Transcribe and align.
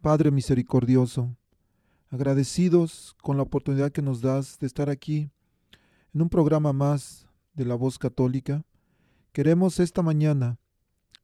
Padre 0.00 0.30
misericordioso, 0.30 1.36
agradecidos 2.08 3.16
con 3.20 3.36
la 3.36 3.42
oportunidad 3.42 3.90
que 3.90 4.00
nos 4.00 4.20
das 4.20 4.56
de 4.60 4.68
estar 4.68 4.88
aquí 4.90 5.28
en 6.14 6.22
un 6.22 6.28
programa 6.28 6.72
más 6.72 7.26
de 7.54 7.64
la 7.64 7.74
voz 7.74 7.98
católica, 7.98 8.64
queremos 9.32 9.80
esta 9.80 10.00
mañana 10.00 10.60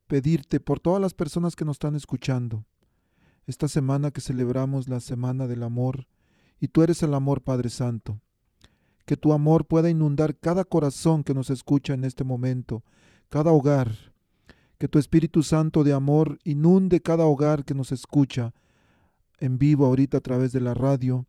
pedirte 0.09 0.59
por 0.59 0.81
todas 0.81 1.01
las 1.01 1.15
personas 1.15 1.55
que 1.55 1.65
nos 1.65 1.77
están 1.77 1.95
escuchando, 1.95 2.65
esta 3.47 3.69
semana 3.69 4.11
que 4.11 4.21
celebramos 4.21 4.89
la 4.89 4.99
Semana 4.99 5.47
del 5.47 5.63
Amor, 5.63 6.09
y 6.59 6.67
tú 6.67 6.83
eres 6.83 7.01
el 7.05 7.15
amor 7.15 7.43
Padre 7.43 7.71
Santo, 7.71 8.21
que 9.07 9.17
tu 9.17 9.33
amor 9.33 9.67
pueda 9.67 9.89
inundar 9.89 10.37
cada 10.37 10.65
corazón 10.65 11.23
que 11.23 11.33
nos 11.33 11.49
escucha 11.49 11.95
en 11.95 12.03
este 12.03 12.25
momento, 12.25 12.83
cada 13.29 13.53
hogar, 13.53 14.13
que 14.79 14.89
tu 14.89 14.99
Espíritu 14.99 15.45
Santo 15.45 15.85
de 15.85 15.93
amor 15.93 16.41
inunde 16.43 17.01
cada 17.01 17.25
hogar 17.25 17.65
que 17.65 17.75
nos 17.75 17.93
escucha, 17.93 18.53
en 19.39 19.59
vivo 19.59 19.87
ahorita 19.87 20.19
a 20.19 20.21
través 20.21 20.53
de 20.53 20.61
la 20.61 20.75
radio 20.75 21.27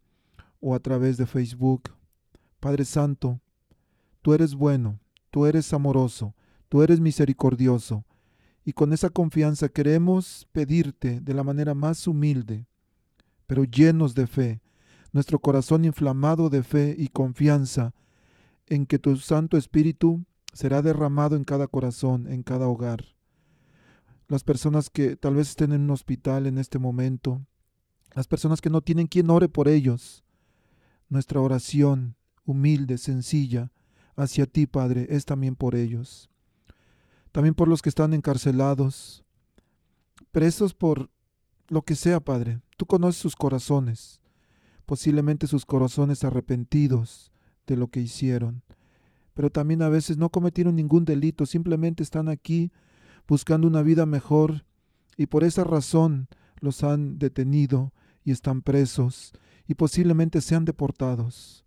o 0.59 0.75
a 0.75 0.79
través 0.79 1.17
de 1.17 1.25
Facebook. 1.25 1.91
Padre 2.59 2.85
Santo, 2.85 3.39
tú 4.21 4.33
eres 4.33 4.55
bueno, 4.55 4.99
tú 5.31 5.45
eres 5.45 5.71
amoroso, 5.73 6.33
tú 6.69 6.81
eres 6.81 6.99
misericordioso, 6.99 8.05
y 8.63 8.73
con 8.73 8.93
esa 8.93 9.09
confianza 9.11 9.69
queremos 9.69 10.47
pedirte 10.51 11.21
de 11.21 11.33
la 11.33 11.43
manera 11.43 11.75
más 11.75 12.07
humilde, 12.07 12.65
pero 13.45 13.63
llenos 13.63 14.15
de 14.15 14.25
fe, 14.25 14.61
nuestro 15.11 15.39
corazón 15.39 15.85
inflamado 15.85 16.49
de 16.49 16.63
fe 16.63 16.95
y 16.97 17.09
confianza 17.09 17.93
en 18.67 18.85
que 18.85 18.97
tu 18.97 19.15
Santo 19.17 19.57
Espíritu 19.57 20.25
será 20.51 20.81
derramado 20.81 21.35
en 21.35 21.43
cada 21.43 21.67
corazón, 21.67 22.27
en 22.27 22.41
cada 22.41 22.67
hogar. 22.67 23.05
Las 24.27 24.43
personas 24.43 24.89
que 24.89 25.15
tal 25.15 25.35
vez 25.35 25.49
estén 25.49 25.71
en 25.71 25.81
un 25.81 25.91
hospital 25.91 26.47
en 26.47 26.57
este 26.57 26.79
momento, 26.79 27.45
las 28.15 28.27
personas 28.27 28.61
que 28.61 28.69
no 28.69 28.81
tienen 28.81 29.07
quien 29.07 29.29
ore 29.29 29.49
por 29.49 29.67
ellos. 29.67 30.23
Nuestra 31.09 31.41
oración 31.41 32.15
humilde, 32.45 32.97
sencilla, 32.97 33.71
hacia 34.15 34.45
ti, 34.45 34.65
Padre, 34.65 35.07
es 35.09 35.25
también 35.25 35.55
por 35.55 35.75
ellos. 35.75 36.29
También 37.33 37.53
por 37.53 37.67
los 37.67 37.81
que 37.81 37.89
están 37.89 38.13
encarcelados, 38.13 39.25
presos 40.31 40.73
por 40.73 41.09
lo 41.67 41.81
que 41.81 41.95
sea, 41.95 42.21
Padre. 42.21 42.61
Tú 42.77 42.85
conoces 42.85 43.21
sus 43.21 43.35
corazones, 43.35 44.21
posiblemente 44.85 45.45
sus 45.45 45.65
corazones 45.65 46.23
arrepentidos 46.23 47.33
de 47.67 47.75
lo 47.75 47.89
que 47.89 47.99
hicieron. 47.99 48.63
Pero 49.33 49.49
también 49.49 49.81
a 49.81 49.89
veces 49.89 50.17
no 50.17 50.29
cometieron 50.29 50.77
ningún 50.77 51.03
delito, 51.03 51.45
simplemente 51.45 52.01
están 52.01 52.29
aquí 52.29 52.71
buscando 53.27 53.67
una 53.67 53.81
vida 53.81 54.05
mejor 54.05 54.65
y 55.17 55.25
por 55.25 55.43
esa 55.43 55.65
razón 55.65 56.29
los 56.61 56.81
han 56.83 57.19
detenido 57.19 57.91
y 58.25 58.31
están 58.31 58.61
presos 58.61 59.31
y 59.67 59.75
posiblemente 59.75 60.41
sean 60.41 60.65
deportados. 60.65 61.63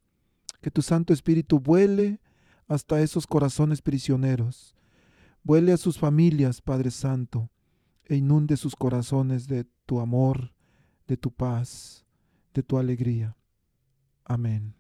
Que 0.60 0.70
tu 0.70 0.82
Santo 0.82 1.14
Espíritu 1.14 1.60
vuele 1.60 2.20
hasta 2.66 3.00
esos 3.00 3.26
corazones 3.26 3.80
prisioneros, 3.80 4.74
vuele 5.42 5.72
a 5.72 5.78
sus 5.78 5.98
familias, 5.98 6.60
Padre 6.60 6.90
Santo, 6.90 7.50
e 8.04 8.16
inunde 8.16 8.56
sus 8.56 8.74
corazones 8.74 9.46
de 9.46 9.64
tu 9.86 10.00
amor, 10.00 10.52
de 11.06 11.16
tu 11.16 11.30
paz, 11.30 12.04
de 12.52 12.62
tu 12.62 12.76
alegría. 12.76 13.36
Amén. 14.24 14.74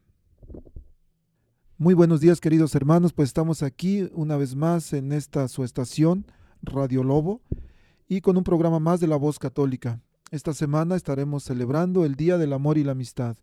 Muy 1.78 1.94
buenos 1.94 2.20
días 2.20 2.40
queridos 2.40 2.74
hermanos, 2.74 3.12
pues 3.12 3.28
estamos 3.28 3.62
aquí 3.62 4.10
una 4.12 4.36
vez 4.36 4.56
más 4.56 4.92
en 4.92 5.12
esta 5.12 5.46
su 5.46 5.62
estación, 5.62 6.26
Radio 6.60 7.04
Lobo, 7.04 7.40
y 8.08 8.20
con 8.20 8.36
un 8.36 8.42
programa 8.42 8.80
más 8.80 8.98
de 8.98 9.06
la 9.06 9.16
voz 9.16 9.38
católica. 9.38 10.02
Esta 10.30 10.52
semana 10.52 10.94
estaremos 10.94 11.44
celebrando 11.44 12.04
el 12.04 12.14
Día 12.14 12.36
del 12.36 12.52
Amor 12.52 12.76
y 12.76 12.84
la 12.84 12.92
Amistad. 12.92 13.38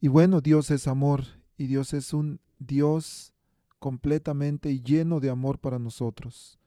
Y 0.00 0.08
bueno, 0.08 0.40
Dios 0.40 0.70
es 0.70 0.88
amor 0.88 1.24
y 1.58 1.66
Dios 1.66 1.92
es 1.92 2.14
un 2.14 2.40
Dios 2.58 3.34
completamente 3.78 4.80
lleno 4.80 5.20
de 5.20 5.28
amor 5.28 5.58
para 5.58 5.78
nosotros. 5.78 6.58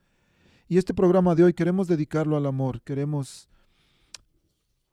Y 0.68 0.78
este 0.78 0.94
programa 0.94 1.34
de 1.34 1.44
hoy 1.44 1.53
queremos 1.53 1.88
dedicarlo 1.88 2.38
al 2.38 2.46
amor, 2.46 2.84
queremos 2.84 3.50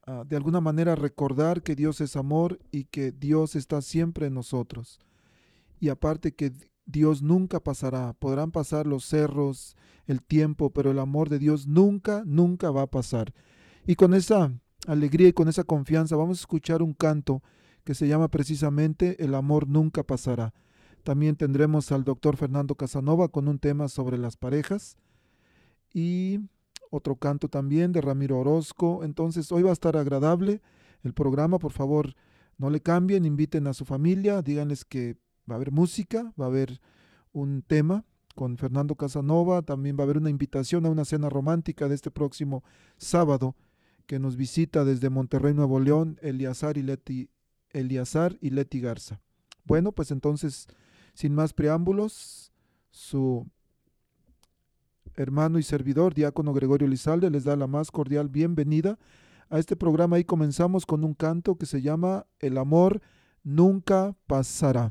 uh, 0.06 0.24
de 0.24 0.36
alguna 0.36 0.62
manera 0.62 0.94
recordar 0.94 1.62
que 1.62 1.76
Dios 1.76 2.00
es 2.00 2.16
amor 2.16 2.58
y 2.72 2.84
que 2.84 3.12
Dios 3.12 3.54
está 3.54 3.82
siempre 3.82 4.28
en 4.28 4.34
nosotros. 4.34 4.98
Y 5.78 5.90
aparte 5.90 6.32
que 6.32 6.52
Dios 6.86 7.20
nunca 7.20 7.60
pasará, 7.60 8.14
podrán 8.14 8.50
pasar 8.50 8.86
los 8.86 9.04
cerros, 9.04 9.76
el 10.06 10.22
tiempo, 10.22 10.70
pero 10.70 10.90
el 10.90 11.00
amor 11.00 11.28
de 11.28 11.38
Dios 11.38 11.66
nunca, 11.66 12.22
nunca 12.24 12.70
va 12.70 12.82
a 12.82 12.90
pasar. 12.90 13.34
Y 13.88 13.96
con 13.96 14.12
esa 14.12 14.52
alegría 14.86 15.28
y 15.28 15.32
con 15.32 15.48
esa 15.48 15.64
confianza 15.64 16.14
vamos 16.14 16.40
a 16.40 16.42
escuchar 16.42 16.82
un 16.82 16.92
canto 16.92 17.42
que 17.84 17.94
se 17.94 18.06
llama 18.06 18.28
precisamente 18.28 19.24
El 19.24 19.34
amor 19.34 19.66
nunca 19.66 20.02
pasará. 20.02 20.52
También 21.04 21.36
tendremos 21.36 21.90
al 21.90 22.04
doctor 22.04 22.36
Fernando 22.36 22.74
Casanova 22.74 23.28
con 23.28 23.48
un 23.48 23.58
tema 23.58 23.88
sobre 23.88 24.18
las 24.18 24.36
parejas 24.36 24.98
y 25.94 26.40
otro 26.90 27.16
canto 27.16 27.48
también 27.48 27.92
de 27.92 28.02
Ramiro 28.02 28.38
Orozco. 28.38 29.04
Entonces 29.04 29.50
hoy 29.52 29.62
va 29.62 29.70
a 29.70 29.72
estar 29.72 29.96
agradable 29.96 30.60
el 31.02 31.14
programa, 31.14 31.58
por 31.58 31.72
favor 31.72 32.14
no 32.58 32.68
le 32.68 32.82
cambien, 32.82 33.24
inviten 33.24 33.66
a 33.68 33.72
su 33.72 33.86
familia, 33.86 34.42
díganles 34.42 34.84
que 34.84 35.16
va 35.50 35.54
a 35.54 35.56
haber 35.56 35.72
música, 35.72 36.30
va 36.38 36.44
a 36.44 36.48
haber 36.48 36.82
un 37.32 37.62
tema 37.62 38.04
con 38.34 38.58
Fernando 38.58 38.96
Casanova, 38.96 39.62
también 39.62 39.96
va 39.96 40.02
a 40.02 40.04
haber 40.04 40.18
una 40.18 40.28
invitación 40.28 40.84
a 40.84 40.90
una 40.90 41.06
cena 41.06 41.30
romántica 41.30 41.88
de 41.88 41.94
este 41.94 42.10
próximo 42.10 42.62
sábado 42.98 43.56
que 44.08 44.18
nos 44.18 44.36
visita 44.36 44.86
desde 44.86 45.10
Monterrey, 45.10 45.52
Nuevo 45.52 45.78
León, 45.80 46.18
Eliazar 46.22 46.78
y 46.78 46.82
Leti, 46.82 47.28
Eliazar 47.70 48.38
y 48.40 48.48
Leti 48.50 48.80
Garza. 48.80 49.20
Bueno, 49.64 49.92
pues 49.92 50.10
entonces, 50.10 50.66
sin 51.12 51.34
más 51.34 51.52
preámbulos, 51.52 52.50
su 52.90 53.46
hermano 55.14 55.58
y 55.58 55.62
servidor, 55.62 56.14
diácono 56.14 56.54
Gregorio 56.54 56.88
Lizalde, 56.88 57.28
les 57.28 57.44
da 57.44 57.54
la 57.54 57.66
más 57.66 57.90
cordial 57.90 58.30
bienvenida 58.30 58.98
a 59.50 59.58
este 59.58 59.76
programa 59.76 60.18
y 60.18 60.24
comenzamos 60.24 60.86
con 60.86 61.04
un 61.04 61.12
canto 61.12 61.56
que 61.56 61.66
se 61.66 61.82
llama 61.82 62.26
El 62.38 62.56
amor 62.56 63.02
nunca 63.44 64.16
pasará. 64.26 64.90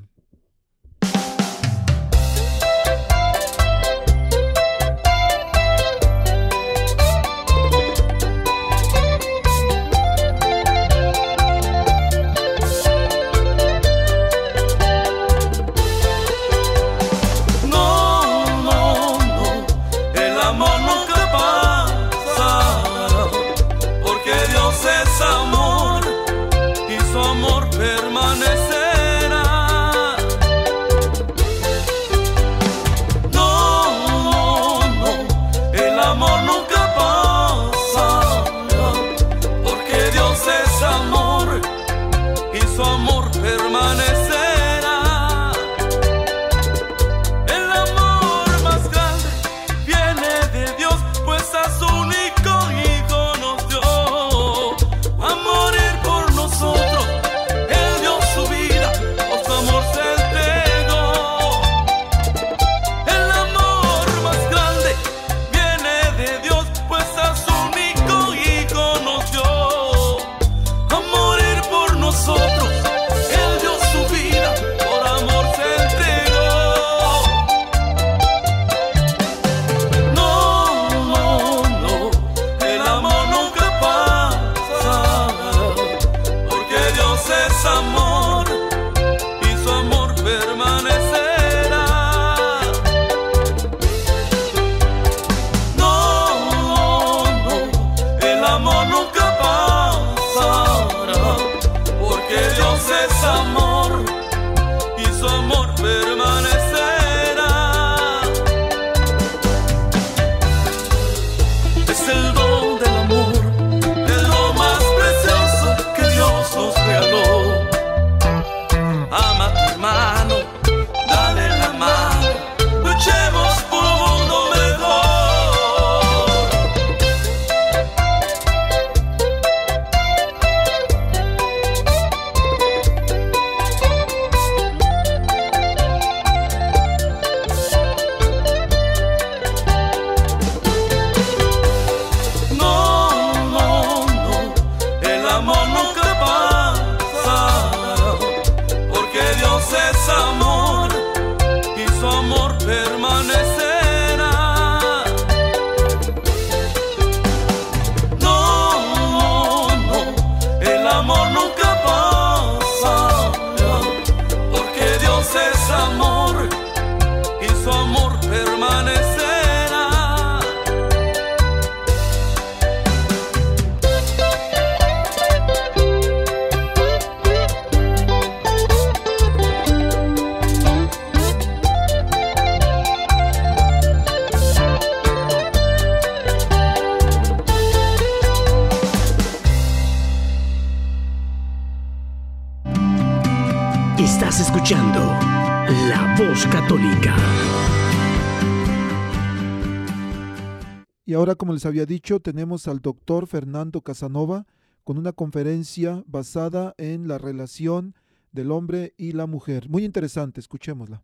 Les 201.57 201.65
había 201.65 201.87
dicho, 201.87 202.19
tenemos 202.19 202.67
al 202.67 202.81
doctor 202.81 203.25
Fernando 203.25 203.81
Casanova 203.81 204.45
con 204.83 204.99
una 204.99 205.11
conferencia 205.11 206.03
basada 206.05 206.75
en 206.77 207.07
la 207.07 207.17
relación 207.17 207.95
del 208.31 208.51
hombre 208.51 208.93
y 208.95 209.13
la 209.13 209.25
mujer. 209.25 209.67
Muy 209.67 209.83
interesante, 209.83 210.39
escuchémosla. 210.39 211.01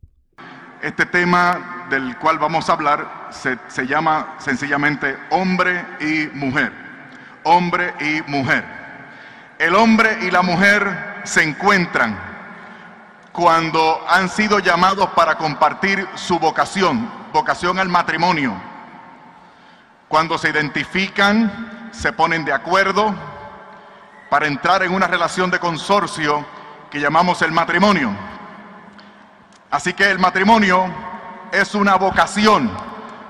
Este 0.79 1.07
tema 1.07 1.87
del 1.89 2.19
cual 2.19 2.37
vamos 2.37 2.69
a 2.69 2.73
hablar 2.73 3.29
se, 3.31 3.57
se 3.67 3.87
llama 3.87 4.35
sencillamente 4.37 5.15
hombre 5.31 5.83
y 5.99 6.27
mujer. 6.37 6.71
Hombre 7.45 7.95
y 7.99 8.21
mujer. 8.29 8.63
El 9.57 9.73
hombre 9.73 10.19
y 10.21 10.29
la 10.29 10.43
mujer 10.43 11.21
se 11.23 11.41
encuentran 11.41 12.15
cuando 13.31 14.05
han 14.07 14.29
sido 14.29 14.59
llamados 14.59 15.09
para 15.15 15.35
compartir 15.35 16.07
su 16.13 16.37
vocación, 16.37 17.09
vocación 17.33 17.79
al 17.79 17.89
matrimonio 17.89 18.72
cuando 20.13 20.37
se 20.37 20.51
identifican, 20.51 21.89
se 21.91 22.13
ponen 22.13 22.45
de 22.45 22.53
acuerdo 22.53 23.15
para 24.29 24.45
entrar 24.45 24.83
en 24.83 24.93
una 24.93 25.07
relación 25.07 25.49
de 25.49 25.57
consorcio 25.57 26.45
que 26.91 26.99
llamamos 26.99 27.41
el 27.41 27.51
matrimonio. 27.51 28.15
Así 29.71 29.91
que 29.93 30.11
el 30.11 30.19
matrimonio 30.19 30.85
es 31.51 31.73
una 31.73 31.95
vocación. 31.95 32.71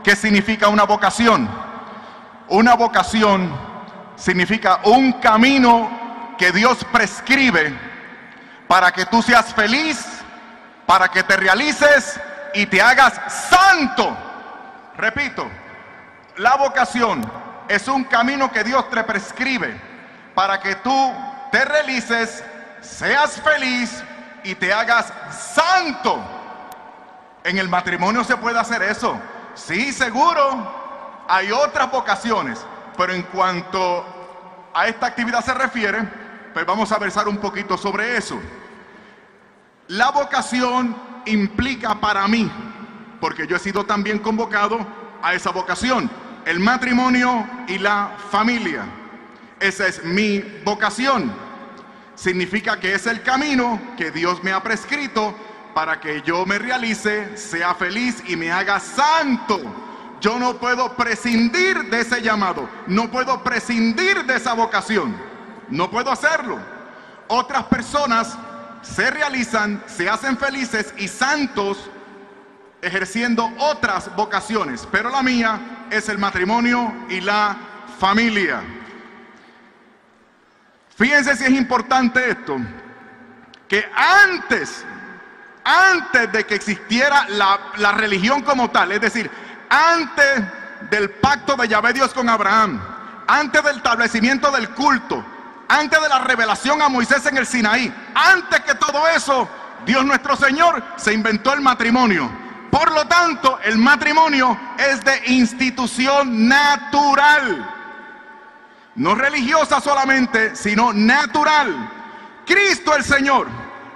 ¿Qué 0.03 0.13
significa 0.13 0.67
una 0.67 0.83
vocación? 0.83 1.49
Una 2.49 2.73
vocación 2.73 3.49
significa 4.17 4.81
un 4.83 5.13
camino 5.21 6.35
que 6.37 6.51
Dios 6.51 6.85
prescribe 6.91 7.73
para 8.67 8.91
que 8.91 9.05
tú 9.05 9.21
seas 9.21 9.53
feliz, 9.53 10.05
para 10.85 11.07
que 11.07 11.23
te 11.23 11.37
realices 11.37 12.19
y 12.53 12.65
te 12.65 12.81
hagas 12.81 13.21
santo. 13.31 14.17
Repito, 14.97 15.49
la 16.37 16.55
vocación 16.55 17.23
es 17.67 17.87
un 17.87 18.03
camino 18.03 18.51
que 18.51 18.63
Dios 18.63 18.89
te 18.89 19.03
prescribe 19.03 19.79
para 20.33 20.59
que 20.59 20.75
tú 20.75 21.13
te 21.51 21.63
realices, 21.65 22.43
seas 22.81 23.39
feliz 23.41 24.03
y 24.43 24.55
te 24.55 24.73
hagas 24.73 25.13
santo. 25.31 26.19
En 27.43 27.57
el 27.57 27.69
matrimonio 27.69 28.23
se 28.23 28.37
puede 28.37 28.59
hacer 28.59 28.81
eso. 28.81 29.19
Sí, 29.53 29.91
seguro. 29.91 30.81
Hay 31.27 31.51
otras 31.51 31.91
vocaciones, 31.91 32.65
pero 32.97 33.13
en 33.13 33.23
cuanto 33.23 34.05
a 34.73 34.87
esta 34.87 35.05
actividad 35.05 35.43
se 35.43 35.53
refiere, 35.53 36.01
pues 36.53 36.65
vamos 36.65 36.91
a 36.91 36.97
versar 36.97 37.27
un 37.27 37.37
poquito 37.37 37.77
sobre 37.77 38.17
eso. 38.17 38.39
La 39.87 40.11
vocación 40.11 40.95
implica 41.25 41.95
para 41.95 42.27
mí, 42.27 42.51
porque 43.21 43.45
yo 43.45 43.55
he 43.55 43.59
sido 43.59 43.85
también 43.85 44.19
convocado 44.19 44.85
a 45.21 45.33
esa 45.33 45.51
vocación 45.51 46.09
el 46.45 46.59
matrimonio 46.59 47.47
y 47.67 47.77
la 47.77 48.15
familia. 48.29 48.85
Esa 49.59 49.87
es 49.87 50.03
mi 50.03 50.39
vocación. 50.63 51.31
Significa 52.15 52.79
que 52.79 52.93
es 52.93 53.07
el 53.07 53.21
camino 53.21 53.79
que 53.97 54.11
Dios 54.11 54.43
me 54.43 54.51
ha 54.51 54.61
prescrito 54.61 55.35
para 55.73 55.99
que 55.99 56.21
yo 56.21 56.45
me 56.45 56.59
realice, 56.59 57.35
sea 57.37 57.73
feliz 57.73 58.23
y 58.27 58.35
me 58.35 58.51
haga 58.51 58.79
santo. 58.79 59.59
Yo 60.21 60.39
no 60.39 60.57
puedo 60.57 60.95
prescindir 60.95 61.89
de 61.89 62.01
ese 62.01 62.21
llamado, 62.21 62.69
no 62.87 63.09
puedo 63.11 63.43
prescindir 63.43 64.23
de 64.25 64.35
esa 64.35 64.53
vocación, 64.53 65.15
no 65.69 65.89
puedo 65.89 66.11
hacerlo. 66.11 66.59
Otras 67.27 67.63
personas 67.63 68.37
se 68.81 69.09
realizan, 69.09 69.83
se 69.87 70.09
hacen 70.09 70.37
felices 70.37 70.93
y 70.97 71.07
santos 71.07 71.89
ejerciendo 72.83 73.51
otras 73.57 74.13
vocaciones, 74.15 74.87
pero 74.91 75.09
la 75.09 75.23
mía 75.23 75.87
es 75.89 76.09
el 76.09 76.17
matrimonio 76.17 76.93
y 77.09 77.21
la 77.21 77.55
familia. 77.97 78.61
Fíjense 80.95 81.35
si 81.35 81.45
es 81.45 81.51
importante 81.51 82.29
esto, 82.29 82.57
que 83.67 83.89
antes, 83.95 84.85
antes 85.63 86.31
de 86.31 86.45
que 86.45 86.55
existiera 86.55 87.25
la, 87.29 87.91
religión 87.93 88.41
como 88.41 88.69
tal, 88.69 88.91
es 88.91 89.01
decir, 89.01 89.31
antes 89.69 90.43
del 90.91 91.09
pacto 91.09 91.55
de 91.55 91.67
Yahvé 91.67 91.93
Dios 91.93 92.13
con 92.13 92.29
Abraham, 92.29 92.79
antes 93.27 93.63
del 93.63 93.77
establecimiento 93.77 94.51
del 94.51 94.69
culto, 94.69 95.25
antes 95.69 95.99
de 95.99 96.09
la 96.09 96.19
revelación 96.19 96.81
a 96.81 96.89
Moisés 96.89 97.25
en 97.25 97.37
el 97.37 97.47
Sinaí, 97.47 97.91
antes 98.13 98.59
que 98.59 98.75
todo 98.75 99.07
eso, 99.07 99.49
Dios 99.85 100.05
nuestro 100.05 100.35
Señor 100.35 100.83
se 100.97 101.13
inventó 101.13 101.53
el 101.53 101.61
matrimonio. 101.61 102.42
Por 102.73 102.91
lo 102.91 103.05
tanto, 103.05 103.59
el 103.63 103.77
matrimonio 103.77 104.59
es 104.79 105.03
de 105.03 105.21
institución 105.27 106.47
natural. 106.47 107.71
No 108.95 109.13
religiosa 109.13 109.79
solamente, 109.79 110.55
sino 110.55 110.91
natural. 110.91 111.87
Cristo 112.47 112.95
el 112.95 113.03
Señor 113.03 113.47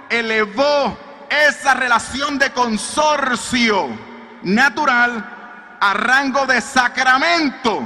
elevó 0.08 0.96
esa 1.28 1.74
relación 1.74 2.38
de 2.38 2.52
consorcio 2.52 3.88
natural 4.44 5.76
a 5.80 5.94
rango 5.94 6.46
de 6.46 6.60
sacramento. 6.60 7.82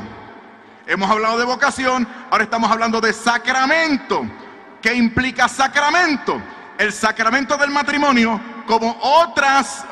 Hemos 0.87 1.11
hablado 1.11 1.39
de 1.39 1.47
vocación, 1.47 2.07
ahora 2.31 2.45
estamos 2.45 2.71
hablando 2.71 3.01
de 3.01 3.15
sacramento. 3.15 4.27
¿Qué 4.83 4.93
implica 4.93 5.49
sacramento? 5.49 6.39
El 6.77 6.93
sacramento 6.93 7.57
del 7.57 7.71
matrimonio, 7.71 8.39
como 8.67 8.95
otras 9.01 9.87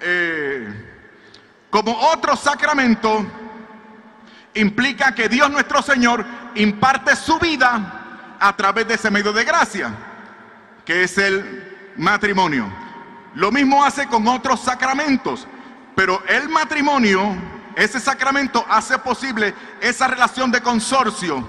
eh, 0.00 0.68
como 1.70 1.92
otro 1.92 2.36
sacramento, 2.36 3.26
implica 4.54 5.14
que 5.14 5.28
Dios 5.28 5.50
nuestro 5.50 5.82
Señor 5.82 6.24
imparte 6.54 7.16
su 7.16 7.38
vida 7.38 8.36
a 8.38 8.56
través 8.56 8.86
de 8.86 8.94
ese 8.94 9.10
medio 9.10 9.32
de 9.32 9.44
gracia, 9.44 9.92
que 10.84 11.04
es 11.04 11.18
el 11.18 11.92
matrimonio. 11.96 12.70
Lo 13.34 13.50
mismo 13.50 13.84
hace 13.84 14.06
con 14.06 14.26
otros 14.28 14.60
sacramentos, 14.60 15.46
pero 15.96 16.22
el 16.28 16.48
matrimonio, 16.48 17.36
ese 17.74 17.98
sacramento 17.98 18.64
hace 18.68 18.98
posible 18.98 19.54
esa 19.80 20.06
relación 20.06 20.50
de 20.52 20.60
consorcio 20.60 21.48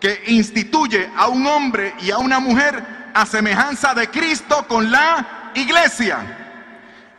que 0.00 0.22
instituye 0.26 1.10
a 1.16 1.28
un 1.28 1.46
hombre 1.46 1.94
y 2.00 2.10
a 2.10 2.18
una 2.18 2.40
mujer 2.40 3.10
a 3.14 3.24
semejanza 3.24 3.94
de 3.94 4.08
Cristo 4.10 4.66
con 4.68 4.90
la 4.90 5.52
iglesia. 5.54 6.45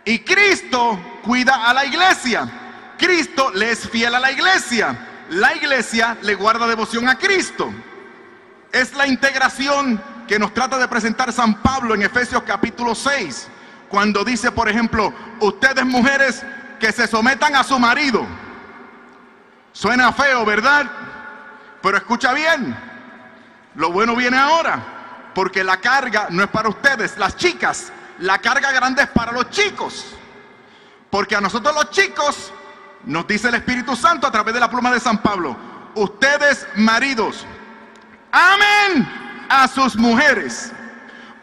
Y 0.08 0.20
Cristo 0.20 0.98
cuida 1.22 1.66
a 1.66 1.74
la 1.74 1.84
iglesia. 1.84 2.50
Cristo 2.98 3.52
le 3.54 3.72
es 3.72 3.90
fiel 3.90 4.16
a 4.16 4.22
la 4.22 4.32
iglesia. 4.32 4.98
La 5.32 5.54
iglesia 5.54 6.18
le 6.22 6.34
guarda 6.34 6.66
devoción 6.66 7.10
a 7.10 7.18
Cristo. 7.18 7.74
Es 8.72 8.94
la 8.94 9.06
integración 9.06 10.02
que 10.26 10.40
nos 10.40 10.54
trata 10.54 10.78
de 10.78 10.88
presentar 10.88 11.34
San 11.34 11.62
Pablo 11.62 11.94
en 11.94 12.04
Efesios 12.04 12.44
capítulo 12.44 12.96
6, 12.96 13.50
cuando 13.90 14.24
dice, 14.24 14.50
por 14.50 14.70
ejemplo, 14.70 15.14
ustedes 15.42 15.86
mujeres 15.86 16.42
que 16.80 16.94
se 16.94 17.06
sometan 17.06 17.58
a 17.58 17.66
su 17.66 17.78
marido. 17.78 18.26
Suena 19.74 20.14
feo, 20.14 20.46
¿verdad? 20.46 20.90
Pero 21.82 21.98
escucha 21.98 22.32
bien, 22.32 22.78
lo 23.76 23.92
bueno 23.92 24.16
viene 24.16 24.38
ahora, 24.38 25.32
porque 25.36 25.66
la 25.66 25.82
carga 25.82 26.28
no 26.30 26.44
es 26.44 26.50
para 26.50 26.70
ustedes, 26.70 27.18
las 27.18 27.36
chicas, 27.36 27.92
la 28.20 28.40
carga 28.40 28.72
grande 28.72 29.04
es 29.04 29.10
para 29.10 29.32
los 29.32 29.50
chicos. 29.50 30.06
Porque 31.10 31.36
a 31.36 31.42
nosotros 31.42 31.74
los 31.74 31.90
chicos, 31.92 32.52
nos 33.06 33.28
dice 33.28 33.48
el 33.48 33.56
Espíritu 33.56 33.96
Santo 33.96 34.28
a 34.28 34.32
través 34.32 34.54
de 34.54 34.60
la 34.60 34.70
pluma 34.70 34.92
de 34.92 35.00
San 35.00 35.20
Pablo, 35.20 35.56
ustedes 35.96 36.68
maridos, 36.76 37.46
amen 38.32 39.46
a 39.50 39.68
sus 39.68 39.96
mujeres, 39.96 40.72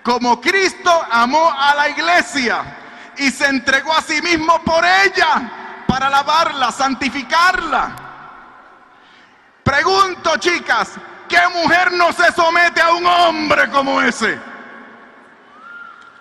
como 0.03 0.41
Cristo 0.41 0.91
amó 1.11 1.51
a 1.51 1.75
la 1.75 1.89
iglesia 1.89 2.63
y 3.17 3.31
se 3.31 3.47
entregó 3.47 3.95
a 3.95 4.03
sí 4.03 4.21
mismo 4.21 4.63
por 4.63 4.85
ella 4.85 5.85
para 5.87 6.11
lavarla, 6.11 6.71
santificarla. 6.71 7.97
Pregunto, 9.63 10.37
chicas, 10.37 10.93
¿qué 11.27 11.41
mujer 11.55 11.93
no 11.93 12.13
se 12.13 12.31
somete 12.33 12.83
a 12.83 12.93
un 12.93 13.07
hombre 13.07 13.71
como 13.71 14.03
ese? 14.03 14.39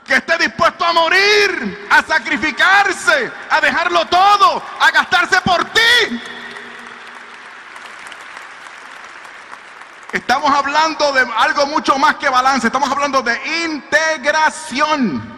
Que 0.05 0.15
esté 0.15 0.37
dispuesto 0.37 0.83
a 0.83 0.93
morir, 0.93 1.87
a 1.89 2.03
sacrificarse, 2.03 3.31
a 3.49 3.61
dejarlo 3.61 4.05
todo, 4.05 4.61
a 4.79 4.91
gastarse 4.91 5.39
por 5.41 5.63
ti. 5.65 6.21
Estamos 10.11 10.51
hablando 10.51 11.11
de 11.11 11.25
algo 11.37 11.65
mucho 11.65 11.97
más 11.97 12.15
que 12.15 12.29
balance, 12.29 12.67
estamos 12.67 12.91
hablando 12.91 13.23
de 13.23 13.35
integración. 13.65 15.33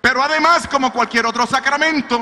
Pero 0.00 0.22
además, 0.22 0.68
como 0.68 0.92
cualquier 0.92 1.26
otro 1.26 1.46
sacramento, 1.46 2.20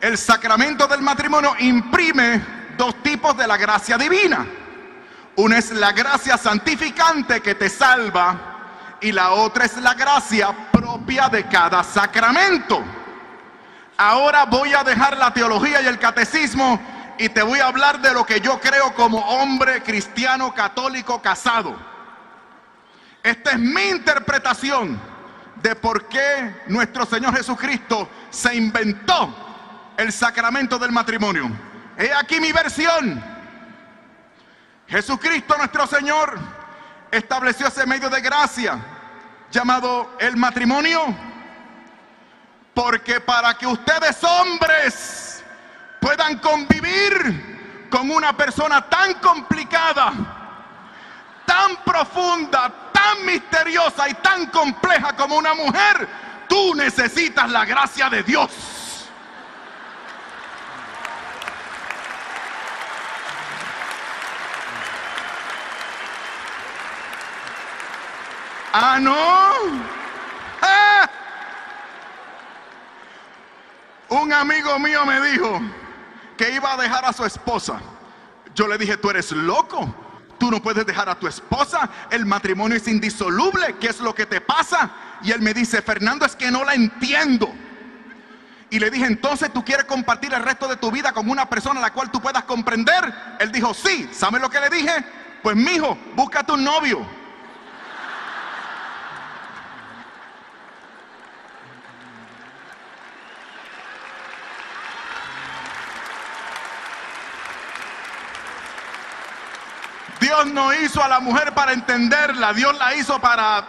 el 0.00 0.18
sacramento 0.18 0.86
del 0.86 1.00
matrimonio 1.00 1.54
imprime 1.58 2.44
dos 2.76 3.02
tipos 3.02 3.36
de 3.36 3.46
la 3.46 3.56
gracia 3.56 3.96
divina. 3.96 4.46
Una 5.36 5.58
es 5.58 5.70
la 5.70 5.92
gracia 5.92 6.38
santificante 6.38 7.42
que 7.42 7.54
te 7.54 7.68
salva 7.68 8.96
y 9.02 9.12
la 9.12 9.32
otra 9.32 9.66
es 9.66 9.76
la 9.76 9.92
gracia 9.92 10.70
propia 10.72 11.28
de 11.28 11.46
cada 11.46 11.84
sacramento. 11.84 12.82
Ahora 13.98 14.46
voy 14.46 14.72
a 14.72 14.82
dejar 14.82 15.16
la 15.18 15.32
teología 15.34 15.82
y 15.82 15.86
el 15.86 15.98
catecismo 15.98 16.80
y 17.18 17.28
te 17.28 17.42
voy 17.42 17.60
a 17.60 17.66
hablar 17.66 18.00
de 18.00 18.14
lo 18.14 18.24
que 18.24 18.40
yo 18.40 18.58
creo 18.60 18.94
como 18.94 19.18
hombre 19.18 19.82
cristiano 19.82 20.54
católico 20.54 21.20
casado. 21.20 21.76
Esta 23.22 23.52
es 23.52 23.58
mi 23.58 23.88
interpretación 23.88 24.98
de 25.62 25.74
por 25.76 26.06
qué 26.08 26.62
nuestro 26.68 27.04
Señor 27.04 27.36
Jesucristo 27.36 28.08
se 28.30 28.54
inventó 28.54 29.34
el 29.98 30.12
sacramento 30.12 30.78
del 30.78 30.92
matrimonio. 30.92 31.50
He 31.98 32.12
aquí 32.12 32.40
mi 32.40 32.52
versión. 32.52 33.35
Jesucristo 34.88 35.56
nuestro 35.56 35.86
Señor 35.86 36.38
estableció 37.10 37.66
ese 37.66 37.86
medio 37.86 38.08
de 38.08 38.20
gracia 38.20 38.78
llamado 39.50 40.16
el 40.18 40.36
matrimonio 40.36 41.14
porque 42.72 43.20
para 43.20 43.54
que 43.54 43.66
ustedes 43.66 44.22
hombres 44.22 45.42
puedan 46.00 46.38
convivir 46.38 47.88
con 47.90 48.10
una 48.10 48.36
persona 48.36 48.86
tan 48.88 49.14
complicada, 49.14 50.12
tan 51.46 51.76
profunda, 51.84 52.90
tan 52.92 53.24
misteriosa 53.24 54.08
y 54.08 54.14
tan 54.14 54.46
compleja 54.46 55.16
como 55.16 55.36
una 55.36 55.54
mujer, 55.54 56.06
tú 56.48 56.74
necesitas 56.74 57.50
la 57.50 57.64
gracia 57.64 58.10
de 58.10 58.22
Dios. 58.22 58.85
Ah, 68.78 68.98
no. 69.00 69.16
Ah. 70.60 71.08
Un 74.10 74.30
amigo 74.30 74.78
mío 74.78 75.06
me 75.06 75.18
dijo 75.30 75.62
que 76.36 76.52
iba 76.52 76.74
a 76.74 76.76
dejar 76.76 77.06
a 77.06 77.12
su 77.14 77.24
esposa. 77.24 77.80
Yo 78.54 78.68
le 78.68 78.76
dije, 78.76 78.98
tú 78.98 79.08
eres 79.08 79.32
loco. 79.32 79.94
Tú 80.38 80.50
no 80.50 80.60
puedes 80.60 80.84
dejar 80.84 81.08
a 81.08 81.18
tu 81.18 81.26
esposa. 81.26 81.88
El 82.10 82.26
matrimonio 82.26 82.76
es 82.76 82.86
indisoluble. 82.86 83.76
¿Qué 83.80 83.86
es 83.86 84.00
lo 84.00 84.14
que 84.14 84.26
te 84.26 84.42
pasa? 84.42 84.90
Y 85.22 85.32
él 85.32 85.40
me 85.40 85.54
dice, 85.54 85.80
Fernando, 85.80 86.26
es 86.26 86.36
que 86.36 86.50
no 86.50 86.62
la 86.62 86.74
entiendo. 86.74 87.50
Y 88.68 88.78
le 88.78 88.90
dije, 88.90 89.06
entonces 89.06 89.50
tú 89.54 89.64
quieres 89.64 89.86
compartir 89.86 90.34
el 90.34 90.42
resto 90.42 90.68
de 90.68 90.76
tu 90.76 90.90
vida 90.90 91.12
con 91.12 91.30
una 91.30 91.48
persona 91.48 91.80
a 91.80 91.82
la 91.82 91.94
cual 91.94 92.10
tú 92.10 92.20
puedas 92.20 92.44
comprender. 92.44 93.10
Él 93.40 93.50
dijo, 93.52 93.72
sí. 93.72 94.10
¿Sabes 94.12 94.42
lo 94.42 94.50
que 94.50 94.60
le 94.60 94.68
dije? 94.68 94.92
Pues 95.42 95.56
mijo, 95.56 95.96
búscate 96.14 96.52
un 96.52 96.62
novio. 96.62 97.25
Dios 110.36 110.52
no 110.52 110.74
hizo 110.74 111.02
a 111.02 111.08
la 111.08 111.20
mujer 111.20 111.54
para 111.54 111.72
entenderla, 111.72 112.52
Dios 112.52 112.76
la 112.76 112.94
hizo 112.94 113.18
para... 113.18 113.64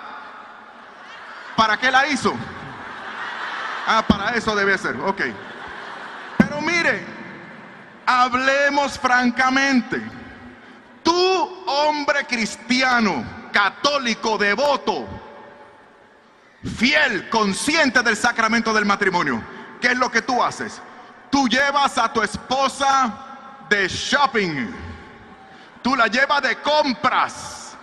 ¿Para 1.56 1.78
qué 1.78 1.90
la 1.90 2.08
hizo? 2.08 2.34
Ah, 3.88 4.04
para 4.06 4.32
eso 4.32 4.54
debe 4.56 4.78
ser, 4.78 5.00
ok. 5.00 5.22
Pero 6.38 6.62
mire, 6.62 7.06
hablemos 8.06 9.00
francamente. 9.00 10.02
Tú, 11.04 11.64
hombre 11.68 12.26
cristiano, 12.26 13.24
católico, 13.54 14.38
devoto, 14.38 15.08
fiel, 16.78 17.30
consciente 17.30 18.04
del 18.04 18.18
sacramento 18.18 18.74
del 18.74 18.86
matrimonio, 18.86 19.42
¿qué 19.80 19.88
es 19.88 19.98
lo 19.98 20.12
que 20.12 20.22
tú 20.22 20.44
haces? 20.44 20.82
Tú 21.32 21.48
llevas 21.48 21.98
a 21.98 22.12
tu 22.12 22.22
esposa 22.22 23.66
de 23.70 23.88
shopping 23.88 24.87
Tú 25.88 25.96
la 25.96 26.08
llevas 26.08 26.42
de 26.42 26.58
compras. 26.58 27.78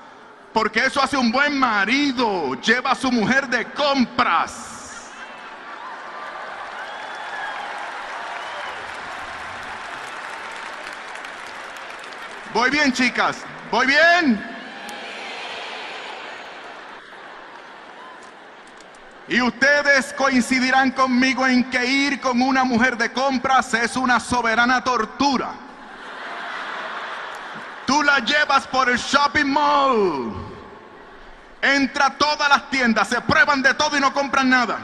Porque 0.52 0.80
eso 0.80 1.02
hace 1.02 1.16
un 1.16 1.32
buen 1.32 1.58
marido. 1.58 2.54
Lleva 2.61 2.90
a 2.90 2.94
su 2.94 3.11
mujer 3.11 3.49
de 3.49 3.64
compras. 3.73 5.11
Voy 12.52 12.68
bien, 12.68 12.92
chicas. 12.92 13.38
Voy 13.70 13.87
bien. 13.87 14.46
Y 19.28 19.40
ustedes 19.40 20.12
coincidirán 20.12 20.90
conmigo 20.90 21.46
en 21.46 21.70
que 21.70 21.87
ir 21.87 22.20
con 22.20 22.42
una 22.42 22.64
mujer 22.64 22.99
de 22.99 23.11
compras 23.11 23.73
es 23.73 23.96
una 23.96 24.20
soberana 24.20 24.84
tortura. 24.84 25.63
Tú 27.94 28.02
la 28.02 28.18
llevas 28.18 28.66
por 28.66 28.90
el 28.90 28.98
shopping 28.98 29.52
mall. 29.52 30.32
Entra 31.62 32.06
a 32.06 32.18
todas 32.18 32.48
las 32.48 32.68
tiendas, 32.68 33.06
se 33.06 33.20
prueban 33.20 33.62
de 33.62 33.72
todo 33.74 33.96
y 33.96 34.00
no 34.00 34.12
compran 34.12 34.50
nada. 34.50 34.80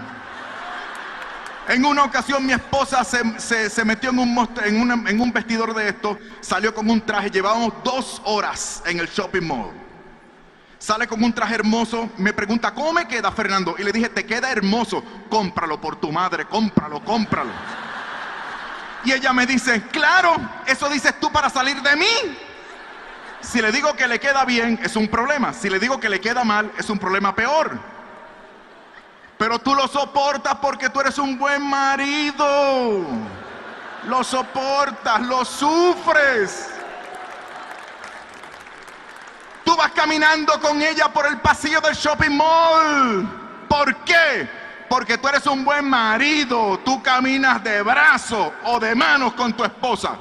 En 1.66 1.84
una 1.84 2.04
ocasión 2.04 2.46
mi 2.46 2.52
esposa 2.52 3.02
se, 3.02 3.84
metió 3.84 4.10
en 4.10 4.18
un, 4.20 4.48
en, 4.64 5.08
en 5.08 5.20
un 5.20 5.32
vestidor 5.32 5.74
de 5.74 5.88
esto, 5.88 6.20
salió 6.40 6.72
con 6.72 6.88
un 6.88 7.00
traje, 7.00 7.32
llevábamos 7.32 7.72
dos 7.82 8.22
horas 8.24 8.80
en 8.86 9.00
el 9.00 9.08
shopping 9.08 9.44
mall. 9.44 9.72
Sale 10.78 11.08
con 11.08 11.20
un 11.24 11.32
traje 11.32 11.56
hermoso, 11.56 12.10
me 12.16 12.32
pregunta, 12.32 12.72
¿cómo 12.72 12.92
me 12.92 13.08
queda 13.08 13.32
Fernando? 13.32 13.74
Y 13.76 13.82
le 13.82 13.90
dije, 13.90 14.08
te 14.08 14.24
queda 14.24 14.52
hermoso, 14.52 15.02
cómpralo 15.28 15.80
por 15.80 15.96
tu 15.96 16.12
madre, 16.12 16.44
cómpralo, 16.44 17.04
cómpralo. 17.04 17.50
Y 19.04 19.10
ella 19.10 19.32
me 19.32 19.46
dice, 19.46 19.82
claro, 19.90 20.36
eso 20.64 20.88
dices 20.88 21.18
tú 21.18 21.32
para 21.32 21.50
salir 21.50 21.82
de 21.82 21.96
mí. 21.96 22.06
Si 23.40 23.60
le 23.62 23.72
digo 23.72 23.94
que 23.94 24.06
le 24.06 24.20
queda 24.20 24.44
bien, 24.44 24.78
es 24.82 24.96
un 24.96 25.08
problema. 25.08 25.52
Si 25.52 25.70
le 25.70 25.78
digo 25.78 25.98
que 25.98 26.08
le 26.08 26.20
queda 26.20 26.44
mal, 26.44 26.70
es 26.78 26.90
un 26.90 26.98
problema 26.98 27.34
peor. 27.34 27.78
Pero 29.38 29.58
tú 29.58 29.74
lo 29.74 29.88
soportas 29.88 30.56
porque 30.56 30.90
tú 30.90 31.00
eres 31.00 31.18
un 31.18 31.38
buen 31.38 31.62
marido. 31.62 33.06
lo 34.04 34.24
soportas, 34.24 35.20
lo 35.22 35.44
sufres. 35.44 36.68
Tú 39.64 39.76
vas 39.76 39.92
caminando 39.92 40.60
con 40.60 40.80
ella 40.82 41.08
por 41.12 41.26
el 41.26 41.38
pasillo 41.38 41.80
del 41.80 41.94
shopping 41.94 42.36
mall. 42.36 43.66
¿Por 43.68 43.96
qué? 44.04 44.48
Porque 44.88 45.16
tú 45.16 45.28
eres 45.28 45.46
un 45.46 45.64
buen 45.64 45.88
marido. 45.88 46.78
Tú 46.84 47.02
caminas 47.02 47.62
de 47.64 47.80
brazo 47.82 48.52
o 48.64 48.78
de 48.78 48.94
manos 48.94 49.32
con 49.34 49.54
tu 49.54 49.64
esposa. 49.64 50.16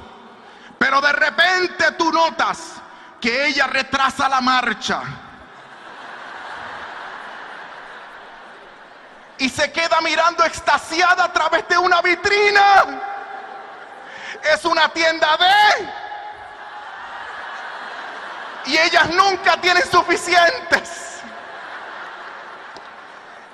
Pero 0.78 1.00
de 1.00 1.12
repente 1.12 1.92
tú 1.98 2.10
notas 2.10 2.79
que 3.20 3.46
ella 3.46 3.66
retrasa 3.66 4.28
la 4.28 4.40
marcha. 4.40 5.02
Y 9.38 9.48
se 9.48 9.72
queda 9.72 10.00
mirando 10.02 10.44
extasiada 10.44 11.24
a 11.24 11.32
través 11.32 11.66
de 11.68 11.78
una 11.78 12.02
vitrina. 12.02 12.84
Es 14.42 14.64
una 14.64 14.88
tienda 14.90 15.36
de 15.36 15.88
y 18.66 18.76
ellas 18.76 19.10
nunca 19.10 19.60
tienen 19.60 19.82
suficientes. 19.90 21.20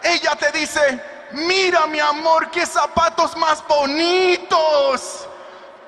Ella 0.03 0.37
te 0.37 0.53
dice, 0.53 1.03
mira 1.33 1.87
mi 1.87 1.99
amor, 1.99 2.51
qué 2.51 2.67
zapatos 2.67 3.37
más 3.37 3.67
bonitos. 3.67 5.27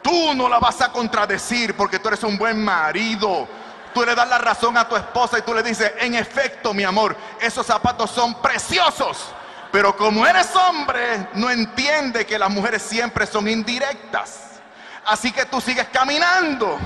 Tú 0.02 0.34
no 0.34 0.48
la 0.48 0.58
vas 0.58 0.80
a 0.80 0.90
contradecir 0.90 1.76
porque 1.76 1.98
tú 1.98 2.08
eres 2.08 2.22
un 2.24 2.38
buen 2.38 2.64
marido. 2.64 3.46
Tú 3.94 4.04
le 4.04 4.14
das 4.14 4.28
la 4.28 4.38
razón 4.38 4.76
a 4.76 4.88
tu 4.88 4.96
esposa 4.96 5.38
y 5.38 5.42
tú 5.42 5.54
le 5.54 5.62
dices, 5.62 5.92
en 5.98 6.14
efecto, 6.14 6.74
mi 6.74 6.84
amor, 6.84 7.16
esos 7.40 7.66
zapatos 7.66 8.10
son 8.10 8.40
preciosos. 8.40 9.32
Pero 9.72 9.96
como 9.96 10.26
eres 10.26 10.54
hombre, 10.56 11.28
no 11.34 11.50
entiende 11.50 12.24
que 12.24 12.38
las 12.38 12.50
mujeres 12.50 12.82
siempre 12.82 13.26
son 13.26 13.48
indirectas. 13.48 14.60
Así 15.04 15.32
que 15.32 15.44
tú 15.46 15.60
sigues 15.60 15.88
caminando. 15.88 16.78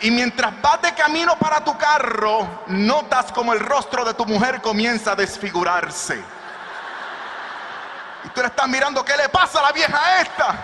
Y 0.00 0.10
mientras 0.10 0.60
vas 0.62 0.80
de 0.80 0.94
camino 0.94 1.36
para 1.38 1.62
tu 1.62 1.76
carro, 1.76 2.62
notas 2.66 3.30
como 3.32 3.52
el 3.52 3.60
rostro 3.60 4.04
de 4.04 4.14
tu 4.14 4.24
mujer 4.24 4.60
comienza 4.60 5.12
a 5.12 5.16
desfigurarse. 5.16 6.22
Y 8.24 8.28
tú 8.30 8.40
le 8.40 8.46
estás 8.46 8.68
mirando, 8.68 9.04
¿qué 9.04 9.16
le 9.16 9.28
pasa 9.28 9.60
a 9.60 9.62
la 9.62 9.72
vieja 9.72 10.20
esta? 10.20 10.54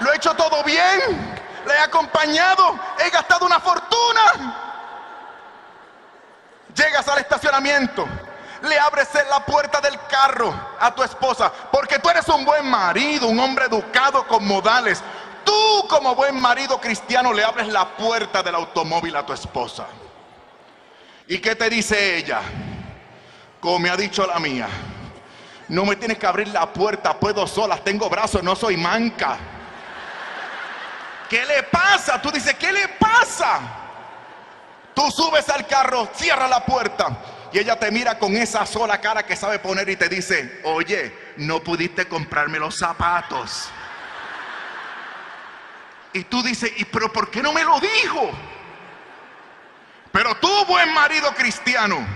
Lo 0.00 0.12
he 0.12 0.16
hecho 0.16 0.34
todo 0.34 0.62
bien, 0.64 1.41
le 1.66 1.74
he 1.74 1.78
acompañado, 1.78 2.78
he 3.04 3.10
gastado 3.10 3.46
una 3.46 3.60
fortuna. 3.60 4.58
Llegas 6.74 7.06
al 7.08 7.18
estacionamiento, 7.18 8.06
le 8.62 8.78
abres 8.78 9.08
la 9.28 9.44
puerta 9.44 9.80
del 9.80 9.98
carro 10.06 10.54
a 10.80 10.94
tu 10.94 11.02
esposa, 11.02 11.52
porque 11.70 11.98
tú 11.98 12.08
eres 12.08 12.26
un 12.28 12.44
buen 12.44 12.68
marido, 12.68 13.26
un 13.28 13.38
hombre 13.38 13.66
educado 13.66 14.26
con 14.26 14.46
modales, 14.46 15.02
Tú 15.44 15.86
como 15.88 16.14
buen 16.14 16.40
marido 16.40 16.80
cristiano 16.80 17.32
le 17.32 17.42
abres 17.42 17.68
la 17.68 17.96
puerta 17.96 18.42
del 18.42 18.54
automóvil 18.54 19.16
a 19.16 19.26
tu 19.26 19.32
esposa. 19.32 19.86
¿Y 21.26 21.38
qué 21.38 21.54
te 21.54 21.68
dice 21.68 22.16
ella? 22.16 22.40
Como 23.60 23.78
me 23.78 23.90
ha 23.90 23.96
dicho 23.96 24.26
la 24.26 24.38
mía. 24.38 24.68
No 25.68 25.84
me 25.84 25.96
tienes 25.96 26.18
que 26.18 26.26
abrir 26.26 26.48
la 26.48 26.72
puerta, 26.72 27.18
puedo 27.18 27.46
sola, 27.46 27.78
tengo 27.78 28.08
brazos, 28.10 28.42
no 28.42 28.54
soy 28.54 28.76
manca. 28.76 29.38
¿Qué 31.32 31.46
le 31.46 31.62
pasa? 31.62 32.20
Tú 32.20 32.30
dices, 32.30 32.52
¿qué 32.56 32.70
le 32.70 32.88
pasa? 32.88 33.58
Tú 34.94 35.10
subes 35.10 35.48
al 35.48 35.66
carro, 35.66 36.10
cierra 36.14 36.46
la 36.46 36.62
puerta 36.62 37.16
y 37.50 37.58
ella 37.58 37.74
te 37.80 37.90
mira 37.90 38.18
con 38.18 38.36
esa 38.36 38.66
sola 38.66 39.00
cara 39.00 39.24
que 39.24 39.34
sabe 39.34 39.58
poner 39.58 39.88
y 39.88 39.96
te 39.96 40.10
dice, 40.10 40.60
oye, 40.64 41.32
no 41.38 41.60
pudiste 41.60 42.06
comprarme 42.06 42.58
los 42.58 42.76
zapatos. 42.76 43.70
Y 46.12 46.24
tú 46.24 46.42
dices, 46.42 46.70
¿y 46.76 46.84
pero 46.84 47.10
por 47.10 47.30
qué 47.30 47.42
no 47.42 47.54
me 47.54 47.64
lo 47.64 47.80
dijo? 47.80 48.30
Pero 50.12 50.36
tú, 50.36 50.66
buen 50.66 50.92
marido 50.92 51.34
cristiano, 51.34 52.06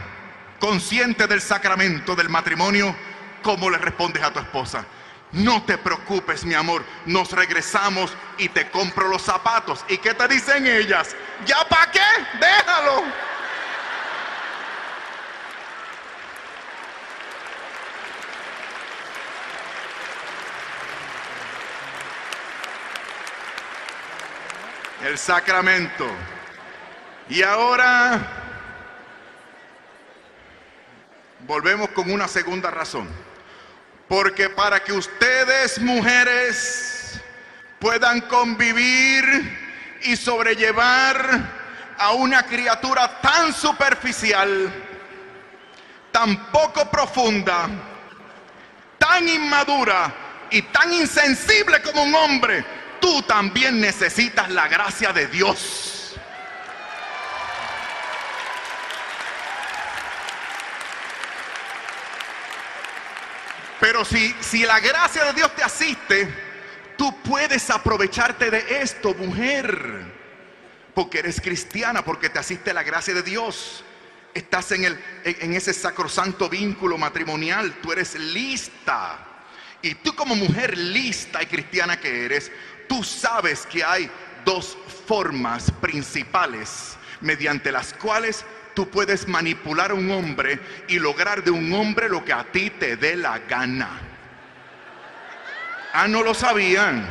consciente 0.61 1.27
del 1.27 1.41
sacramento 1.41 2.15
del 2.15 2.29
matrimonio, 2.29 2.95
¿cómo 3.43 3.71
le 3.71 3.79
respondes 3.79 4.23
a 4.23 4.31
tu 4.31 4.41
esposa? 4.41 4.85
No 5.33 5.63
te 5.65 5.77
preocupes, 5.77 6.45
mi 6.45 6.55
amor, 6.55 6.85
nos 7.05 7.33
regresamos 7.33 8.17
y 8.39 8.49
te 8.49 8.71
compro 8.71 9.09
los 9.09 9.23
zapatos. 9.23 9.85
¿Y 9.89 9.99
qué 9.99 10.15
te 10.15 10.29
dicen 10.29 10.67
ellas? 10.67 11.15
¿Ya 11.45 11.67
para 11.69 11.91
qué? 11.91 12.01
Déjalo. 12.41 13.05
el 25.07 25.19
sacramento. 25.19 26.07
Y 27.29 27.43
ahora 27.43 28.21
volvemos 31.41 31.89
con 31.91 32.11
una 32.11 32.29
segunda 32.29 32.71
razón. 32.71 33.09
Porque 34.09 34.49
para 34.51 34.83
que 34.83 34.93
ustedes 34.93 35.81
mujeres 35.81 37.21
puedan 37.79 38.21
convivir 38.23 39.25
y 40.03 40.17
sobrellevar 40.17 41.97
a 41.99 42.13
una 42.13 42.45
criatura 42.45 43.21
tan 43.21 43.53
superficial, 43.53 44.73
tan 46.13 46.51
poco 46.53 46.89
profunda, 46.91 47.69
tan 48.99 49.29
inmadura 49.29 50.15
y 50.51 50.63
tan 50.63 50.93
insensible 50.93 51.83
como 51.83 52.05
un 52.05 52.15
hombre, 52.15 52.65
tú 53.01 53.23
también 53.23 53.81
necesitas 53.81 54.51
la 54.51 54.69
gracia 54.69 55.13
de 55.13 55.27
Dios. 55.27 55.96
Pero 63.87 64.05
si, 64.05 64.35
si 64.41 64.65
la 64.65 64.81
gracia 64.81 65.27
de 65.27 65.33
Dios 65.33 65.55
te 65.55 65.63
asiste, 65.63 66.29
tú 66.99 67.23
puedes 67.23 67.71
aprovecharte 67.71 68.51
de 68.51 68.81
esto, 68.83 69.15
mujer. 69.15 70.13
Porque 70.93 71.21
eres 71.21 71.41
cristiana, 71.41 72.05
porque 72.05 72.29
te 72.29 72.41
asiste 72.41 72.75
la 72.75 72.83
gracia 72.83 73.15
de 73.15 73.23
Dios. 73.23 73.85
Estás 74.35 74.73
en, 74.73 74.87
el, 74.87 74.99
en 75.23 75.55
ese 75.55 75.73
sacrosanto 75.73 76.49
vínculo 76.49 76.99
matrimonial. 76.99 77.77
Tú 77.81 77.93
eres 77.93 78.17
lista. 78.17 79.25
Y 79.83 79.95
tú 79.95 80.17
como 80.17 80.35
mujer 80.35 80.77
lista 80.77 81.41
y 81.41 81.47
cristiana 81.47 82.01
que 82.01 82.25
eres, 82.25 82.51
Tú 82.89 83.03
sabes 83.03 83.67
que 83.67 83.85
hay 83.85 84.11
dos 84.45 84.77
formas 85.07 85.71
principales 85.81 86.97
mediante 87.21 87.73
las 87.73 87.93
cuales 87.95 88.45
tú 88.77 88.89
puedes 88.91 89.27
manipular 89.27 89.91
a 89.91 89.95
un 89.95 90.11
hombre 90.11 90.61
y 90.87 90.99
lograr 90.99 91.43
de 91.43 91.51
un 91.51 91.73
hombre 91.73 92.11
lo 92.11 92.23
que 92.23 92.35
a 92.35 92.45
ti 92.45 92.69
te 92.69 92.97
dé 92.97 93.17
la 93.17 93.39
gana. 93.39 93.89
Ah, 95.95 96.07
no 96.07 96.23
lo 96.23 96.35
sabían. 96.35 97.09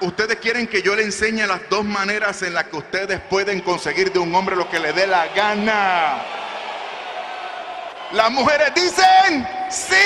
Ustedes 0.00 0.36
quieren 0.36 0.68
que 0.68 0.80
yo 0.80 0.94
le 0.94 1.02
enseñe 1.02 1.44
las 1.44 1.68
dos 1.68 1.84
maneras 1.84 2.40
en 2.42 2.54
las 2.54 2.64
que 2.64 2.76
ustedes 2.76 3.20
pueden 3.22 3.60
conseguir 3.62 4.12
de 4.12 4.20
un 4.20 4.32
hombre 4.32 4.54
lo 4.54 4.70
que 4.70 4.78
le 4.78 4.92
dé 4.92 5.08
la 5.08 5.26
gana. 5.28 6.22
Las 8.12 8.30
mujeres 8.30 8.72
dicen 8.76 9.48
sí 9.70 9.96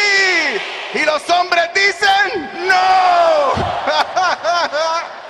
y 0.94 1.05
los 1.05 1.29
hombres 1.29 1.68
dicen 1.75 2.51
no. 2.66 3.53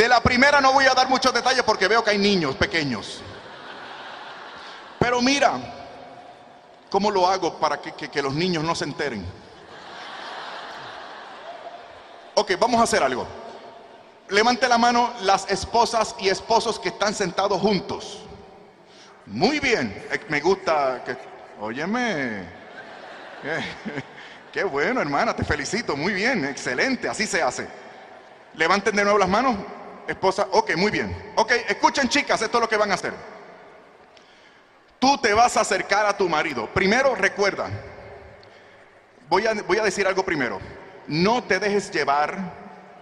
De 0.00 0.08
la 0.08 0.22
primera 0.22 0.62
no 0.62 0.72
voy 0.72 0.86
a 0.86 0.94
dar 0.94 1.10
muchos 1.10 1.30
detalles 1.30 1.62
porque 1.62 1.86
veo 1.86 2.02
que 2.02 2.08
hay 2.08 2.16
niños 2.16 2.56
pequeños. 2.56 3.20
Pero 4.98 5.20
mira, 5.20 5.60
¿cómo 6.88 7.10
lo 7.10 7.26
hago 7.26 7.58
para 7.60 7.78
que, 7.82 8.22
los 8.22 8.32
niños 8.32 8.64
no 8.64 8.74
se 8.74 8.84
enteren? 8.84 9.26
Ok, 12.34 12.52
vamos 12.58 12.80
a 12.80 12.84
hacer 12.84 13.02
algo. 13.02 13.26
Levante 14.30 14.66
la 14.68 14.78
mano 14.78 15.12
las 15.20 15.46
esposas 15.50 16.14
y 16.18 16.30
esposos 16.30 16.78
que 16.78 16.88
están 16.88 17.14
sentados 17.14 17.60
juntos. 17.60 18.20
Muy 19.26 19.60
bien, 19.60 20.02
eh, 20.10 20.20
me 20.30 20.40
gusta 20.40 21.04
que, 21.04 21.14
óyeme, 21.60 22.48
qué 24.50 24.64
bueno 24.64 25.02
hermana, 25.02 25.36
te 25.36 25.44
felicito, 25.44 25.94
muy 25.94 26.14
bien, 26.14 26.46
excelente, 26.46 27.06
así 27.06 27.26
se 27.26 27.42
hace. 27.42 27.68
Levanten 28.54 28.96
de 28.96 29.04
nuevo 29.04 29.18
las 29.18 29.28
manos, 29.28 29.56
esposa, 30.12 30.48
ok, 30.52 30.76
muy 30.76 30.90
bien. 30.90 31.32
Ok, 31.36 31.52
escuchen 31.68 32.08
chicas, 32.08 32.42
esto 32.42 32.58
es 32.58 32.62
lo 32.62 32.68
que 32.68 32.76
van 32.76 32.90
a 32.90 32.94
hacer. 32.94 33.12
Tú 34.98 35.16
te 35.18 35.32
vas 35.32 35.56
a 35.56 35.62
acercar 35.62 36.06
a 36.06 36.16
tu 36.16 36.28
marido. 36.28 36.66
Primero 36.74 37.14
recuerda, 37.14 37.68
voy 39.28 39.46
a, 39.46 39.54
voy 39.54 39.78
a 39.78 39.82
decir 39.82 40.06
algo 40.06 40.24
primero, 40.24 40.60
no 41.06 41.42
te 41.42 41.58
dejes 41.58 41.90
llevar 41.90 42.38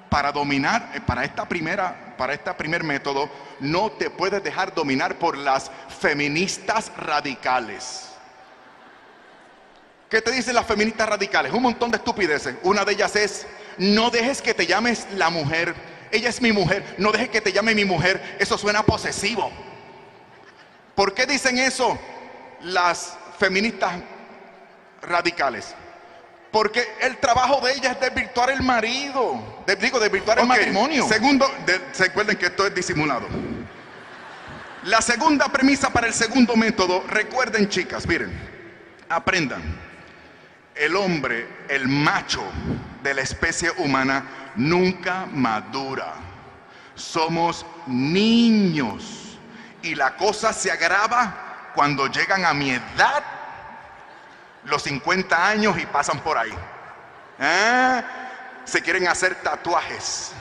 para 0.09 0.33
dominar, 0.33 0.91
eh, 0.95 1.01
para 1.01 1.25
esta 1.25 1.47
primera, 1.47 2.15
para 2.17 2.33
este 2.33 2.53
primer 2.55 2.85
método, 2.85 3.29
no 3.61 3.91
te 3.93 4.11
puedes 4.11 4.43
dejar 4.43 4.75
dominar 4.75 5.19
por 5.19 5.37
las 5.37 5.71
feministas 6.01 6.93
radicales. 6.97 8.09
¿Qué 10.09 10.23
te 10.23 10.31
dicen 10.31 10.55
las 10.55 10.67
feministas 10.67 11.09
radicales? 11.09 11.53
Un 11.53 11.63
montón 11.63 11.91
de 11.91 11.99
estupideces. 11.99 12.57
Una 12.63 12.85
de 12.85 12.93
ellas 12.93 13.15
es, 13.15 13.47
no 13.77 14.11
dejes 14.11 14.41
que 14.41 14.55
te 14.55 14.67
llames 14.67 15.07
la 15.15 15.29
mujer. 15.29 15.75
Ella 16.11 16.29
es 16.29 16.41
mi 16.41 16.53
mujer. 16.53 16.95
No 16.99 17.13
dejes 17.13 17.29
que 17.29 17.41
te 17.41 17.53
llame 17.53 17.75
mi 17.75 17.85
mujer. 17.85 18.37
Eso 18.39 18.57
suena 18.59 18.83
posesivo. 18.83 19.51
¿Por 20.95 21.15
qué 21.15 21.27
dicen 21.27 21.59
eso 21.59 21.99
las 22.63 23.17
feministas 23.39 23.95
radicales? 25.03 25.75
Porque 26.51 26.87
el 27.01 27.19
trabajo 27.19 27.61
de 27.61 27.75
ella 27.75 27.93
es 27.93 28.01
desvirtuar 28.01 28.51
el 28.51 28.63
marido. 28.63 29.63
digo, 29.81 30.01
desvirtuar 30.01 30.41
el 30.41 30.47
matrimonio. 30.47 31.07
Segundo, 31.07 31.47
se 31.93 32.05
recuerden 32.05 32.37
que 32.37 32.47
esto 32.47 32.67
es 32.67 32.75
disimulado. 32.75 33.29
La 34.85 35.03
segunda 35.03 35.49
premisa 35.49 35.91
para 35.91 36.07
el 36.07 36.15
segundo 36.15 36.57
método, 36.57 37.05
recuerden 37.07 37.69
chicas, 37.69 38.07
miren, 38.07 38.33
aprendan 39.09 39.63
el 40.75 40.97
hombre, 40.97 41.47
el 41.69 41.89
macho 41.89 42.43
de 43.03 43.15
la 43.15 43.23
especie 43.23 43.71
humana, 43.79 44.25
nunca 44.57 45.27
madura. 45.27 46.15
Somos 46.95 47.65
niños 47.87 49.39
y 49.83 49.95
la 49.95 50.17
cosa 50.17 50.53
se 50.53 50.71
agrava 50.71 51.71
cuando 51.75 52.09
llegan 52.09 52.45
a 52.45 52.53
mi 52.53 52.71
edad, 52.71 53.23
los 54.65 54.83
50 54.83 55.49
años 55.49 55.79
y 55.79 55.87
pasan 55.87 56.19
por 56.21 56.37
ahí. 56.37 56.53
¿Eh? 57.39 58.03
Se 58.65 58.83
quieren 58.83 59.07
hacer 59.07 59.37
tatuajes, 59.37 60.33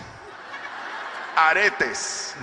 aretes. 1.35 2.33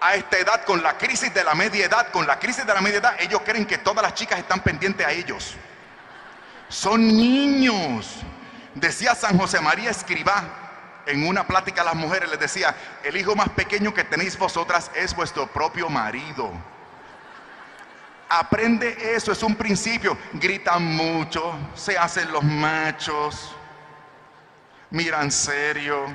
A 0.00 0.16
esta 0.16 0.36
edad, 0.36 0.64
con 0.64 0.82
la 0.82 0.98
crisis 0.98 1.32
de 1.32 1.42
la 1.42 1.54
media 1.54 1.86
edad, 1.86 2.08
con 2.10 2.26
la 2.26 2.38
crisis 2.38 2.66
de 2.66 2.74
la 2.74 2.82
media 2.82 2.98
edad, 2.98 3.14
ellos 3.20 3.40
creen 3.42 3.64
que 3.64 3.78
todas 3.78 4.02
las 4.02 4.12
chicas 4.12 4.38
están 4.38 4.60
pendientes 4.60 5.06
a 5.06 5.12
ellos. 5.12 5.54
Son 6.68 7.06
niños. 7.06 8.16
Decía 8.74 9.14
San 9.14 9.38
José 9.38 9.60
María 9.60 9.90
Escribá 9.90 10.42
en 11.06 11.26
una 11.26 11.46
plática 11.46 11.82
a 11.82 11.84
las 11.84 11.94
mujeres, 11.94 12.30
les 12.30 12.40
decía, 12.40 12.74
el 13.02 13.16
hijo 13.16 13.36
más 13.36 13.50
pequeño 13.50 13.92
que 13.92 14.04
tenéis 14.04 14.38
vosotras 14.38 14.90
es 14.94 15.14
vuestro 15.14 15.46
propio 15.46 15.88
marido. 15.88 16.50
Aprende 18.28 19.14
eso, 19.14 19.30
es 19.32 19.42
un 19.42 19.54
principio. 19.54 20.16
Gritan 20.32 20.82
mucho, 20.82 21.54
se 21.74 21.98
hacen 21.98 22.32
los 22.32 22.42
machos, 22.42 23.54
miran 24.90 25.30
serio, 25.30 26.06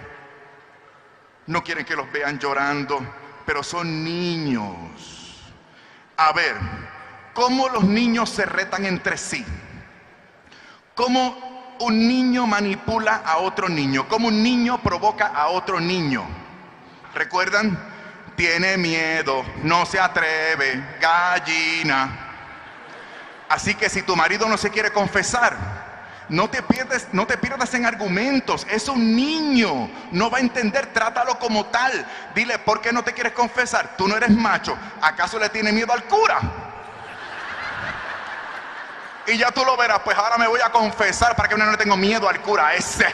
no 1.45 1.63
quieren 1.63 1.85
que 1.85 1.95
los 1.95 2.11
vean 2.11 2.39
llorando, 2.39 2.99
pero 3.45 3.63
son 3.63 4.03
niños. 4.03 5.53
A 6.17 6.33
ver, 6.33 6.55
¿cómo 7.33 7.69
los 7.69 7.83
niños 7.83 8.29
se 8.29 8.45
retan 8.45 8.85
entre 8.85 9.17
sí? 9.17 9.45
cómo 10.99 11.48
un 11.79 12.07
niño 12.07 12.45
manipula 12.45 13.21
a 13.25 13.37
otro 13.37 13.69
niño, 13.69 14.07
cómo 14.07 14.27
un 14.27 14.43
niño 14.43 14.81
provoca 14.81 15.27
a 15.27 15.47
otro 15.47 15.79
niño. 15.79 16.23
¿Recuerdan? 17.13 17.77
Tiene 18.35 18.77
miedo, 18.77 19.43
no 19.63 19.85
se 19.85 19.99
atreve, 19.99 20.97
gallina. 21.01 22.27
Así 23.49 23.75
que 23.75 23.89
si 23.89 24.03
tu 24.03 24.15
marido 24.15 24.47
no 24.47 24.57
se 24.57 24.69
quiere 24.69 24.91
confesar, 24.91 25.57
no 26.29 26.49
te 26.49 26.61
pierdes, 26.61 27.07
no 27.11 27.25
te 27.25 27.37
pierdas 27.37 27.73
en 27.73 27.85
argumentos. 27.85 28.65
Es 28.69 28.87
un 28.87 29.15
niño, 29.15 29.89
no 30.11 30.29
va 30.29 30.37
a 30.37 30.41
entender, 30.41 30.93
trátalo 30.93 31.39
como 31.39 31.65
tal. 31.65 31.91
Dile, 32.35 32.59
¿por 32.59 32.81
qué 32.81 32.93
no 32.93 33.03
te 33.03 33.13
quieres 33.13 33.33
confesar? 33.33 33.97
Tú 33.97 34.07
no 34.07 34.15
eres 34.15 34.29
macho. 34.29 34.77
¿Acaso 35.01 35.39
le 35.39 35.49
tiene 35.49 35.71
miedo 35.71 35.91
al 35.91 36.03
cura? 36.03 36.39
Y 39.29 39.37
ya 39.37 39.51
tú 39.51 39.63
lo 39.63 39.77
verás, 39.77 39.99
pues 39.99 40.17
ahora 40.17 40.37
me 40.37 40.47
voy 40.47 40.59
a 40.59 40.71
confesar 40.71 41.35
para 41.35 41.47
que 41.47 41.55
no 41.55 41.69
le 41.69 41.77
tengo 41.77 41.95
miedo 41.95 42.27
al 42.27 42.41
cura 42.41 42.73
ese. 42.73 43.05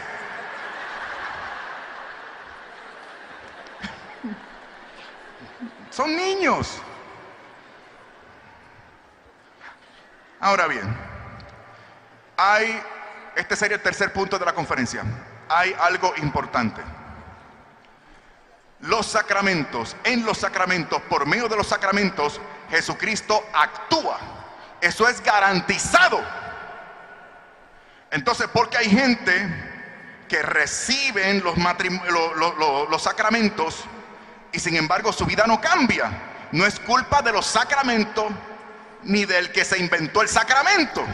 Son 5.90 6.14
niños. 6.16 6.80
Ahora 10.40 10.66
bien, 10.66 10.96
hay, 12.36 12.82
este 13.34 13.56
sería 13.56 13.76
el 13.76 13.82
tercer 13.82 14.12
punto 14.12 14.38
de 14.38 14.44
la 14.44 14.54
conferencia, 14.54 15.02
hay 15.48 15.74
algo 15.80 16.14
importante. 16.18 16.82
Los 18.80 19.06
sacramentos, 19.06 19.96
en 20.04 20.24
los 20.24 20.38
sacramentos, 20.38 21.00
por 21.02 21.26
medio 21.26 21.48
de 21.48 21.56
los 21.56 21.66
sacramentos, 21.66 22.40
Jesucristo 22.70 23.44
actúa 23.54 24.35
eso 24.80 25.08
es 25.08 25.22
garantizado. 25.22 26.22
Entonces, 28.10 28.48
porque 28.52 28.78
hay 28.78 28.90
gente 28.90 29.74
que 30.28 30.42
reciben 30.42 31.42
los, 31.42 31.56
los 32.90 33.02
sacramentos 33.02 33.84
y 34.52 34.58
sin 34.58 34.76
embargo 34.76 35.12
su 35.12 35.26
vida 35.26 35.44
no 35.46 35.60
cambia. 35.60 36.10
No 36.52 36.64
es 36.64 36.78
culpa 36.80 37.22
de 37.22 37.32
los 37.32 37.46
sacramentos 37.46 38.26
ni 39.02 39.24
del 39.24 39.52
que 39.52 39.64
se 39.64 39.78
inventó 39.78 40.22
el 40.22 40.28
sacramento. 40.28 41.04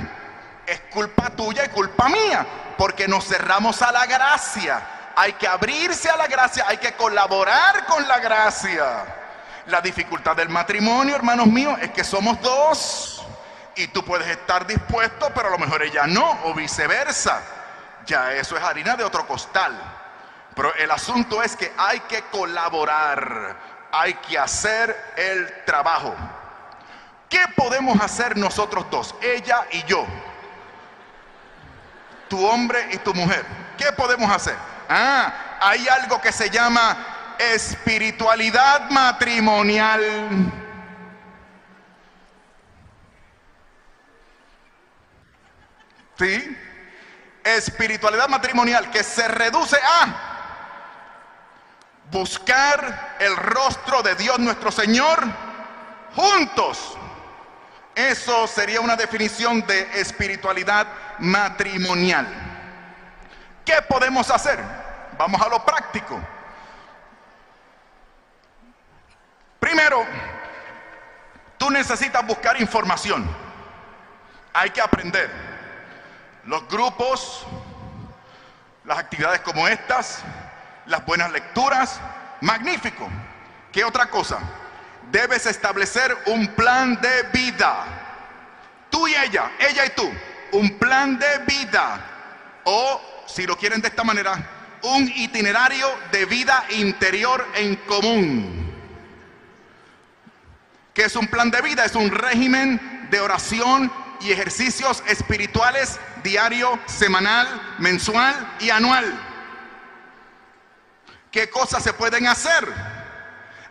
Es 0.67 0.81
culpa 0.93 1.31
tuya 1.31 1.65
y 1.65 1.69
culpa 1.69 2.09
mía, 2.09 2.47
porque 2.79 3.09
nos 3.09 3.27
cerramos 3.27 3.83
a 3.83 3.93
la 3.93 4.07
gracia. 4.07 4.81
Hay 5.17 5.35
que 5.35 5.47
abrirse 5.47 6.09
a 6.09 6.17
la 6.17 6.27
gracia, 6.27 6.65
hay 6.69 6.79
que 6.79 6.93
colaborar 6.93 7.85
con 7.87 8.07
la 8.07 8.19
gracia. 8.19 9.05
La 9.67 9.81
dificultad 9.81 10.37
del 10.37 10.49
matrimonio, 10.49 11.15
hermanos 11.15 11.47
míos, 11.47 11.79
es 11.83 11.91
que 11.91 12.05
somos 12.05 12.41
dos. 12.41 13.12
Y 13.77 13.89
tú 13.89 14.05
puedes 14.05 14.29
estar 14.29 14.67
dispuesto, 14.67 15.31
pero 15.35 15.49
a 15.49 15.51
lo 15.51 15.59
mejor 15.59 15.83
ella 15.83 16.07
no, 16.07 16.39
o 16.45 16.55
viceversa. 16.55 17.43
Ya 18.07 18.33
eso 18.33 18.57
es 18.57 18.63
harina 18.63 18.97
de 18.97 19.05
otro 19.05 19.27
costal. 19.27 19.79
Pero 20.55 20.75
el 20.75 20.91
asunto 20.91 21.43
es 21.43 21.57
que 21.57 21.73
hay 21.79 22.01
que 22.01 22.23
colaborar, 22.25 23.57
hay 23.91 24.15
que 24.15 24.39
hacer 24.39 25.15
el 25.17 25.65
trabajo. 25.65 26.15
¿Qué 27.29 27.41
podemos 27.57 27.99
hacer 28.01 28.37
nosotros 28.37 28.85
dos, 28.91 29.15
ella 29.23 29.67
y 29.71 29.83
yo? 29.85 30.05
Tu 32.29 32.47
hombre 32.47 32.89
y 32.93 32.99
tu 32.99 33.15
mujer. 33.15 33.45
¿Qué 33.79 33.91
podemos 33.93 34.31
hacer? 34.31 34.55
Ah, 34.89 35.33
hay 35.61 35.89
algo 35.89 36.21
que 36.21 36.33
se 36.33 36.51
llama 36.51 36.97
espiritualidad 37.39 38.91
matrimonial. 38.91 40.53
¿Sí? 46.23 46.57
Espiritualidad 47.43 48.29
matrimonial 48.29 48.93
que 48.93 49.03
se 49.03 49.27
reduce 49.27 49.77
a 49.77 50.31
buscar 52.13 53.17
el 53.19 53.37
rostro 53.37 54.05
de 54.05 54.15
Dios 54.15 54.39
nuestro 54.39 54.71
Señor 54.71 55.21
juntos. 56.15 56.97
Eso 57.97 58.47
sería 58.47 58.81
una 58.81 58.95
definición 58.95 59.67
de 59.67 60.01
espiritualidad 60.01 60.87
matrimonial. 61.19 62.29
¿Qué 63.65 63.83
podemos 63.89 64.31
hacer? 64.31 64.61
Vamos 65.19 65.43
a 65.43 65.49
lo 65.49 65.65
práctico. 65.65 66.21
Primero, 69.59 70.07
tú 71.59 71.69
necesitas 71.69 72.25
buscar 72.25 72.61
información. 72.61 73.29
Hay 74.53 74.71
que 74.71 74.81
aprender 74.81 75.52
los 76.47 76.67
grupos, 76.69 77.47
las 78.85 78.99
actividades 78.99 79.41
como 79.41 79.69
estas, 79.69 80.23
las 80.87 81.05
buenas 81.07 81.31
lecturas, 81.31 82.01
magnífico. 82.41 83.09
¿Qué 83.71 83.85
otra 83.85 84.11
cosa? 84.11 84.39
Debes 85.11 85.47
establecer 85.47 86.17
un 86.27 86.49
plan 86.49 87.01
de 87.01 87.23
vida. 87.33 87.85
Tú 88.91 89.07
y 89.09 89.15
ella, 89.15 89.53
ella 89.59 89.87
y 89.87 89.91
tú, 89.91 90.11
un 90.53 90.79
plan 90.79 91.19
de 91.19 91.39
vida. 91.47 92.01
O, 92.65 93.01
si 93.27 93.47
lo 93.47 93.57
quieren 93.57 93.81
de 93.81 93.89
esta 93.89 94.05
manera, 94.05 94.35
un 94.83 95.11
itinerario 95.15 95.89
de 96.11 96.25
vida 96.27 96.65
interior 96.71 97.47
en 97.55 97.77
común. 97.77 98.63
¿Qué 100.93 101.05
es 101.05 101.17
un 101.17 101.27
plan 101.29 101.51
de 101.51 101.63
vida? 101.63 101.85
Es 101.85 101.95
un 101.95 102.11
régimen 102.11 103.09
de 103.11 103.21
oración 103.21 103.91
y 104.23 104.33
ejercicios 104.33 105.03
espirituales 105.07 105.99
diario, 106.23 106.79
semanal, 106.87 107.77
mensual 107.79 108.57
y 108.61 108.71
anual. 108.71 109.21
¿Qué 111.31 111.51
cosas 111.51 111.83
se 111.83 111.93
pueden 111.93 112.27
hacer? 112.27 112.67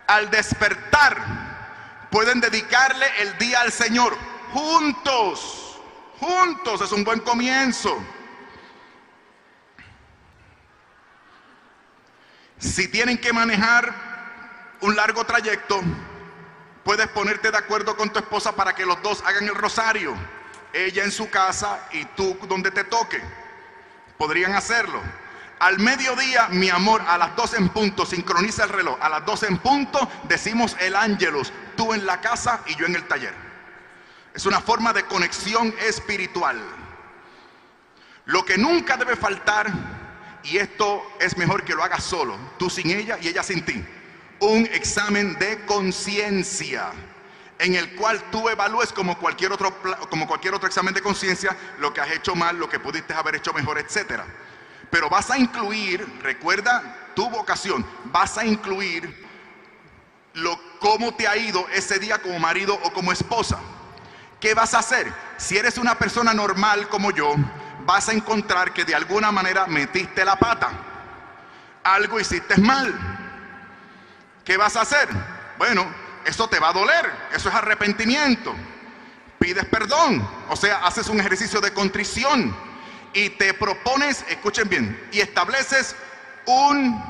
Al 0.06 0.30
despertar, 0.30 2.08
pueden 2.10 2.40
dedicarle 2.40 3.06
el 3.20 3.38
día 3.38 3.60
al 3.60 3.72
Señor 3.72 4.16
juntos. 4.52 5.80
Juntos 6.18 6.80
es 6.82 6.92
un 6.92 7.04
buen 7.04 7.20
comienzo. 7.20 7.98
Si 12.58 12.88
tienen 12.88 13.18
que 13.18 13.32
manejar 13.32 13.92
un 14.80 14.94
largo 14.94 15.24
trayecto, 15.24 15.80
puedes 16.84 17.08
ponerte 17.08 17.50
de 17.50 17.58
acuerdo 17.58 17.96
con 17.96 18.12
tu 18.12 18.18
esposa 18.18 18.54
para 18.54 18.74
que 18.74 18.84
los 18.86 19.00
dos 19.02 19.22
hagan 19.24 19.44
el 19.44 19.54
rosario 19.54 20.14
ella 20.72 21.04
en 21.04 21.12
su 21.12 21.28
casa 21.30 21.88
y 21.92 22.04
tú 22.04 22.36
donde 22.48 22.70
te 22.70 22.84
toque. 22.84 23.20
Podrían 24.18 24.54
hacerlo. 24.54 25.00
Al 25.58 25.78
mediodía, 25.78 26.48
mi 26.48 26.70
amor, 26.70 27.02
a 27.06 27.16
las 27.16 27.36
12 27.36 27.56
en 27.56 27.68
punto, 27.68 28.04
sincroniza 28.04 28.64
el 28.64 28.70
reloj. 28.70 28.98
A 29.00 29.08
las 29.08 29.24
12 29.24 29.46
en 29.46 29.58
punto 29.58 30.10
decimos 30.24 30.76
el 30.80 30.96
ángelus, 30.96 31.52
tú 31.76 31.94
en 31.94 32.04
la 32.04 32.20
casa 32.20 32.62
y 32.66 32.74
yo 32.74 32.86
en 32.86 32.96
el 32.96 33.06
taller. 33.06 33.34
Es 34.34 34.46
una 34.46 34.60
forma 34.60 34.92
de 34.92 35.04
conexión 35.04 35.74
espiritual. 35.86 36.60
Lo 38.24 38.44
que 38.44 38.58
nunca 38.58 38.96
debe 38.96 39.14
faltar, 39.14 39.70
y 40.42 40.56
esto 40.56 41.02
es 41.20 41.36
mejor 41.36 41.64
que 41.64 41.74
lo 41.74 41.84
hagas 41.84 42.02
solo, 42.02 42.36
tú 42.58 42.70
sin 42.70 42.90
ella 42.90 43.18
y 43.20 43.28
ella 43.28 43.42
sin 43.42 43.64
ti, 43.64 43.84
un 44.40 44.66
examen 44.66 45.38
de 45.38 45.64
conciencia 45.66 46.90
en 47.62 47.76
el 47.76 47.94
cual 47.94 48.20
tú 48.32 48.48
evalúes 48.48 48.92
como 48.92 49.16
cualquier 49.16 49.52
otro, 49.52 49.72
como 50.10 50.26
cualquier 50.26 50.52
otro 50.52 50.66
examen 50.66 50.92
de 50.92 51.00
conciencia 51.00 51.56
lo 51.78 51.94
que 51.94 52.00
has 52.00 52.10
hecho 52.10 52.34
mal, 52.34 52.58
lo 52.58 52.68
que 52.68 52.80
pudiste 52.80 53.14
haber 53.14 53.36
hecho 53.36 53.52
mejor, 53.52 53.78
etcétera. 53.78 54.26
Pero 54.90 55.08
vas 55.08 55.30
a 55.30 55.38
incluir, 55.38 56.04
recuerda 56.22 57.12
tu 57.14 57.30
vocación, 57.30 57.86
vas 58.06 58.36
a 58.36 58.44
incluir 58.44 59.28
lo 60.34 60.58
cómo 60.80 61.14
te 61.14 61.28
ha 61.28 61.36
ido 61.36 61.64
ese 61.72 62.00
día 62.00 62.20
como 62.20 62.36
marido 62.40 62.76
o 62.82 62.92
como 62.92 63.12
esposa. 63.12 63.60
¿Qué 64.40 64.54
vas 64.54 64.74
a 64.74 64.80
hacer? 64.80 65.12
Si 65.36 65.56
eres 65.56 65.78
una 65.78 65.96
persona 65.96 66.34
normal 66.34 66.88
como 66.88 67.12
yo, 67.12 67.32
vas 67.86 68.08
a 68.08 68.12
encontrar 68.12 68.72
que 68.72 68.84
de 68.84 68.96
alguna 68.96 69.30
manera 69.30 69.68
metiste 69.68 70.24
la 70.24 70.34
pata. 70.34 70.72
Algo 71.84 72.18
hiciste 72.18 72.56
mal. 72.56 72.92
¿Qué 74.44 74.56
vas 74.56 74.74
a 74.74 74.80
hacer? 74.80 75.08
Bueno, 75.58 76.01
eso 76.24 76.48
te 76.48 76.58
va 76.58 76.68
a 76.68 76.72
doler, 76.72 77.10
eso 77.34 77.48
es 77.48 77.54
arrepentimiento. 77.54 78.54
Pides 79.38 79.64
perdón, 79.66 80.26
o 80.48 80.56
sea, 80.56 80.84
haces 80.84 81.08
un 81.08 81.18
ejercicio 81.18 81.60
de 81.60 81.72
contrición 81.72 82.54
y 83.12 83.30
te 83.30 83.54
propones, 83.54 84.24
escuchen 84.28 84.68
bien, 84.68 85.08
y 85.12 85.20
estableces 85.20 85.96
un 86.46 87.02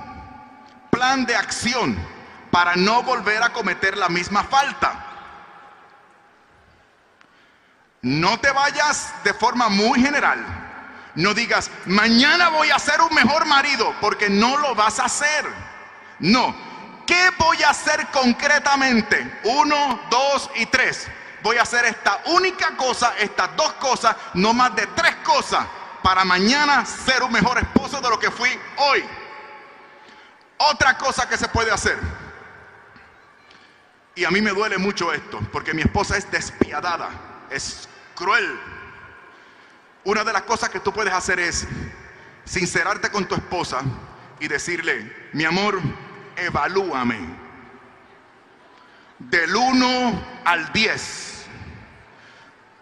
plan 0.90 1.24
de 1.24 1.36
acción 1.36 1.96
para 2.50 2.76
no 2.76 3.02
volver 3.02 3.42
a 3.42 3.52
cometer 3.52 3.96
la 3.96 4.08
misma 4.08 4.44
falta. 4.44 5.08
No 8.02 8.38
te 8.40 8.50
vayas 8.50 9.12
de 9.24 9.32
forma 9.32 9.68
muy 9.68 10.00
general. 10.00 10.44
No 11.14 11.34
digas, 11.34 11.70
mañana 11.86 12.48
voy 12.48 12.70
a 12.70 12.78
ser 12.78 13.00
un 13.00 13.14
mejor 13.14 13.46
marido, 13.46 13.94
porque 14.00 14.28
no 14.28 14.56
lo 14.56 14.74
vas 14.74 14.98
a 14.98 15.04
hacer. 15.04 15.46
No, 16.18 16.54
¿Qué 17.06 17.30
voy 17.38 17.62
a 17.62 17.70
hacer 17.70 18.06
concretamente? 18.08 19.40
Uno, 19.44 20.00
dos 20.10 20.50
y 20.56 20.66
tres. 20.66 21.08
Voy 21.42 21.56
a 21.56 21.62
hacer 21.62 21.84
esta 21.84 22.22
única 22.26 22.76
cosa, 22.76 23.14
estas 23.18 23.56
dos 23.56 23.72
cosas, 23.74 24.16
no 24.34 24.54
más 24.54 24.74
de 24.76 24.86
tres 24.88 25.16
cosas, 25.24 25.66
para 26.02 26.24
mañana 26.24 26.86
ser 26.86 27.22
un 27.22 27.32
mejor 27.32 27.58
esposo 27.58 28.00
de 28.00 28.08
lo 28.08 28.18
que 28.18 28.30
fui 28.30 28.50
hoy. 28.76 29.04
Otra 30.58 30.96
cosa 30.96 31.28
que 31.28 31.36
se 31.36 31.48
puede 31.48 31.72
hacer. 31.72 31.98
Y 34.14 34.24
a 34.24 34.30
mí 34.30 34.40
me 34.40 34.50
duele 34.50 34.78
mucho 34.78 35.12
esto, 35.12 35.40
porque 35.50 35.74
mi 35.74 35.82
esposa 35.82 36.16
es 36.16 36.30
despiadada, 36.30 37.08
es 37.50 37.88
cruel. 38.14 38.60
Una 40.04 40.22
de 40.22 40.32
las 40.32 40.42
cosas 40.42 40.68
que 40.68 40.80
tú 40.80 40.92
puedes 40.92 41.12
hacer 41.12 41.40
es 41.40 41.66
sincerarte 42.44 43.10
con 43.10 43.26
tu 43.26 43.34
esposa 43.34 43.80
y 44.38 44.48
decirle, 44.48 45.30
mi 45.32 45.44
amor, 45.44 45.80
evalúame. 46.36 47.18
Del 49.18 49.54
1 49.54 50.24
al 50.44 50.72
10. 50.72 51.46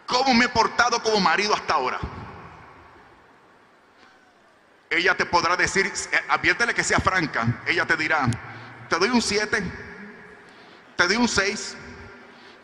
¿Cómo 0.06 0.34
me 0.34 0.46
he 0.46 0.48
portado 0.48 1.02
como 1.02 1.20
marido 1.20 1.54
hasta 1.54 1.74
ahora? 1.74 1.98
Ella 4.90 5.16
te 5.16 5.24
podrá 5.24 5.56
decir, 5.56 5.92
adviértele 6.28 6.74
que 6.74 6.82
sea 6.82 6.98
franca. 6.98 7.62
Ella 7.66 7.86
te 7.86 7.96
dirá, 7.96 8.28
te 8.88 8.98
doy 8.98 9.10
un 9.10 9.22
7, 9.22 9.62
te 10.96 11.06
doy 11.06 11.16
un 11.16 11.28
6, 11.28 11.76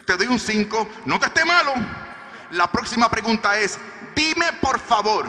te 0.05 0.17
doy 0.17 0.27
un 0.27 0.41
5. 0.41 0.89
No 1.05 1.21
te 1.21 1.27
esté 1.27 1.45
malo. 1.45 1.73
La 2.51 2.71
próxima 2.71 3.09
pregunta 3.09 3.59
es, 3.59 3.79
dime 4.15 4.53
por 4.61 4.81
favor, 4.81 5.27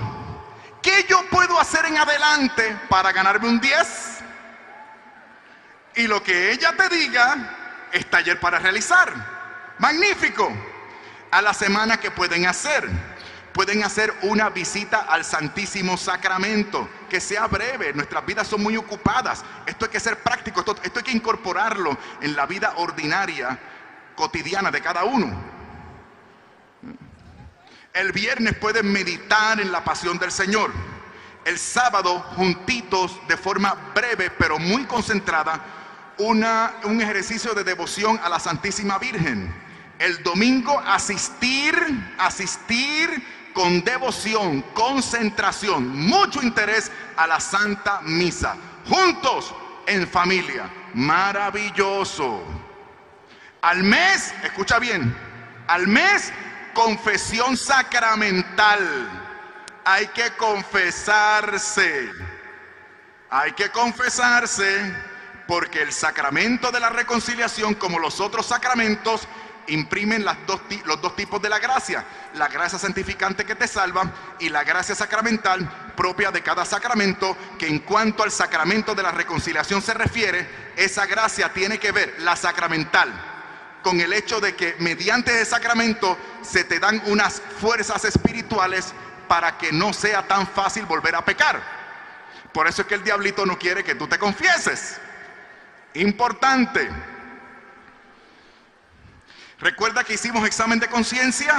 ¿qué 0.81 1.05
yo 1.07 1.23
puedo 1.29 1.59
hacer 1.59 1.85
en 1.85 1.97
adelante 1.97 2.75
para 2.89 3.11
ganarme 3.11 3.47
un 3.47 3.59
10? 3.59 4.16
Y 5.97 6.07
lo 6.07 6.23
que 6.23 6.51
ella 6.51 6.73
te 6.77 6.89
diga 6.95 7.87
es 7.91 8.09
taller 8.09 8.39
para 8.39 8.59
realizar. 8.59 9.11
Magnífico. 9.79 10.49
A 11.31 11.41
la 11.41 11.53
semana 11.53 11.99
que 11.99 12.11
pueden 12.11 12.45
hacer. 12.45 12.87
Pueden 13.51 13.83
hacer 13.83 14.13
una 14.21 14.49
visita 14.49 15.07
al 15.09 15.25
Santísimo 15.25 15.97
Sacramento, 15.97 16.87
que 17.09 17.19
sea 17.19 17.47
breve. 17.47 17.91
Nuestras 17.93 18.23
vidas 18.25 18.47
son 18.47 18.61
muy 18.61 18.77
ocupadas. 18.77 19.43
Esto 19.65 19.85
hay 19.85 19.91
que 19.91 19.99
ser 19.99 20.19
práctico, 20.19 20.59
esto, 20.59 20.75
esto 20.83 20.99
hay 20.99 21.05
que 21.05 21.11
incorporarlo 21.11 21.97
en 22.21 22.35
la 22.35 22.45
vida 22.45 22.73
ordinaria, 22.77 23.57
cotidiana 24.15 24.69
de 24.69 24.81
cada 24.81 25.03
uno. 25.03 25.35
El 27.93 28.11
viernes 28.11 28.55
pueden 28.57 28.91
meditar 28.91 29.59
en 29.59 29.71
la 29.71 29.83
pasión 29.83 30.19
del 30.19 30.31
Señor. 30.31 30.71
El 31.43 31.57
sábado, 31.57 32.19
juntitos, 32.35 33.19
de 33.27 33.37
forma 33.37 33.73
breve 33.95 34.29
pero 34.37 34.59
muy 34.59 34.85
concentrada, 34.85 35.76
un 36.19 37.01
ejercicio 37.01 37.53
de 37.53 37.63
devoción 37.63 38.19
a 38.23 38.29
la 38.29 38.39
Santísima 38.39 38.97
Virgen. 38.97 39.53
El 39.99 40.21
domingo 40.23 40.79
asistir, 40.79 41.75
asistir 42.17 43.51
con 43.53 43.83
devoción, 43.83 44.61
concentración, 44.73 45.87
mucho 45.87 46.41
interés 46.41 46.91
a 47.15 47.27
la 47.27 47.39
Santa 47.39 48.01
Misa. 48.01 48.55
Juntos 48.87 49.53
en 49.87 50.07
familia. 50.07 50.69
Maravilloso. 50.93 52.43
Al 53.61 53.83
mes, 53.83 54.33
escucha 54.43 54.79
bien, 54.79 55.15
al 55.67 55.87
mes 55.87 56.31
confesión 56.73 57.57
sacramental. 57.57 59.09
Hay 59.83 60.07
que 60.07 60.29
confesarse. 60.37 62.11
Hay 63.29 63.51
que 63.53 63.69
confesarse 63.69 64.93
porque 65.47 65.81
el 65.81 65.93
sacramento 65.93 66.71
de 66.71 66.79
la 66.79 66.89
reconciliación, 66.89 67.75
como 67.75 67.99
los 67.99 68.19
otros 68.19 68.45
sacramentos, 68.45 69.27
imprimen 69.67 70.25
los 70.25 71.01
dos 71.01 71.15
tipos 71.15 71.41
de 71.41 71.49
la 71.49 71.59
gracia, 71.59 72.05
la 72.35 72.47
gracia 72.47 72.79
santificante 72.79 73.45
que 73.45 73.55
te 73.55 73.67
salva 73.67 74.11
y 74.39 74.49
la 74.49 74.63
gracia 74.63 74.95
sacramental 74.95 75.93
propia 75.95 76.31
de 76.31 76.41
cada 76.41 76.63
sacramento, 76.65 77.35
que 77.57 77.67
en 77.67 77.79
cuanto 77.79 78.23
al 78.23 78.31
sacramento 78.31 78.93
de 78.95 79.03
la 79.03 79.11
reconciliación 79.11 79.81
se 79.81 79.93
refiere, 79.93 80.47
esa 80.75 81.05
gracia 81.05 81.51
tiene 81.53 81.79
que 81.79 81.91
ver, 81.91 82.15
la 82.19 82.35
sacramental, 82.35 83.11
con 83.83 83.99
el 83.99 84.13
hecho 84.13 84.39
de 84.39 84.55
que 84.55 84.75
mediante 84.79 85.33
ese 85.33 85.51
sacramento 85.51 86.17
se 86.41 86.63
te 86.63 86.79
dan 86.79 87.01
unas 87.07 87.41
fuerzas 87.59 88.05
espirituales 88.05 88.93
para 89.27 89.57
que 89.57 89.71
no 89.71 89.91
sea 89.91 90.27
tan 90.27 90.47
fácil 90.47 90.85
volver 90.85 91.15
a 91.15 91.25
pecar. 91.25 91.61
Por 92.53 92.67
eso 92.67 92.83
es 92.83 92.87
que 92.87 92.95
el 92.95 93.03
diablito 93.03 93.45
no 93.45 93.57
quiere 93.57 93.83
que 93.83 93.95
tú 93.95 94.07
te 94.07 94.17
confieses. 94.17 94.99
Importante. 95.93 96.89
¿Recuerda 99.59 100.03
que 100.03 100.13
hicimos 100.13 100.45
examen 100.45 100.79
de 100.79 100.87
conciencia? 100.87 101.55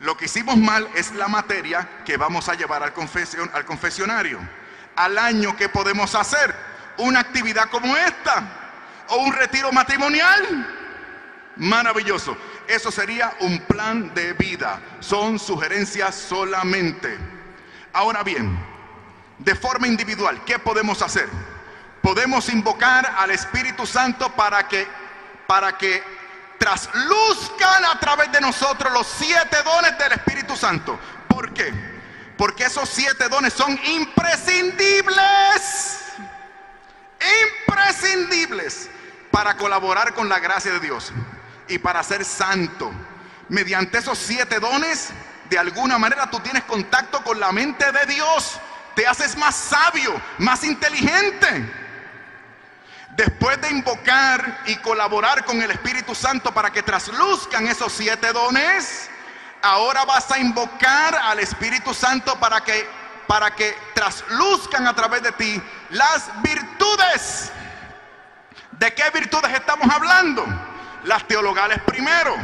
Lo 0.00 0.16
que 0.16 0.26
hicimos 0.26 0.56
mal 0.56 0.88
es 0.94 1.12
la 1.12 1.26
materia 1.26 1.88
que 2.04 2.16
vamos 2.16 2.48
a 2.48 2.54
llevar 2.54 2.82
al, 2.82 2.92
al 3.52 3.64
confesionario. 3.64 4.38
Al 4.94 5.18
año, 5.18 5.56
¿qué 5.56 5.68
podemos 5.68 6.14
hacer? 6.14 6.54
Una 6.98 7.20
actividad 7.20 7.68
como 7.70 7.96
esta 7.96 9.04
o 9.08 9.16
un 9.16 9.32
retiro 9.32 9.72
matrimonial. 9.72 10.74
Maravilloso. 11.56 12.36
Eso 12.68 12.90
sería 12.90 13.34
un 13.40 13.60
plan 13.60 14.12
de 14.14 14.34
vida. 14.34 14.80
Son 15.00 15.38
sugerencias 15.38 16.14
solamente. 16.14 17.16
Ahora 17.92 18.22
bien, 18.22 18.58
de 19.38 19.54
forma 19.54 19.86
individual, 19.86 20.42
¿qué 20.44 20.58
podemos 20.58 21.00
hacer? 21.02 21.28
Podemos 22.06 22.48
invocar 22.50 23.14
al 23.18 23.32
Espíritu 23.32 23.84
Santo 23.84 24.30
para 24.30 24.68
que, 24.68 24.86
para 25.48 25.76
que 25.76 26.00
trasluzcan 26.56 27.84
a 27.84 27.98
través 27.98 28.30
de 28.30 28.40
nosotros 28.40 28.92
los 28.92 29.08
siete 29.08 29.56
dones 29.64 29.98
del 29.98 30.12
Espíritu 30.12 30.56
Santo. 30.56 31.00
¿Por 31.26 31.52
qué? 31.52 31.74
Porque 32.38 32.66
esos 32.66 32.88
siete 32.88 33.28
dones 33.28 33.54
son 33.54 33.76
imprescindibles. 33.86 35.98
Imprescindibles 37.66 38.88
para 39.32 39.56
colaborar 39.56 40.14
con 40.14 40.28
la 40.28 40.38
gracia 40.38 40.74
de 40.74 40.78
Dios 40.78 41.12
y 41.66 41.78
para 41.78 42.04
ser 42.04 42.24
santo. 42.24 42.92
Mediante 43.48 43.98
esos 43.98 44.16
siete 44.16 44.60
dones, 44.60 45.08
de 45.50 45.58
alguna 45.58 45.98
manera 45.98 46.30
tú 46.30 46.38
tienes 46.38 46.62
contacto 46.62 47.24
con 47.24 47.40
la 47.40 47.50
mente 47.50 47.90
de 47.90 48.06
Dios. 48.06 48.60
Te 48.94 49.08
haces 49.08 49.36
más 49.36 49.56
sabio, 49.56 50.14
más 50.38 50.62
inteligente. 50.62 51.85
Después 53.16 53.58
de 53.62 53.70
invocar 53.70 54.60
y 54.66 54.76
colaborar 54.76 55.42
con 55.46 55.62
el 55.62 55.70
Espíritu 55.70 56.14
Santo 56.14 56.52
para 56.52 56.70
que 56.70 56.82
trasluzcan 56.82 57.66
esos 57.66 57.90
siete 57.90 58.30
dones, 58.30 59.08
ahora 59.62 60.04
vas 60.04 60.30
a 60.30 60.38
invocar 60.38 61.14
al 61.14 61.38
Espíritu 61.38 61.94
Santo 61.94 62.38
para 62.38 62.60
que 62.60 62.86
para 63.26 63.50
que 63.52 63.74
trasluzcan 63.94 64.86
a 64.86 64.94
través 64.94 65.22
de 65.22 65.32
ti 65.32 65.60
las 65.90 66.30
virtudes. 66.42 67.50
¿De 68.72 68.92
qué 68.94 69.08
virtudes 69.10 69.52
estamos 69.52 69.88
hablando? 69.92 70.44
Las 71.04 71.26
teologales 71.26 71.80
primero. 71.86 72.36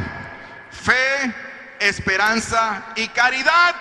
Fe, 0.71 1.33
esperanza 1.79 2.83
y 2.95 3.07
caridad. 3.09 3.75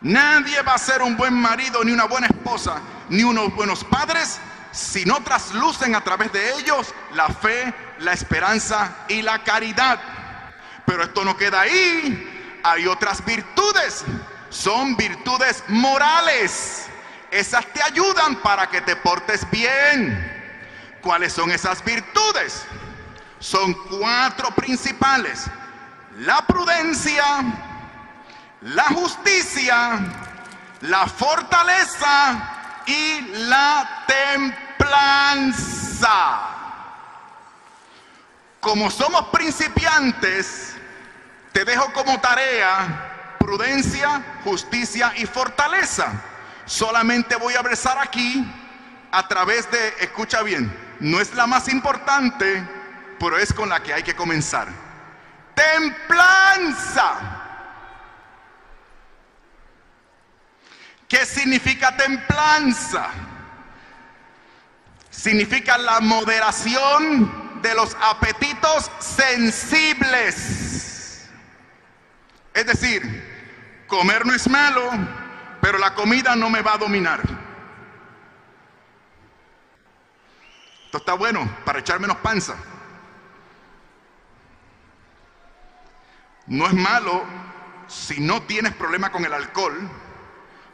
Nadie 0.00 0.60
va 0.62 0.74
a 0.74 0.78
ser 0.78 1.00
un 1.00 1.16
buen 1.16 1.34
marido, 1.34 1.84
ni 1.84 1.92
una 1.92 2.04
buena 2.04 2.26
esposa, 2.26 2.80
ni 3.08 3.22
unos 3.22 3.54
buenos 3.54 3.84
padres 3.84 4.40
si 4.72 5.04
no 5.04 5.22
traslucen 5.22 5.94
a 5.94 6.02
través 6.02 6.32
de 6.32 6.52
ellos 6.54 6.94
la 7.14 7.28
fe, 7.28 7.74
la 7.98 8.12
esperanza 8.12 9.04
y 9.08 9.22
la 9.22 9.42
caridad. 9.42 10.00
Pero 10.86 11.04
esto 11.04 11.24
no 11.24 11.36
queda 11.36 11.62
ahí. 11.62 12.60
Hay 12.62 12.86
otras 12.86 13.24
virtudes. 13.24 14.04
Son 14.48 14.96
virtudes 14.96 15.64
morales. 15.68 16.86
Esas 17.30 17.66
te 17.66 17.82
ayudan 17.82 18.36
para 18.36 18.68
que 18.68 18.80
te 18.80 18.96
portes 18.96 19.48
bien. 19.50 20.38
¿Cuáles 21.00 21.32
son 21.32 21.50
esas 21.50 21.82
virtudes? 21.84 22.64
Son 23.38 23.72
cuatro 23.88 24.50
principales. 24.50 25.46
La 26.18 26.46
prudencia, 26.46 27.24
la 28.62 28.84
justicia, 28.84 29.98
la 30.82 31.06
fortaleza 31.06 32.59
y 32.90 33.20
la 33.48 34.04
templanza. 34.78 34.88
Como 38.60 38.90
somos 38.90 39.28
principiantes, 39.28 40.74
te 41.52 41.64
dejo 41.64 41.92
como 41.92 42.20
tarea 42.20 43.36
prudencia, 43.38 44.22
justicia 44.44 45.12
y 45.16 45.26
fortaleza. 45.26 46.12
Solamente 46.66 47.36
voy 47.36 47.54
a 47.54 47.62
versar 47.62 47.98
aquí 47.98 48.46
a 49.10 49.26
través 49.26 49.70
de, 49.70 49.94
escucha 50.00 50.42
bien, 50.42 50.70
no 51.00 51.20
es 51.20 51.34
la 51.34 51.46
más 51.46 51.68
importante, 51.68 52.62
pero 53.18 53.38
es 53.38 53.52
con 53.52 53.68
la 53.68 53.82
que 53.82 53.92
hay 53.94 54.02
que 54.02 54.14
comenzar. 54.14 54.68
Templanza. 55.54 57.39
¿Qué 61.10 61.26
significa 61.26 61.94
templanza? 61.96 63.10
Significa 65.10 65.76
la 65.76 65.98
moderación 65.98 67.60
de 67.60 67.74
los 67.74 67.96
apetitos 68.00 68.88
sensibles. 69.00 70.48
Es 72.54 72.64
decir, 72.64 73.82
comer 73.88 74.24
no 74.24 74.32
es 74.34 74.48
malo, 74.48 74.88
pero 75.60 75.78
la 75.78 75.96
comida 75.96 76.36
no 76.36 76.48
me 76.48 76.62
va 76.62 76.74
a 76.74 76.78
dominar. 76.78 77.20
Esto 80.84 80.98
está 80.98 81.14
bueno 81.14 81.50
para 81.64 81.80
echar 81.80 81.98
menos 81.98 82.18
panza. 82.18 82.54
No 86.46 86.68
es 86.68 86.74
malo 86.74 87.24
si 87.88 88.20
no 88.20 88.42
tienes 88.42 88.72
problema 88.74 89.10
con 89.10 89.24
el 89.24 89.34
alcohol. 89.34 89.90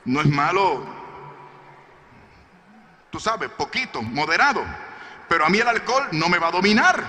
No 0.07 0.21
es 0.21 0.27
malo, 0.29 0.87
tú 3.11 3.19
sabes, 3.19 3.51
poquito, 3.51 4.01
moderado. 4.01 4.65
Pero 5.29 5.45
a 5.45 5.49
mí 5.49 5.59
el 5.59 5.67
alcohol 5.67 6.09
no 6.13 6.29
me 6.29 6.39
va 6.39 6.49
a 6.49 6.53
dominar. 6.53 7.05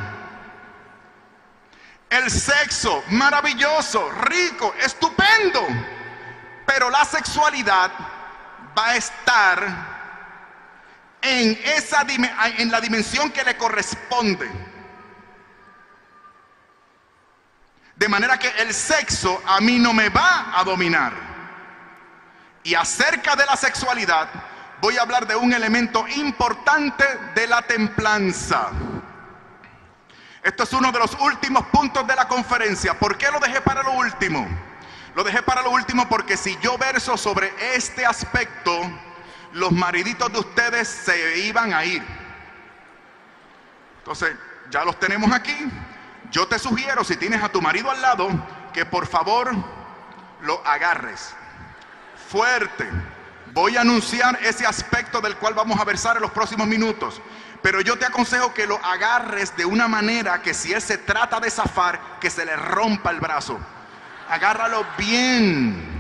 El 2.10 2.32
sexo, 2.32 3.04
maravilloso, 3.12 4.10
rico, 4.12 4.74
estupendo. 4.82 5.62
Pero 6.66 6.90
la 6.90 7.06
sexualidad 7.06 7.92
va 8.76 8.88
a 8.88 8.96
estar 8.96 9.64
en, 11.22 11.60
esa, 11.66 12.02
en 12.02 12.72
la 12.72 12.82
dimensión 12.82 13.30
que 13.30 13.44
le 13.44 13.56
corresponde. 13.58 14.50
De 17.96 18.10
manera 18.10 18.40
que 18.40 18.50
el 18.58 18.74
sexo 18.74 19.40
a 19.46 19.62
mí 19.62 19.78
no 19.78 19.94
me 19.94 20.10
va 20.10 20.60
a 20.60 20.64
dominar. 20.64 21.27
Y 22.64 22.76
acerca 22.76 23.36
de 23.36 23.46
la 23.46 23.56
sexualidad 23.56 24.28
voy 24.82 24.98
a 24.98 25.02
hablar 25.02 25.28
de 25.28 25.36
un 25.36 25.54
elemento 25.54 26.08
importante 26.08 27.06
de 27.36 27.48
la 27.48 27.62
templanza. 27.62 28.70
Esto 30.44 30.64
es 30.64 30.74
uno 30.74 30.92
de 30.92 31.00
los 31.00 31.14
últimos 31.20 31.66
puntos 31.68 32.06
de 32.08 32.16
la 32.16 32.28
conferencia. 32.28 32.98
¿Por 32.98 33.18
qué 33.18 33.32
lo 33.32 33.40
dejé 33.40 33.62
para 33.62 33.84
lo 33.84 33.92
último? 33.92 34.48
Lo 35.16 35.24
dejé 35.24 35.42
para 35.42 35.62
lo 35.62 35.72
último 35.72 36.08
porque 36.08 36.38
si 36.38 36.58
yo 36.62 36.78
verso 36.78 37.18
sobre 37.18 37.52
este 37.76 38.06
aspecto, 38.06 38.72
los 39.54 39.72
mariditos 39.72 40.32
de 40.32 40.40
ustedes 40.40 40.88
se 40.88 41.40
iban 41.40 41.74
a 41.74 41.84
ir. 41.84 42.04
Entonces, 44.00 44.36
ya 44.70 44.86
los 44.86 45.00
tenemos 45.00 45.32
aquí. 45.32 45.56
Yo 46.32 46.48
te 46.48 46.60
sugiero, 46.60 47.04
si 47.04 47.18
tienes 47.18 47.44
a 47.44 47.50
tu 47.50 47.62
marido 47.62 47.90
al 47.90 48.02
lado, 48.02 48.30
que 48.74 48.86
por 48.86 49.08
favor 49.08 49.52
lo 50.42 50.66
agarres 50.66 51.34
fuerte. 52.30 52.90
Voy 53.54 53.78
a 53.78 53.82
anunciar 53.82 54.40
ese 54.44 54.66
aspecto 54.66 55.22
del 55.22 55.36
cual 55.38 55.54
vamos 55.54 55.80
a 55.80 55.86
versar 55.86 56.18
en 56.18 56.22
los 56.22 56.32
próximos 56.32 56.68
minutos. 56.68 57.22
Pero 57.62 57.82
yo 57.82 57.98
te 57.98 58.06
aconsejo 58.06 58.54
que 58.54 58.68
lo 58.68 58.78
agarres 58.86 59.56
de 59.58 59.66
una 59.66 59.88
manera 59.88 60.42
que 60.42 60.54
si 60.54 60.74
él 60.74 60.82
se 60.82 60.98
trata 60.98 61.40
de 61.40 61.50
zafar, 61.50 62.00
que 62.20 62.30
se 62.30 62.46
le 62.46 62.56
rompa 62.56 63.10
el 63.10 63.20
brazo 63.20 63.60
agárralo 64.30 64.86
bien. 64.98 65.96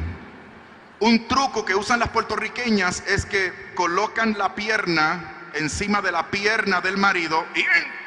Un 0.99 1.27
truco 1.27 1.63
que 1.63 1.75
usan 1.75 1.99
las 1.99 2.09
puertorriqueñas 2.09 3.03
es 3.07 3.25
que 3.25 3.71
colocan 3.75 4.35
la 4.37 4.55
pierna 4.55 5.49
encima 5.53 6.01
de 6.01 6.11
la 6.11 6.29
pierna 6.29 6.81
del 6.81 6.97
marido 6.97 7.45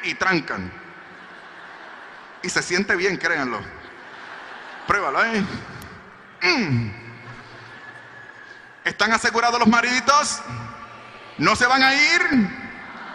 y, 0.03 0.13
trancan. 0.15 0.71
Y 2.43 2.49
se 2.49 2.61
siente 2.61 2.95
bien, 2.95 3.17
créanlo. 3.17 3.59
Pruébalo, 4.87 5.23
¿eh? 5.23 5.43
Mm. 6.41 7.00
¿Están 8.83 9.13
asegurados 9.13 9.59
los 9.59 9.67
mariditos? 9.67 10.39
¿No 11.37 11.55
se 11.55 11.67
van 11.67 11.83
a 11.83 11.93
ir? 11.93 12.21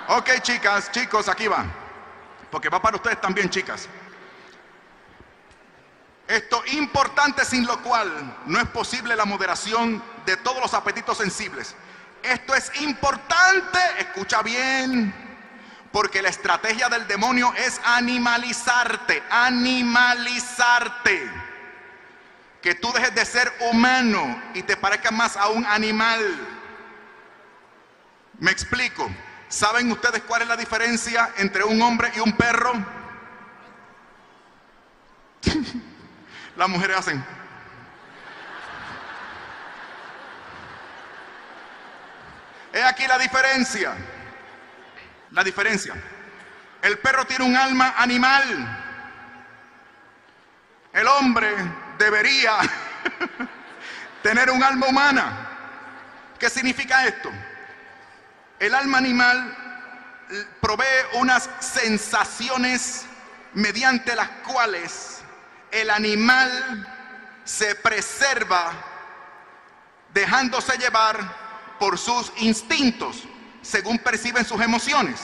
Ok, 0.09 0.40
chicas, 0.42 0.92
chicos, 0.92 1.29
aquí 1.29 1.48
va. 1.48 1.64
Porque 2.50 2.68
va 2.68 2.81
para 2.81 2.96
ustedes 2.96 3.20
también, 3.20 3.50
chicas. 3.50 3.88
Esto 6.29 6.62
importante 6.72 7.44
sin 7.44 7.66
lo 7.66 7.83
cual 7.83 8.37
no 8.46 8.59
es 8.59 8.66
posible 8.68 9.16
la 9.16 9.24
moderación 9.24 10.02
de 10.24 10.37
todos 10.37 10.61
los 10.61 10.74
apetitos 10.74 11.18
sensibles. 11.18 11.74
Esto 12.22 12.55
es 12.55 12.70
importante, 12.81 13.79
escucha 13.98 14.42
bien, 14.42 15.14
porque 15.92 16.22
la 16.22 16.29
estrategia 16.29 16.88
del 16.88 17.07
demonio 17.07 17.52
es 17.57 17.81
animalizarte, 17.85 19.22
animalizarte. 19.30 21.45
Que 22.62 22.74
tú 22.74 22.92
dejes 22.92 23.14
de 23.14 23.24
ser 23.24 23.52
humano 23.70 24.42
y 24.54 24.62
te 24.62 24.76
parezcas 24.76 25.12
más 25.12 25.36
a 25.36 25.48
un 25.48 25.64
animal. 25.66 26.20
Me 28.38 28.50
explico. 28.50 29.11
¿Saben 29.48 29.90
ustedes 29.92 30.22
cuál 30.22 30.42
es 30.42 30.48
la 30.48 30.57
diferencia 30.57 31.32
entre 31.36 31.62
un 31.62 31.80
hombre 31.80 32.11
y 32.16 32.20
un 32.20 32.32
perro? 32.32 32.72
las 36.57 36.68
mujeres 36.68 36.96
hacen. 36.96 37.24
Es 42.72 42.84
aquí 42.84 43.07
la 43.07 43.18
diferencia. 43.18 43.94
La 45.30 45.44
diferencia. 45.44 45.94
El 46.82 46.98
perro 46.98 47.24
tiene 47.24 47.44
un 47.44 47.57
alma 47.57 47.94
animal. 47.96 48.82
El 50.92 51.07
hombre 51.07 51.54
debería 51.99 52.59
tener 54.22 54.51
un 54.51 54.62
alma 54.62 54.86
humana. 54.86 55.49
¿Qué 56.38 56.51
significa 56.51 57.07
esto? 57.07 57.30
El 58.59 58.74
alma 58.74 58.99
animal 58.99 59.57
provee 60.61 60.84
unas 61.14 61.49
sensaciones 61.61 63.07
mediante 63.55 64.14
las 64.14 64.28
cuales 64.47 65.20
el 65.70 65.90
animal 65.90 66.86
se 67.44 67.74
preserva 67.76 68.72
dejándose 70.12 70.76
llevar 70.78 71.18
por 71.78 71.99
sus 71.99 72.32
instintos, 72.38 73.24
según 73.62 73.99
perciben 73.99 74.44
sus 74.44 74.61
emociones. 74.61 75.20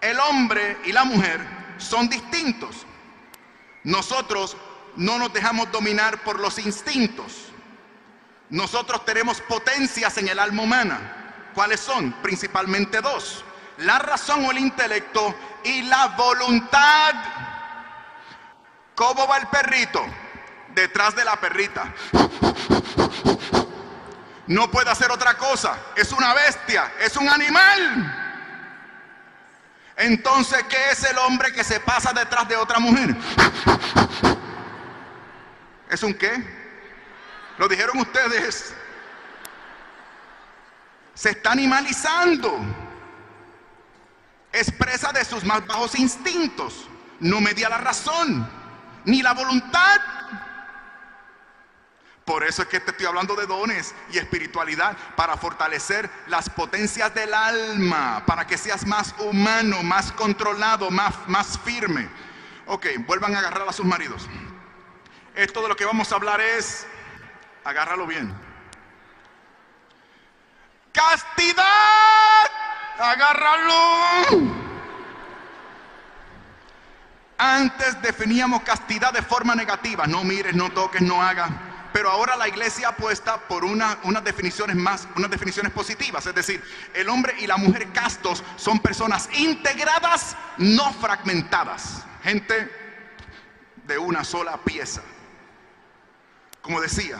El 0.00 0.18
hombre 0.20 0.78
y 0.84 0.92
la 0.92 1.04
mujer 1.04 1.40
son 1.78 2.08
distintos. 2.08 2.86
Nosotros 3.82 4.56
no 4.96 5.18
nos 5.18 5.32
dejamos 5.32 5.70
dominar 5.70 6.22
por 6.22 6.40
los 6.40 6.58
instintos. 6.58 7.46
Nosotros 8.50 9.04
tenemos 9.04 9.40
potencias 9.40 10.16
en 10.18 10.28
el 10.28 10.38
alma 10.38 10.62
humana. 10.62 11.50
¿Cuáles 11.54 11.80
son? 11.80 12.12
Principalmente 12.22 13.00
dos. 13.00 13.44
La 13.78 13.98
razón 13.98 14.44
o 14.44 14.50
el 14.50 14.58
intelecto 14.58 15.34
y 15.64 15.82
la 15.82 16.08
voluntad. 16.08 17.14
¿Cómo 18.94 19.26
va 19.26 19.38
el 19.38 19.46
perrito? 19.48 20.04
detrás 20.76 21.16
de 21.16 21.24
la 21.24 21.36
perrita. 21.36 21.92
No 24.46 24.70
puede 24.70 24.90
hacer 24.90 25.10
otra 25.10 25.36
cosa. 25.36 25.76
Es 25.96 26.12
una 26.12 26.34
bestia, 26.34 26.92
es 27.00 27.16
un 27.16 27.28
animal. 27.28 28.22
Entonces, 29.96 30.62
¿qué 30.68 30.90
es 30.92 31.02
el 31.04 31.16
hombre 31.18 31.52
que 31.52 31.64
se 31.64 31.80
pasa 31.80 32.12
detrás 32.12 32.46
de 32.46 32.56
otra 32.56 32.78
mujer? 32.78 33.16
¿Es 35.88 36.02
un 36.02 36.14
qué? 36.14 36.44
Lo 37.58 37.68
dijeron 37.68 37.98
ustedes. 37.98 38.74
Se 41.14 41.30
está 41.30 41.52
animalizando. 41.52 42.60
Expresa 44.52 45.12
de 45.12 45.24
sus 45.24 45.44
más 45.44 45.66
bajos 45.66 45.98
instintos. 45.98 46.88
No 47.20 47.40
media 47.40 47.68
la 47.68 47.78
razón, 47.78 48.48
ni 49.04 49.22
la 49.22 49.32
voluntad. 49.32 50.00
Por 52.26 52.44
eso 52.44 52.62
es 52.62 52.68
que 52.68 52.80
te 52.80 52.90
estoy 52.90 53.06
hablando 53.06 53.36
de 53.36 53.46
dones 53.46 53.94
y 54.12 54.18
espiritualidad 54.18 54.96
para 55.14 55.36
fortalecer 55.36 56.10
las 56.26 56.50
potencias 56.50 57.14
del 57.14 57.32
alma, 57.32 58.24
para 58.26 58.46
que 58.46 58.58
seas 58.58 58.84
más 58.84 59.14
humano, 59.20 59.84
más 59.84 60.10
controlado, 60.10 60.90
más, 60.90 61.14
más 61.28 61.56
firme. 61.60 62.08
Ok, 62.66 62.86
vuelvan 63.06 63.36
a 63.36 63.38
agarrar 63.38 63.68
a 63.68 63.72
sus 63.72 63.86
maridos. 63.86 64.28
Esto 65.36 65.60
de 65.60 65.68
lo 65.68 65.76
que 65.76 65.84
vamos 65.84 66.10
a 66.10 66.14
hablar 66.14 66.40
es, 66.40 66.86
agárralo 67.62 68.06
bien. 68.06 68.34
Castidad, 70.92 72.50
agárralo. 72.98 74.54
Antes 77.36 78.00
definíamos 78.00 78.62
castidad 78.62 79.12
de 79.12 79.20
forma 79.20 79.54
negativa. 79.54 80.06
No 80.06 80.24
mires, 80.24 80.54
no 80.54 80.72
toques, 80.72 81.02
no 81.02 81.22
hagas 81.22 81.50
pero 81.92 82.10
ahora 82.10 82.36
la 82.36 82.46
iglesia 82.46 82.88
apuesta 82.88 83.38
por 83.38 83.64
una, 83.64 83.98
unas 84.02 84.22
definiciones 84.22 84.76
más, 84.76 85.08
unas 85.16 85.30
definiciones 85.30 85.72
positivas. 85.72 86.26
Es 86.26 86.34
decir, 86.34 86.62
el 86.92 87.08
hombre 87.08 87.34
y 87.38 87.46
la 87.46 87.56
mujer 87.56 87.90
castos 87.90 88.44
son 88.56 88.80
personas 88.80 89.30
integradas, 89.38 90.36
no 90.58 90.92
fragmentadas. 90.92 92.04
Gente 92.22 92.70
de 93.86 93.96
una 93.96 94.24
sola 94.24 94.58
pieza. 94.58 95.00
Como 96.66 96.80
decía, 96.80 97.16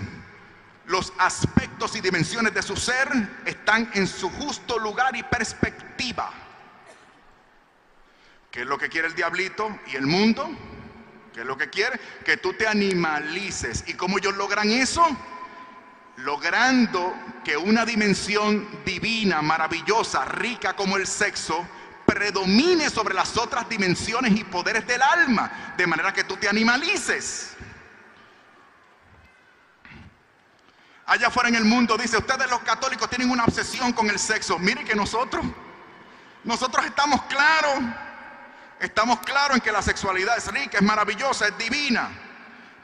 los 0.87 1.13
aspectos 1.19 1.95
y 1.95 2.01
dimensiones 2.01 2.53
de 2.53 2.63
su 2.63 2.75
ser 2.75 3.09
están 3.45 3.89
en 3.95 4.09
su 4.09 4.29
justo 4.29 4.77
lugar 4.77 5.15
y 5.15 5.23
perspectiva. 5.23 6.33
¿Qué 8.51 8.63
es 8.63 8.67
lo 8.67 8.77
que 8.77 8.89
quiere 8.89 9.07
el 9.07 9.15
diablito 9.15 9.79
y 9.87 9.95
el 9.95 10.09
mundo? 10.09 10.51
¿Qué 11.33 11.43
es 11.43 11.47
lo 11.47 11.57
que 11.57 11.71
quiere? 11.71 12.01
Que 12.25 12.39
tú 12.39 12.55
te 12.55 12.67
animalices. 12.67 13.85
¿Y 13.87 13.95
cómo 13.95 14.19
ellos 14.19 14.37
logran 14.37 14.69
eso? 14.69 15.07
Logrando 16.17 17.15
que 17.45 17.57
una 17.57 17.85
dimensión 17.85 18.69
divina, 18.85 19.43
maravillosa, 19.43 20.25
rica 20.25 20.75
como 20.75 20.97
el 20.97 21.07
sexo, 21.07 21.65
predomine 22.05 22.91
sobre 22.91 23.15
las 23.15 23.37
otras 23.37 23.69
dimensiones 23.69 24.37
y 24.37 24.43
poderes 24.43 24.85
del 24.89 25.03
alma, 25.03 25.75
de 25.77 25.87
manera 25.87 26.13
que 26.13 26.25
tú 26.25 26.37
te 26.37 26.49
animalices. 26.49 27.57
Allá 31.07 31.29
afuera 31.29 31.49
en 31.49 31.55
el 31.55 31.65
mundo 31.65 31.97
dice, 31.97 32.19
ustedes 32.19 32.51
los 32.51 32.61
católicos 32.61 33.09
tienen 33.09 33.31
una 33.31 33.45
obsesión 33.45 33.93
con 33.93 34.11
el 34.11 34.19
sexo. 34.19 34.59
Mire 34.59 34.85
que 34.85 34.95
nosotros, 34.95 35.45
nosotros 36.45 36.85
estamos 36.85 37.23
claros 37.23 37.81
Estamos 38.79 39.21
claros 39.21 39.57
en 39.57 39.63
que 39.63 39.73
la 39.73 39.81
sexualidad 39.81 40.37
es 40.37 40.49
rica, 40.49 40.79
es 40.79 40.83
maravillosa, 40.83 41.49
es 41.49 41.57
divina. 41.57 42.11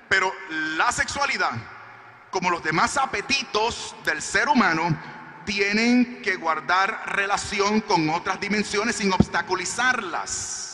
Pero 0.08 0.32
la 0.48 0.90
sexualidad, 0.90 1.50
como 2.30 2.50
los 2.50 2.62
demás 2.62 2.96
apetitos 2.96 3.94
del 4.04 4.22
ser 4.22 4.48
humano, 4.48 4.96
tienen 5.44 6.22
que 6.22 6.36
guardar 6.36 7.02
relación 7.06 7.80
con 7.82 8.08
otras 8.08 8.40
dimensiones 8.40 8.96
sin 8.96 9.12
obstaculizarlas. 9.12 10.71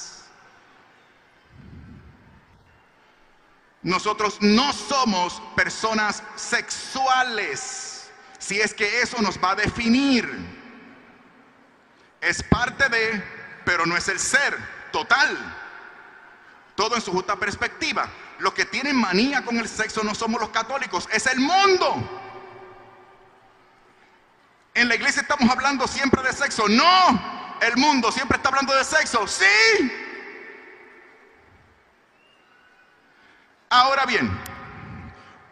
Nosotros 3.89 4.37
no 4.43 4.71
somos 4.75 5.41
personas 5.57 6.23
sexuales, 6.37 8.11
si 8.39 8.61
es 8.61 8.75
que 8.75 9.01
eso 9.01 9.23
nos 9.23 9.43
va 9.43 9.53
a 9.53 9.55
definir. 9.55 10.29
Es 12.21 12.43
parte 12.43 12.87
de, 12.91 13.25
pero 13.65 13.87
no 13.87 13.97
es 13.97 14.07
el 14.09 14.19
ser 14.19 14.59
total. 14.93 15.39
Todo 16.75 16.97
en 16.97 17.01
su 17.01 17.13
justa 17.13 17.37
perspectiva. 17.37 18.11
Los 18.41 18.53
que 18.53 18.67
tienen 18.67 18.95
manía 18.95 19.43
con 19.43 19.57
el 19.57 19.67
sexo 19.67 20.05
no 20.05 20.15
somos 20.15 20.39
los 20.39 20.51
católicos, 20.51 21.09
es 21.11 21.27
el 21.27 21.41
mundo. 21.41 21.97
En 24.75 24.87
la 24.89 24.97
iglesia 24.97 25.23
estamos 25.23 25.49
hablando 25.49 25.89
siempre 25.89 26.23
de 26.23 26.35
sexo. 26.35 26.69
No, 26.69 27.59
el 27.63 27.75
mundo 27.79 28.13
siempre 28.13 28.37
está 28.37 28.51
hablando 28.51 28.75
de 28.75 28.85
sexo. 28.85 29.27
Sí. 29.27 30.08
Ahora 33.71 34.07
bien, 34.07 34.31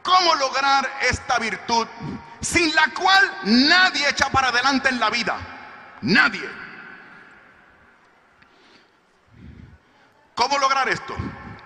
¿cómo 0.02 0.34
lograr 0.36 0.90
esta 1.02 1.38
virtud 1.38 1.86
sin 2.40 2.74
la 2.74 2.88
cual 2.94 3.38
nadie 3.44 4.08
echa 4.08 4.30
para 4.30 4.48
adelante 4.48 4.88
en 4.88 4.98
la 4.98 5.10
vida? 5.10 5.36
Nadie. 6.00 6.48
¿Cómo 10.34 10.58
lograr 10.58 10.88
esto? 10.88 11.14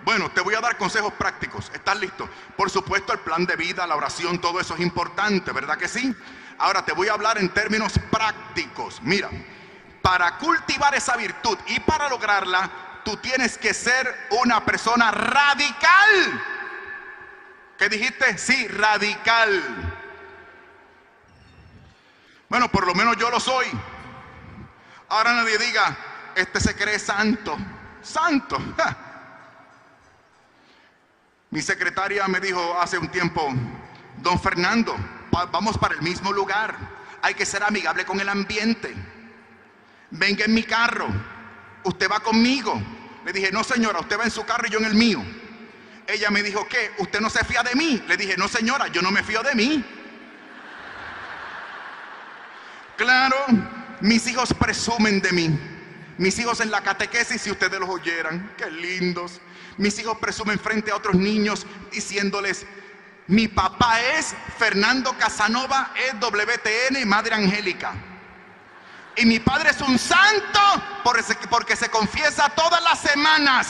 Bueno, 0.03 0.29
te 0.31 0.41
voy 0.41 0.55
a 0.55 0.61
dar 0.61 0.77
consejos 0.77 1.13
prácticos. 1.13 1.71
¿Estás 1.73 1.99
listo? 1.99 2.27
Por 2.57 2.69
supuesto, 2.69 3.13
el 3.13 3.19
plan 3.19 3.45
de 3.45 3.55
vida, 3.55 3.87
la 3.87 3.95
oración, 3.95 4.39
todo 4.41 4.59
eso 4.59 4.73
es 4.73 4.81
importante, 4.81 5.51
¿verdad 5.51 5.77
que 5.77 5.87
sí? 5.87 6.13
Ahora 6.57 6.83
te 6.83 6.91
voy 6.91 7.07
a 7.07 7.13
hablar 7.13 7.37
en 7.37 7.53
términos 7.53 7.93
prácticos. 8.09 9.01
Mira, 9.03 9.29
para 10.01 10.37
cultivar 10.37 10.95
esa 10.95 11.15
virtud 11.15 11.57
y 11.67 11.79
para 11.81 12.09
lograrla, 12.09 12.69
tú 13.03 13.17
tienes 13.17 13.57
que 13.57 13.73
ser 13.73 14.27
una 14.31 14.63
persona 14.65 15.11
radical. 15.11 16.43
¿Qué 17.77 17.89
dijiste? 17.89 18.37
Sí, 18.37 18.67
radical. 18.67 19.61
Bueno, 22.49 22.69
por 22.69 22.85
lo 22.85 22.93
menos 22.93 23.17
yo 23.17 23.29
lo 23.29 23.39
soy. 23.39 23.67
Ahora 25.09 25.33
nadie 25.33 25.57
diga, 25.57 25.97
este 26.35 26.59
se 26.59 26.75
cree 26.75 26.99
santo 26.99 27.57
santo. 28.01 28.57
Mi 31.49 31.61
secretaria 31.61 32.27
me 32.27 32.39
dijo 32.39 32.79
hace 32.79 32.97
un 32.97 33.09
tiempo, 33.09 33.49
don 34.17 34.39
Fernando, 34.39 34.95
vamos 35.51 35.77
para 35.77 35.95
el 35.95 36.01
mismo 36.01 36.31
lugar. 36.31 36.75
Hay 37.21 37.33
que 37.33 37.45
ser 37.45 37.63
amigable 37.63 38.05
con 38.05 38.19
el 38.19 38.29
ambiente. 38.29 38.95
Venga 40.11 40.45
en 40.45 40.53
mi 40.53 40.63
carro. 40.63 41.07
Usted 41.83 42.09
va 42.09 42.19
conmigo. 42.19 42.81
Le 43.25 43.33
dije, 43.33 43.51
no 43.51 43.63
señora, 43.63 43.99
usted 43.99 44.19
va 44.19 44.23
en 44.23 44.31
su 44.31 44.43
carro 44.45 44.67
y 44.67 44.71
yo 44.71 44.79
en 44.79 44.85
el 44.85 44.95
mío. 44.95 45.23
Ella 46.07 46.29
me 46.29 46.41
dijo, 46.43 46.67
¿qué? 46.67 46.91
¿Usted 46.97 47.21
no 47.21 47.29
se 47.29 47.43
fía 47.45 47.63
de 47.63 47.75
mí? 47.75 48.03
Le 48.07 48.17
dije, 48.17 48.35
no 48.37 48.47
señora, 48.47 48.87
yo 48.87 49.01
no 49.01 49.11
me 49.11 49.23
fío 49.23 49.43
de 49.43 49.55
mí. 49.55 49.83
Claro, 52.97 53.37
mis 54.01 54.27
hijos 54.27 54.53
presumen 54.53 55.21
de 55.21 55.31
mí. 55.31 55.59
Mis 56.17 56.37
hijos 56.39 56.59
en 56.59 56.69
la 56.69 56.81
catequesis, 56.81 57.41
si 57.41 57.51
ustedes 57.51 57.79
los 57.79 57.89
oyeran, 57.89 58.53
qué 58.57 58.69
lindos. 58.69 59.39
Mis 59.77 59.97
hijos 59.99 60.17
presumen 60.19 60.59
frente 60.59 60.91
a 60.91 60.95
otros 60.95 61.15
niños 61.15 61.65
diciéndoles, 61.91 62.65
mi 63.27 63.47
papá 63.47 64.01
es 64.01 64.35
Fernando 64.57 65.15
Casanova, 65.17 65.93
EWTN, 65.95 67.07
Madre 67.07 67.35
Angélica. 67.35 67.93
Y 69.15 69.25
mi 69.25 69.39
padre 69.39 69.71
es 69.71 69.81
un 69.81 69.99
santo 69.99 70.59
porque 71.49 71.75
se 71.75 71.89
confiesa 71.89 72.49
todas 72.49 72.81
las 72.83 72.99
semanas. 72.99 73.67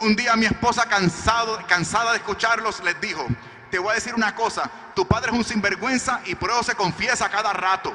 Un 0.00 0.14
día 0.16 0.36
mi 0.36 0.46
esposa 0.46 0.86
cansado, 0.86 1.58
cansada 1.66 2.12
de 2.12 2.18
escucharlos 2.18 2.82
les 2.82 3.00
dijo, 3.00 3.26
te 3.70 3.78
voy 3.78 3.92
a 3.92 3.94
decir 3.94 4.14
una 4.14 4.34
cosa, 4.34 4.70
tu 4.94 5.06
padre 5.06 5.30
es 5.30 5.36
un 5.36 5.44
sinvergüenza 5.44 6.20
y 6.26 6.34
por 6.34 6.50
eso 6.50 6.62
se 6.62 6.74
confiesa 6.74 7.28
cada 7.28 7.52
rato. 7.52 7.92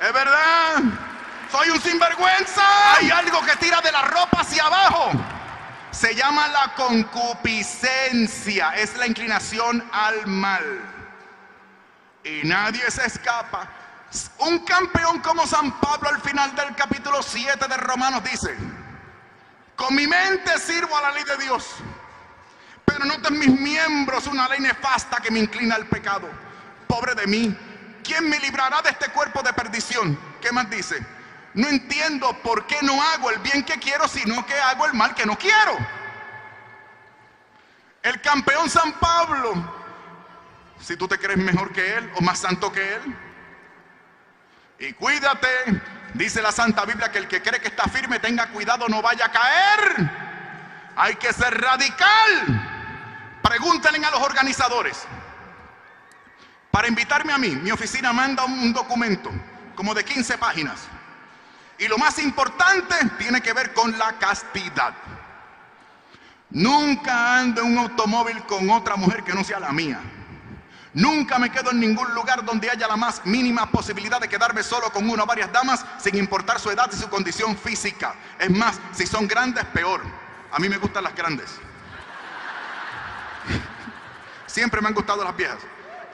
Es 0.00 0.12
verdad. 0.12 0.82
Soy 1.50 1.70
un 1.70 1.80
sinvergüenza. 1.80 2.62
Hay 2.96 3.10
algo 3.10 3.40
que 3.42 3.56
tira 3.56 3.80
de 3.80 3.90
la 3.92 4.02
ropa 4.02 4.40
hacia 4.40 4.64
abajo. 4.64 5.12
Se 5.90 6.14
llama 6.14 6.48
la 6.48 6.74
concupiscencia. 6.74 8.70
Es 8.76 8.94
la 8.96 9.06
inclinación 9.06 9.82
al 9.92 10.26
mal. 10.26 10.95
Y 12.26 12.44
nadie 12.44 12.90
se 12.90 13.06
escapa. 13.06 13.68
Un 14.38 14.58
campeón 14.60 15.20
como 15.20 15.46
San 15.46 15.78
Pablo 15.78 16.08
al 16.08 16.20
final 16.20 16.54
del 16.56 16.74
capítulo 16.74 17.22
7 17.22 17.68
de 17.68 17.76
Romanos 17.76 18.24
dice, 18.24 18.56
con 19.76 19.94
mi 19.94 20.08
mente 20.08 20.58
sirvo 20.58 20.96
a 20.96 21.02
la 21.02 21.12
ley 21.12 21.22
de 21.22 21.36
Dios, 21.44 21.76
pero 22.84 23.04
no 23.04 23.14
en 23.14 23.38
mis 23.38 23.60
miembros 23.60 24.26
una 24.26 24.48
ley 24.48 24.58
nefasta 24.58 25.18
que 25.18 25.30
me 25.30 25.38
inclina 25.38 25.76
al 25.76 25.86
pecado. 25.86 26.28
Pobre 26.88 27.14
de 27.14 27.28
mí, 27.28 27.56
¿quién 28.02 28.28
me 28.28 28.40
librará 28.40 28.82
de 28.82 28.90
este 28.90 29.08
cuerpo 29.10 29.42
de 29.42 29.52
perdición? 29.52 30.18
¿Qué 30.40 30.50
más 30.50 30.68
dice? 30.68 30.98
No 31.54 31.68
entiendo 31.68 32.32
por 32.42 32.66
qué 32.66 32.78
no 32.82 33.00
hago 33.00 33.30
el 33.30 33.38
bien 33.38 33.62
que 33.64 33.78
quiero, 33.78 34.08
sino 34.08 34.44
que 34.46 34.54
hago 34.54 34.86
el 34.86 34.94
mal 34.94 35.14
que 35.14 35.26
no 35.26 35.38
quiero. 35.38 35.78
El 38.02 38.20
campeón 38.20 38.68
San 38.68 38.92
Pablo, 38.94 39.75
si 40.80 40.96
tú 40.96 41.08
te 41.08 41.18
crees 41.18 41.38
mejor 41.38 41.72
que 41.72 41.96
él 41.96 42.10
o 42.16 42.20
más 42.20 42.38
santo 42.38 42.72
que 42.72 42.94
él. 42.94 43.16
Y 44.78 44.92
cuídate, 44.92 45.48
dice 46.14 46.42
la 46.42 46.52
Santa 46.52 46.84
Biblia, 46.84 47.10
que 47.10 47.18
el 47.18 47.28
que 47.28 47.42
cree 47.42 47.60
que 47.60 47.68
está 47.68 47.84
firme 47.84 48.18
tenga 48.18 48.48
cuidado, 48.48 48.88
no 48.88 49.02
vaya 49.02 49.26
a 49.26 49.32
caer. 49.32 50.10
Hay 50.96 51.16
que 51.16 51.32
ser 51.32 51.60
radical. 51.60 53.40
Pregúntenle 53.42 54.04
a 54.04 54.10
los 54.10 54.20
organizadores. 54.20 55.04
Para 56.70 56.88
invitarme 56.88 57.32
a 57.32 57.38
mí, 57.38 57.50
mi 57.50 57.70
oficina 57.70 58.12
manda 58.12 58.44
un 58.44 58.72
documento 58.72 59.30
como 59.74 59.94
de 59.94 60.04
15 60.04 60.36
páginas 60.36 60.88
y 61.78 61.88
lo 61.88 61.98
más 61.98 62.18
importante 62.18 62.94
tiene 63.18 63.40
que 63.40 63.52
ver 63.52 63.72
con 63.72 63.96
la 63.98 64.12
castidad. 64.18 64.94
Nunca 66.50 67.38
ando 67.38 67.62
en 67.62 67.72
un 67.72 67.78
automóvil 67.78 68.42
con 68.44 68.70
otra 68.70 68.96
mujer 68.96 69.22
que 69.24 69.34
no 69.34 69.44
sea 69.44 69.60
la 69.60 69.72
mía. 69.72 70.00
Nunca 70.96 71.38
me 71.38 71.50
quedo 71.50 71.72
en 71.72 71.80
ningún 71.80 72.14
lugar 72.14 72.42
donde 72.42 72.70
haya 72.70 72.88
la 72.88 72.96
más 72.96 73.20
mínima 73.26 73.70
posibilidad 73.70 74.18
de 74.18 74.30
quedarme 74.30 74.62
solo 74.62 74.90
con 74.90 75.06
una 75.10 75.24
o 75.24 75.26
varias 75.26 75.52
damas 75.52 75.84
sin 75.98 76.16
importar 76.16 76.58
su 76.58 76.70
edad 76.70 76.88
y 76.90 76.96
su 76.96 77.10
condición 77.10 77.54
física. 77.54 78.14
Es 78.38 78.48
más, 78.48 78.80
si 78.92 79.06
son 79.06 79.28
grandes, 79.28 79.62
peor. 79.66 80.00
A 80.50 80.58
mí 80.58 80.70
me 80.70 80.78
gustan 80.78 81.04
las 81.04 81.14
grandes. 81.14 81.50
Siempre 84.46 84.80
me 84.80 84.88
han 84.88 84.94
gustado 84.94 85.22
las 85.22 85.36
viejas. 85.36 85.58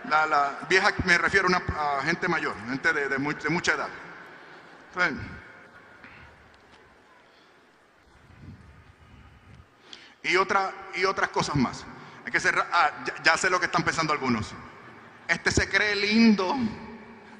La, 0.09 0.59
vieja 0.69 0.93
me 1.05 1.17
refiero 1.17 1.47
a, 1.79 2.03
gente 2.03 2.27
mayor, 2.27 2.57
gente 2.69 2.93
de, 2.93 3.19
mucha 3.19 3.75
edad. 3.75 3.89
y, 10.25 10.37
otra, 10.37 10.73
y 10.97 11.05
otras 11.05 11.29
cosas 11.29 11.55
más. 11.55 11.85
Hay 12.27 12.33
que 12.33 12.41
cerrar. 12.41 12.67
Ah, 12.73 12.91
ya, 13.23 13.37
sé 13.37 13.49
lo 13.49 13.61
que 13.61 13.67
están 13.67 13.85
pensando 13.85 14.13
algunos. 14.13 14.53
Este 15.33 15.51
se 15.51 15.67
cree 15.69 15.97
lindo. 15.97 16.55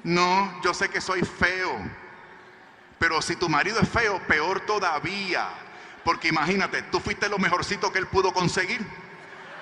No, 0.03 0.61
yo 0.63 0.73
sé 0.73 0.89
que 0.89 0.99
soy 0.99 1.21
feo. 1.21 1.71
Pero 2.97 3.21
si 3.21 3.35
tu 3.35 3.47
marido 3.47 3.79
es 3.79 3.87
feo, 3.87 4.19
peor 4.27 4.61
todavía. 4.61 5.47
Porque 6.03 6.29
imagínate, 6.29 6.81
tú 6.83 6.99
fuiste 6.99 7.29
lo 7.29 7.37
mejorcito 7.37 7.91
que 7.91 7.99
él 7.99 8.07
pudo 8.07 8.33
conseguir. 8.33 8.85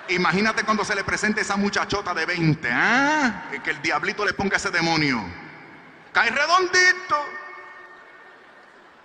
Imagínate 0.08 0.64
cuando 0.64 0.84
se 0.84 0.94
le 0.94 1.04
presente 1.04 1.42
esa 1.42 1.56
muchachota 1.56 2.14
de 2.14 2.24
20, 2.24 2.68
¿ah? 2.72 3.50
Que 3.62 3.70
el 3.70 3.82
diablito 3.82 4.24
le 4.24 4.32
ponga 4.32 4.56
ese 4.56 4.70
demonio. 4.70 5.22
Cae 6.12 6.30
redondito. 6.30 7.16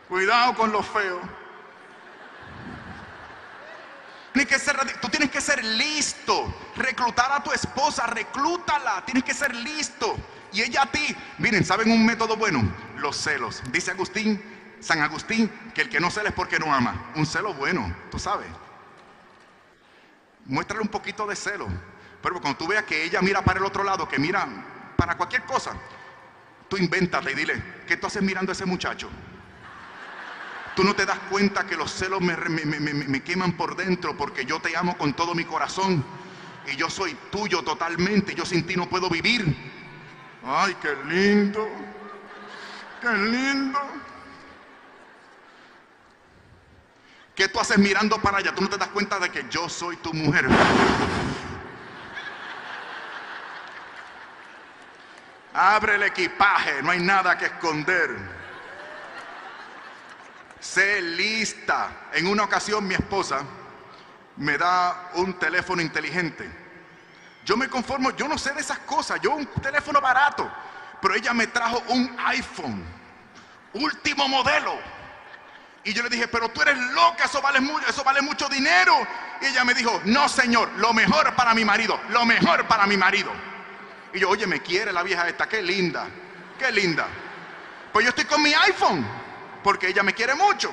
Cuidado 0.07 0.55
con 0.55 0.71
los 0.71 0.87
feos 0.87 1.21
que 4.45 4.59
ser, 4.59 4.77
tú 5.01 5.09
tienes 5.09 5.31
que 5.31 5.41
ser 5.41 5.63
listo. 5.63 6.53
Reclutar 6.75 7.31
a 7.31 7.41
tu 7.41 7.51
esposa, 7.51 8.05
reclútala. 8.07 9.03
Tienes 9.05 9.23
que 9.23 9.33
ser 9.33 9.55
listo. 9.55 10.15
Y 10.51 10.61
ella 10.61 10.83
a 10.83 10.91
ti. 10.91 11.15
Miren, 11.37 11.65
¿saben 11.65 11.91
un 11.91 12.05
método 12.05 12.35
bueno? 12.35 12.61
Los 12.97 13.17
celos. 13.17 13.63
Dice 13.71 13.91
Agustín, 13.91 14.41
San 14.79 15.01
Agustín, 15.01 15.49
que 15.73 15.81
el 15.81 15.89
que 15.89 15.99
no 15.99 16.11
cela 16.11 16.29
es 16.29 16.35
porque 16.35 16.59
no 16.59 16.73
ama. 16.73 17.11
Un 17.15 17.25
celo 17.25 17.53
bueno, 17.53 17.95
tú 18.11 18.19
sabes. 18.19 18.47
Muéstrale 20.45 20.81
un 20.81 20.89
poquito 20.89 21.25
de 21.25 21.35
celo. 21.35 21.67
Pero 22.21 22.41
cuando 22.41 22.57
tú 22.57 22.67
veas 22.67 22.83
que 22.83 23.03
ella 23.03 23.21
mira 23.21 23.41
para 23.43 23.59
el 23.59 23.65
otro 23.65 23.83
lado, 23.83 24.07
que 24.07 24.19
mira 24.19 24.47
para 24.95 25.15
cualquier 25.15 25.43
cosa, 25.43 25.73
tú 26.67 26.77
invéntate 26.77 27.31
y 27.31 27.35
dile, 27.35 27.63
¿qué 27.87 27.97
tú 27.97 28.07
haces 28.07 28.21
mirando 28.21 28.51
a 28.51 28.53
ese 28.53 28.65
muchacho? 28.65 29.09
Tú 30.77 30.83
no 30.83 30.95
te 30.95 31.07
das 31.07 31.17
cuenta 31.31 31.65
que 31.65 31.75
los 31.75 31.91
celos 31.91 32.21
me, 32.21 33.23
queman 33.23 33.53
por 33.53 33.75
dentro 33.75 34.15
porque 34.15 34.45
yo 34.45 34.59
te 34.59 34.77
amo 34.77 34.95
con 34.95 35.15
todo 35.15 35.33
mi 35.33 35.43
corazón 35.43 36.05
y 36.71 36.75
yo 36.75 36.87
soy 36.87 37.17
tuyo 37.31 37.63
totalmente. 37.63 38.35
Yo 38.35 38.45
sin 38.45 38.63
ti 38.63 38.75
no 38.75 38.87
puedo 38.87 39.09
vivir. 39.09 39.57
Ay, 40.45 40.75
qué 40.79 40.95
lindo. 41.07 41.67
Qué 43.01 43.11
lindo. 43.11 43.79
¿Qué 47.33 47.47
tú 47.47 47.59
haces 47.59 47.79
mirando 47.79 48.21
para 48.21 48.37
allá? 48.37 48.53
Tú 48.53 48.61
no 48.61 48.69
te 48.69 48.77
das 48.77 48.89
cuenta 48.89 49.17
de 49.17 49.31
que 49.31 49.47
yo 49.49 49.67
soy 49.67 49.97
tu 49.97 50.13
mujer. 50.13 50.47
Abre 55.55 55.95
el 55.95 56.03
equipaje, 56.03 56.83
no 56.83 56.91
hay 56.91 56.99
nada 56.99 57.35
que 57.35 57.45
esconder. 57.45 58.36
Sé 60.59 61.01
lista. 61.01 62.09
En 62.13 62.27
una 62.27 62.43
ocasión 62.43 62.87
mi 62.87 62.95
esposa 62.95 63.43
me 64.37 64.57
da 64.57 65.11
un 65.15 65.37
teléfono 65.37 65.81
inteligente. 65.81 66.49
Yo 67.45 67.55
me 67.55 67.69
conformo, 67.69 68.11
yo 68.11 68.27
no 68.27 68.37
sé 68.37 68.53
de 68.53 68.61
esas 68.61 68.79
cosas, 68.79 69.21
yo 69.21 69.31
un 69.31 69.45
teléfono 69.61 70.01
barato, 70.01 70.51
pero 71.01 71.15
ella 71.15 71.33
me 71.33 71.47
trajo 71.47 71.81
un 71.87 72.13
iPhone, 72.25 72.83
último 73.73 74.27
modelo. 74.27 74.77
Y 75.83 75.93
yo 75.93 76.03
le 76.03 76.09
dije, 76.09 76.27
pero 76.27 76.49
tú 76.49 76.61
eres 76.61 76.77
loca, 76.77 77.23
eso 77.23 77.41
vale, 77.41 77.61
mucho, 77.61 77.87
eso 77.87 78.03
vale 78.03 78.21
mucho 78.21 78.49
dinero. 78.49 78.93
Y 79.41 79.45
ella 79.45 79.63
me 79.63 79.73
dijo, 79.73 80.01
no 80.03 80.27
señor, 80.27 80.69
lo 80.77 80.93
mejor 80.93 81.33
para 81.35 81.53
mi 81.53 81.63
marido, 81.63 81.97
lo 82.09 82.25
mejor 82.25 82.67
para 82.67 82.85
mi 82.85 82.97
marido. 82.97 83.31
Y 84.13 84.19
yo, 84.19 84.29
oye, 84.29 84.45
me 84.45 84.61
quiere 84.61 84.91
la 84.91 85.03
vieja 85.03 85.27
esta, 85.29 85.47
qué 85.47 85.61
linda, 85.61 86.07
qué 86.59 86.71
linda. 86.71 87.07
Pues 87.93 88.03
yo 88.03 88.09
estoy 88.09 88.25
con 88.25 88.41
mi 88.41 88.53
iPhone 88.53 89.07
porque 89.67 89.89
ella 89.89 90.01
me 90.01 90.13
quiere 90.13 90.33
mucho. 90.33 90.71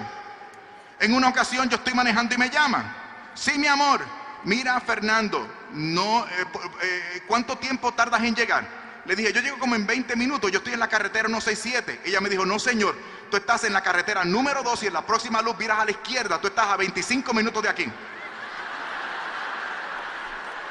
En 1.01 1.15
una 1.15 1.29
ocasión 1.29 1.69
yo 1.69 1.79
estoy 1.79 1.95
manejando 1.95 2.33
y 2.33 2.39
me 2.39 2.49
llama. 2.49 2.95
Sí, 3.35 3.59
mi 3.59 3.67
amor. 3.67 4.01
Mira, 4.45 4.81
Fernando, 4.81 5.49
eh, 5.75 6.45
eh, 6.81 7.23
¿cuánto 7.27 7.59
tiempo 7.59 7.93
tardas 7.93 8.23
en 8.23 8.37
llegar? 8.37 8.65
Le 9.05 9.17
dije, 9.17 9.33
yo 9.33 9.41
llego 9.41 9.59
como 9.59 9.75
en 9.75 9.85
20 9.85 10.15
minutos, 10.15 10.49
yo 10.53 10.59
estoy 10.59 10.75
en 10.75 10.79
la 10.79 10.87
carretera 10.87 11.27
167. 11.27 12.03
Ella 12.05 12.21
me 12.21 12.29
dijo, 12.29 12.47
no 12.47 12.61
señor, 12.61 12.97
tú 13.33 13.37
estás 13.37 13.65
en 13.65 13.73
la 13.73 13.81
carretera 13.81 14.25
número 14.25 14.63
2 14.63 14.85
y 14.85 14.87
en 14.87 14.93
la 14.93 15.05
próxima 15.05 15.43
luz 15.43 15.59
miras 15.59 15.81
a 15.81 15.85
la 15.87 15.91
izquierda, 15.91 16.41
tú 16.41 16.47
estás 16.47 16.69
a 16.69 16.77
25 16.77 17.35
minutos 17.35 17.65
de 17.65 17.69
aquí. 17.71 17.91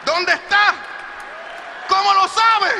¿Dónde 0.05 0.31
está? 0.31 0.75
¿Cómo 1.89 2.13
lo 2.13 2.27
sabe? 2.29 2.71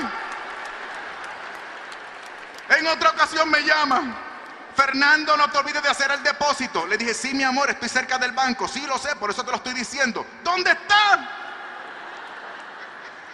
En 2.79 2.87
otra 2.87 3.09
ocasión 3.09 3.51
me 3.51 3.61
llama. 3.63 4.31
Fernando, 4.75 5.37
no 5.37 5.49
te 5.49 5.57
olvides 5.57 5.83
de 5.83 5.89
hacer 5.89 6.11
el 6.11 6.23
depósito. 6.23 6.85
Le 6.87 6.97
dije, 6.97 7.13
sí, 7.13 7.33
mi 7.33 7.43
amor, 7.43 7.69
estoy 7.69 7.89
cerca 7.89 8.17
del 8.17 8.31
banco. 8.31 8.67
Sí, 8.67 8.85
lo 8.85 8.97
sé, 8.97 9.15
por 9.15 9.29
eso 9.29 9.43
te 9.43 9.51
lo 9.51 9.57
estoy 9.57 9.73
diciendo. 9.73 10.25
¿Dónde 10.43 10.71
está? 10.71 11.29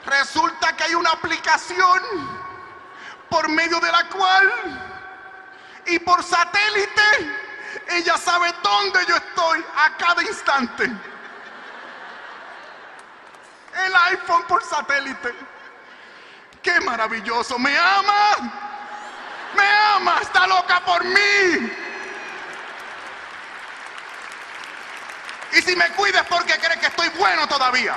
Resulta 0.06 0.76
que 0.76 0.84
hay 0.86 0.96
una 0.96 1.12
aplicación 1.12 2.02
por 3.30 3.48
medio 3.50 3.80
de 3.80 3.92
la 3.92 4.08
cual 4.10 4.52
y 5.86 6.00
por 6.00 6.24
satélite 6.24 7.02
ella 7.90 8.18
sabe 8.18 8.54
dónde 8.64 9.00
yo 9.08 9.16
estoy 9.16 9.66
a 9.76 9.98
cada 9.98 10.24
instante. 10.24 10.84
El 13.86 13.96
iPhone 14.12 14.44
por 14.48 14.64
satélite. 14.64 15.34
Qué 16.62 16.80
maravilloso. 16.82 17.58
Me 17.58 17.78
ama 17.78 18.69
me 19.56 19.70
ama, 19.96 20.20
está 20.22 20.48
loca 20.48 20.80
por 20.82 21.04
mí. 21.04 21.72
Y 25.52 25.62
si 25.62 25.76
me 25.76 25.90
cuides 25.92 26.24
porque 26.30 26.58
cree 26.60 26.80
que 26.80 26.88
estoy 26.88 27.10
bueno 27.10 27.48
todavía, 27.48 27.96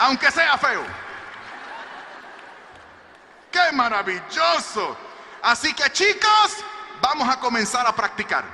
aunque 0.00 0.30
sea 0.30 0.58
feo. 0.58 0.84
¡Qué 3.50 3.72
maravilloso! 3.72 4.96
Así 5.42 5.72
que 5.72 5.90
chicos, 5.92 6.64
vamos 7.00 7.28
a 7.28 7.40
comenzar 7.40 7.86
a 7.86 7.94
practicar. 7.94 8.44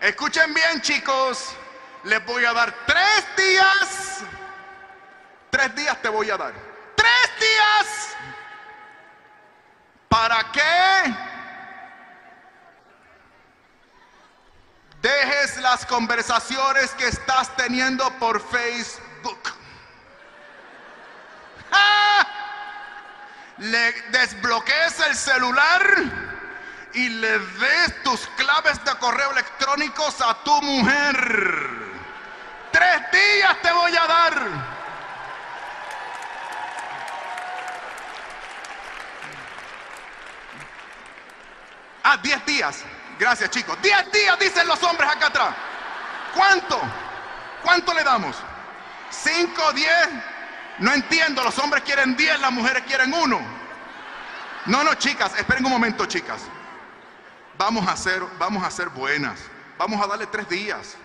Escuchen 0.00 0.52
bien 0.52 0.80
chicos, 0.82 1.54
les 2.04 2.24
voy 2.26 2.44
a 2.44 2.52
dar 2.52 2.74
tres 2.86 3.36
días. 3.36 4.18
Tres 5.50 5.74
días 5.74 6.02
te 6.02 6.08
voy 6.08 6.30
a 6.30 6.36
dar. 6.36 6.52
Tres 6.96 7.30
días 7.38 8.16
¿Para 10.08 10.50
qué? 10.52 11.14
Dejes 15.02 15.56
las 15.58 15.86
conversaciones 15.86 16.90
que 16.92 17.08
estás 17.08 17.54
teniendo 17.56 18.10
por 18.18 18.40
Facebook. 18.40 19.54
Le 23.58 23.92
desbloquees 24.10 25.00
el 25.00 25.14
celular 25.14 26.26
y 26.92 27.08
le 27.08 27.38
des 27.38 28.02
tus 28.02 28.26
claves 28.36 28.82
de 28.84 28.94
correo 28.96 29.30
electrónicos 29.32 30.20
a 30.20 30.34
tu 30.44 30.62
mujer. 30.62 31.16
Tres 32.72 33.10
días 33.12 33.56
te 33.62 33.72
voy 33.72 33.96
a 33.96 34.06
dar. 34.06 34.75
Ah, 42.06 42.12
Ah, 42.12 42.16
10 42.22 42.46
días. 42.46 42.84
Gracias, 43.18 43.50
chicos. 43.50 43.76
10 43.82 44.12
días 44.12 44.38
dicen 44.38 44.68
los 44.68 44.80
hombres 44.84 45.10
acá 45.10 45.26
atrás. 45.26 45.54
¿Cuánto? 46.34 46.80
¿Cuánto 47.64 47.92
le 47.94 48.04
damos? 48.04 48.36
¿5, 49.10 49.72
10? 49.72 49.90
No 50.78 50.92
entiendo, 50.92 51.42
los 51.42 51.58
hombres 51.58 51.82
quieren 51.82 52.16
10, 52.16 52.38
las 52.38 52.52
mujeres 52.52 52.84
quieren 52.84 53.12
uno. 53.12 53.40
No, 54.66 54.84
no, 54.84 54.94
chicas, 54.94 55.36
esperen 55.36 55.64
un 55.64 55.72
momento, 55.72 56.06
chicas. 56.06 56.42
Vamos 57.58 57.88
a 57.88 57.96
ser, 57.96 58.22
vamos 58.38 58.62
a 58.62 58.70
ser 58.70 58.88
buenas. 58.90 59.40
Vamos 59.76 60.00
a 60.00 60.06
darle 60.06 60.26
tres 60.26 60.48
días. 60.48 60.96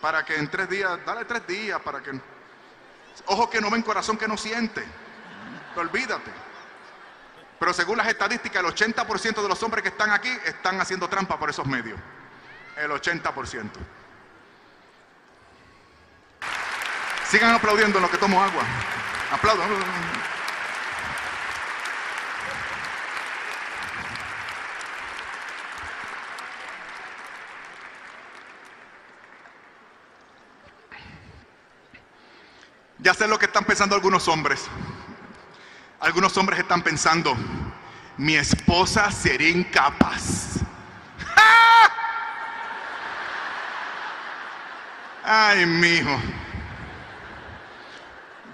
Para 0.00 0.24
que 0.24 0.34
en 0.34 0.50
tres 0.50 0.68
días, 0.68 0.98
dale 1.06 1.24
tres 1.24 1.46
días 1.46 1.80
para 1.82 2.00
que. 2.00 2.18
Ojo 3.26 3.48
que 3.48 3.60
no 3.60 3.70
ven, 3.70 3.82
corazón 3.82 4.16
que 4.16 4.26
no 4.26 4.36
siente. 4.36 4.84
Olvídate. 5.76 6.49
Pero 7.60 7.74
según 7.74 7.98
las 7.98 8.08
estadísticas, 8.08 8.64
el 8.64 8.70
80% 8.70 9.42
de 9.42 9.48
los 9.48 9.62
hombres 9.62 9.82
que 9.82 9.90
están 9.90 10.10
aquí 10.12 10.30
están 10.46 10.80
haciendo 10.80 11.08
trampa 11.08 11.38
por 11.38 11.50
esos 11.50 11.66
medios. 11.66 12.00
El 12.74 12.90
80%. 12.90 13.68
Sigan 17.28 17.54
aplaudiendo 17.54 17.98
en 17.98 18.02
lo 18.02 18.10
que 18.10 18.16
tomo 18.16 18.42
agua. 18.42 18.62
Aplaudan. 19.30 19.68
Ya 33.00 33.12
sé 33.12 33.28
lo 33.28 33.38
que 33.38 33.44
están 33.44 33.64
pensando 33.64 33.94
algunos 33.94 34.26
hombres. 34.28 34.66
Algunos 36.00 36.34
hombres 36.38 36.58
están 36.58 36.80
pensando, 36.80 37.36
mi 38.16 38.34
esposa 38.34 39.10
sería 39.10 39.50
incapaz. 39.50 40.60
Ay, 45.22 45.66
mi 45.66 45.88
hijo. 45.88 46.18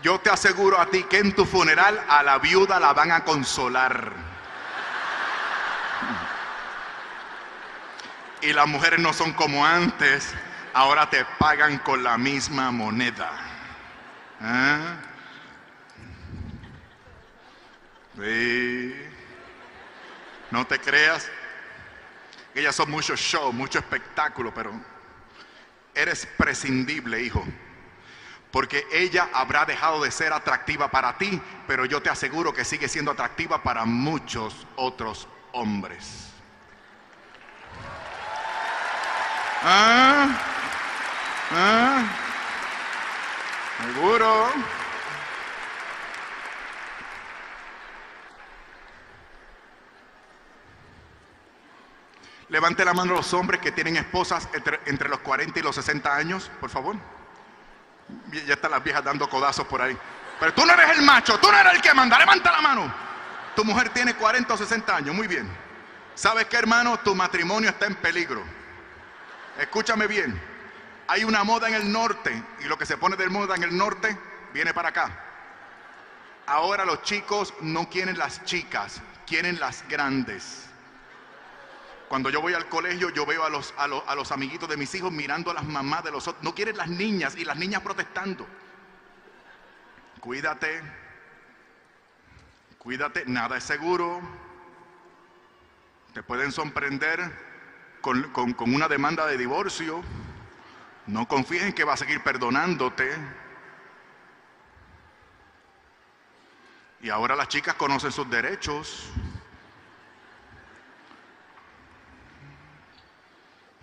Yo 0.03 0.19
te 0.19 0.31
aseguro 0.31 0.81
a 0.81 0.87
ti 0.87 1.05
que 1.05 1.19
en 1.19 1.35
tu 1.35 1.47
funeral 1.47 2.05
a 2.09 2.25
la 2.25 2.39
viuda 2.39 2.81
la 2.81 2.93
van 2.93 3.13
a 3.13 3.23
consolar. 3.25 4.13
Y 8.43 8.53
las 8.53 8.67
mujeres 8.67 8.99
no 9.01 9.13
son 9.13 9.33
como 9.33 9.65
antes, 9.65 10.35
ahora 10.75 11.09
te 11.09 11.25
pagan 11.39 11.79
con 11.79 12.03
la 12.03 12.19
misma 12.19 12.73
moneda. 12.73 13.31
¿Ah? 14.41 14.97
No 20.51 20.67
te 20.67 20.79
creas. 20.79 21.29
Ellas 22.55 22.75
son 22.75 22.91
mucho 22.91 23.15
show, 23.17 23.53
mucho 23.53 23.79
espectáculo, 23.79 24.55
pero 24.55 24.73
eres 25.95 26.27
prescindible, 26.39 27.21
hijo. 27.21 27.45
Porque 28.51 28.87
ella 28.91 29.29
habrá 29.35 29.67
dejado 29.67 30.03
de 30.03 30.11
ser 30.11 30.33
atractiva 30.33 30.91
para 30.91 31.19
ti, 31.19 31.41
pero 31.67 31.85
yo 31.85 32.01
te 32.01 32.09
aseguro 32.09 32.55
que 32.55 32.65
sigue 32.65 32.89
siendo 32.89 33.11
atractiva 33.11 33.63
para 33.63 33.85
muchos 33.85 34.67
otros 34.77 35.29
hombres. 35.53 36.31
¿Ah? 39.63 40.29
¿Ah? 41.51 42.05
¿Seguro? 43.83 44.51
Levante 52.49 52.85
la 52.85 52.95
mano 52.95 53.15
los 53.15 53.35
hombres 53.35 53.61
que 53.61 53.73
tienen 53.73 53.97
esposas 53.97 54.49
entre, 54.85 55.09
los 55.09 55.19
40 55.21 55.59
y 55.59 55.63
los 55.63 55.75
60 55.75 56.15
años, 56.15 56.51
por 56.61 56.71
favor. 56.71 56.97
Ya 58.47 58.55
están 58.55 58.71
las 58.71 58.85
viejas 58.85 59.03
dando 59.03 59.29
codazos 59.29 59.67
por 59.67 59.83
ahí. 59.83 59.97
Pero 60.39 60.55
tú 60.55 60.65
no 60.65 60.73
eres 60.73 60.97
el 60.97 61.03
macho, 61.05 61.39
tú 61.39 61.51
no 61.51 61.59
eres 61.59 61.75
el 61.75 61.81
que 61.81 61.93
manda, 61.93 62.19
levanta 62.19 62.53
la 62.53 62.61
mano. 62.61 62.95
Tu 63.57 63.65
mujer 63.65 63.89
tiene 63.89 64.15
40 64.15 64.55
o 64.55 64.57
60 64.57 64.97
años, 64.97 65.15
muy 65.15 65.27
bien. 65.27 65.51
¿Sabes 66.15 66.47
qué, 66.47 66.57
hermano? 66.57 66.99
Tu 67.01 67.15
matrimonio 67.15 67.71
está 67.71 67.87
en 67.87 67.97
peligro. 67.97 68.43
Escúchame 69.59 70.07
bien. 70.07 70.41
Hay 71.09 71.25
una 71.25 71.43
moda 71.43 71.69
en 71.69 71.75
el 71.75 71.91
norte 71.91 72.43
y 72.61 72.65
lo 72.65 72.79
que 72.79 72.87
se 72.87 72.97
pone 72.97 73.17
de 73.17 73.29
moda 73.29 73.57
en 73.57 73.65
el 73.65 73.77
norte 73.77 74.17
viene 74.53 74.73
para 74.73 74.91
acá. 74.91 75.11
Ahora 76.47 76.85
los 76.85 77.03
chicos 77.03 77.53
no 77.61 77.89
quieren 77.89 78.19
las 78.19 78.45
chicas, 78.45 79.01
quieren 79.27 79.59
las 79.59 79.87
grandes. 79.89 80.67
Cuando 82.09 82.31
yo 82.31 82.41
voy 82.41 82.55
al 82.55 82.69
colegio, 82.69 83.11
yo 83.11 83.27
veo 83.27 83.45
a 83.45 83.51
los, 83.51 83.75
a, 83.77 83.87
los, 83.87 84.33
amiguitos 84.33 84.69
de 84.69 84.77
mis 84.77 84.95
hijos 84.95 85.11
mirando 85.11 85.51
a 85.51 85.55
las 85.55 85.65
mamás 85.65 86.05
de 86.05 86.13
los 86.13 86.29
otros. 86.29 86.43
No 86.45 86.55
quieren 86.55 86.77
las 86.77 86.89
niñas 86.89 87.37
y 87.37 87.45
las 87.45 87.57
niñas 87.57 87.83
protestando. 87.83 88.47
Cuídate. 90.21 90.83
Cuídate, 92.79 93.25
nada 93.27 93.57
es 93.57 93.65
seguro. 93.65 94.21
Te 96.15 96.23
pueden 96.23 96.53
sorprender 96.53 97.33
con, 98.01 98.31
con 98.31 98.75
una 98.75 98.87
demanda 98.87 99.27
de 99.27 99.37
divorcio. 99.37 100.03
No 101.09 101.27
confíes 101.27 101.65
en 101.65 101.73
que 101.73 101.85
va 101.85 101.95
a 101.95 101.97
seguir 101.97 102.23
perdonándote. 102.23 103.17
Y 107.03 107.11
ahora 107.11 107.35
las 107.35 107.49
chicas 107.49 107.75
conocen 107.75 108.13
sus 108.13 108.31
derechos. 108.31 109.11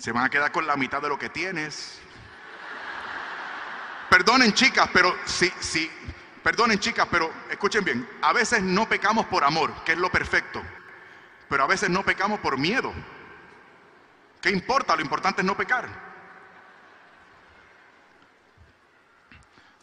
Se 0.04 0.12
van 0.12 0.26
a 0.26 0.30
quedar 0.30 0.52
con 0.52 0.68
la 0.68 0.76
mitad 0.76 1.02
de 1.02 1.08
lo 1.08 1.18
que 1.18 1.30
tienes. 1.30 2.02
Perdonen 4.10 4.52
chicas, 4.52 4.90
pero 4.92 5.16
sí, 5.24 5.50
sí, 5.62 5.90
perdonen 6.44 6.78
chicas, 6.78 7.08
pero 7.10 7.32
escuchen 7.50 7.86
bien, 7.86 8.10
a 8.22 8.34
veces 8.34 8.62
no 8.62 8.86
pecamos 8.90 9.28
por 9.28 9.46
amor, 9.46 9.74
que 9.86 9.94
es 9.94 9.98
lo 9.98 10.12
perfecto, 10.12 10.62
pero 11.48 11.64
a 11.64 11.68
veces 11.68 11.90
no 11.90 12.04
pecamos 12.04 12.42
por 12.42 12.58
miedo. 12.58 12.92
¿Qué 14.42 14.50
importa? 14.50 14.94
Lo 14.98 15.04
importante 15.04 15.40
es 15.40 15.46
no 15.46 15.56
pecar. 15.56 15.88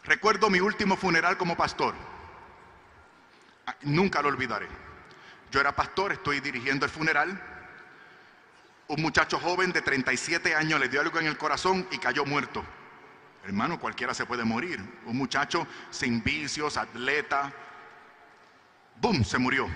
Recuerdo 0.03 0.51
mi 0.51 0.59
último 0.59 0.97
funeral 0.97 1.35
como 1.35 1.57
pastor. 1.57 1.95
Ah, 3.65 3.75
nunca 3.81 4.21
lo 4.21 4.27
olvidaré. 4.27 4.67
Yo 5.49 5.59
era 5.59 5.75
pastor, 5.75 6.11
estoy 6.11 6.41
dirigiendo 6.41 6.85
el 6.85 6.91
funeral 6.91 7.50
un 8.91 9.01
muchacho 9.01 9.39
joven 9.39 9.71
de 9.71 9.81
37 9.81 10.53
años 10.53 10.77
le 10.77 10.89
dio 10.89 10.99
algo 10.99 11.17
en 11.17 11.27
el 11.27 11.37
corazón 11.37 11.87
y 11.91 11.97
cayó 11.97 12.25
muerto. 12.25 12.61
Hermano, 13.45 13.79
cualquiera 13.79 14.13
se 14.13 14.25
puede 14.25 14.43
morir. 14.43 14.83
Un 15.05 15.17
muchacho 15.17 15.65
sin 15.89 16.21
vicios, 16.21 16.75
atleta. 16.75 17.53
¡Bum! 18.99 19.23
Se 19.23 19.37
murió. 19.37 19.69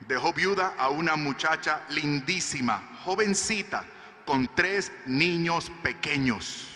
Dejó 0.00 0.34
viuda 0.34 0.74
a 0.76 0.90
una 0.90 1.16
muchacha 1.16 1.84
lindísima, 1.88 2.82
jovencita, 3.04 3.82
con 4.26 4.46
tres 4.54 4.92
niños 5.06 5.72
pequeños. 5.82 6.68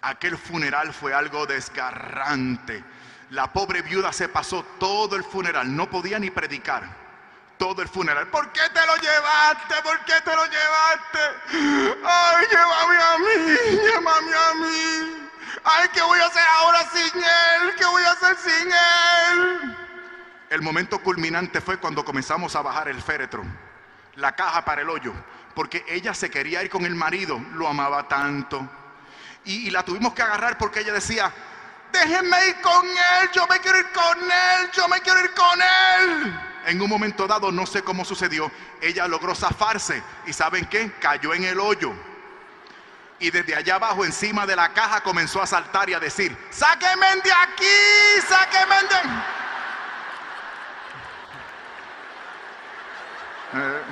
Aquel 0.00 0.38
funeral 0.38 0.94
fue 0.94 1.12
algo 1.12 1.44
desgarrante. 1.44 2.82
La 3.28 3.52
pobre 3.52 3.82
viuda 3.82 4.14
se 4.14 4.30
pasó 4.30 4.64
todo 4.78 5.14
el 5.14 5.24
funeral, 5.24 5.76
no 5.76 5.90
podía 5.90 6.18
ni 6.18 6.30
predicar 6.30 7.09
todo 7.60 7.82
el 7.82 7.88
funeral. 7.88 8.26
¿Por 8.28 8.50
qué 8.52 8.62
te 8.72 8.86
lo 8.86 8.96
llevaste? 8.96 9.74
¿Por 9.84 9.98
qué 10.06 10.14
te 10.24 10.34
lo 10.34 10.46
llevaste? 10.46 11.18
Ay, 12.02 12.46
llévame 12.50 12.96
a 12.96 13.18
mí, 13.18 13.78
llévame 13.84 14.34
a 14.34 14.54
mí. 14.54 15.28
Ay, 15.62 15.88
¿qué 15.92 16.00
voy 16.00 16.18
a 16.20 16.26
hacer 16.26 16.42
ahora 16.58 16.88
sin 16.90 17.22
él? 17.22 17.74
¿Qué 17.76 17.84
voy 17.84 18.02
a 18.02 18.12
hacer 18.12 18.36
sin 18.38 18.72
él? 18.72 19.76
El 20.48 20.62
momento 20.62 21.02
culminante 21.02 21.60
fue 21.60 21.76
cuando 21.76 22.02
comenzamos 22.02 22.56
a 22.56 22.62
bajar 22.62 22.88
el 22.88 23.02
féretro, 23.02 23.44
la 24.14 24.34
caja 24.34 24.64
para 24.64 24.80
el 24.80 24.88
hoyo, 24.88 25.12
porque 25.54 25.84
ella 25.86 26.14
se 26.14 26.30
quería 26.30 26.62
ir 26.62 26.70
con 26.70 26.86
el 26.86 26.94
marido, 26.94 27.38
lo 27.52 27.68
amaba 27.68 28.08
tanto. 28.08 28.66
Y, 29.44 29.70
la 29.70 29.84
tuvimos 29.84 30.14
que 30.14 30.22
agarrar 30.22 30.56
porque 30.56 30.80
ella 30.80 30.94
decía, 30.94 31.30
déjenme 31.92 32.46
ir 32.46 32.60
con 32.62 32.86
él, 32.86 33.30
yo 33.34 33.46
me 33.46 33.60
quiero 33.60 33.80
ir 33.80 33.92
con 33.92 34.18
él, 34.18 34.70
yo 34.72 34.88
me 34.88 35.00
quiero 35.02 35.20
ir 35.20 35.34
con 35.34 35.60
él 35.60 36.49
en 36.66 36.80
un 36.80 36.88
momento 36.88 37.26
dado, 37.26 37.50
no 37.52 37.66
sé 37.66 37.82
cómo 37.82 38.04
sucedió, 38.04 38.50
ella 38.80 39.06
logró 39.08 39.34
zafarse 39.34 40.02
y 40.26 40.32
¿saben 40.32 40.66
qué? 40.66 40.92
Cayó 41.00 41.34
en 41.34 41.44
el 41.44 41.58
hoyo. 41.58 41.92
Y 43.18 43.30
desde 43.30 43.54
allá 43.54 43.74
abajo, 43.74 44.04
encima 44.04 44.46
de 44.46 44.56
la 44.56 44.72
caja, 44.72 45.02
comenzó 45.02 45.42
a 45.42 45.46
saltar 45.46 45.90
y 45.90 45.94
a 45.94 46.00
decir, 46.00 46.36
sáquenme 46.50 47.16
de 47.16 47.32
aquí, 47.32 47.66
sáquenme 48.26 48.76
de... 48.76 48.96
Eh. 53.52 53.82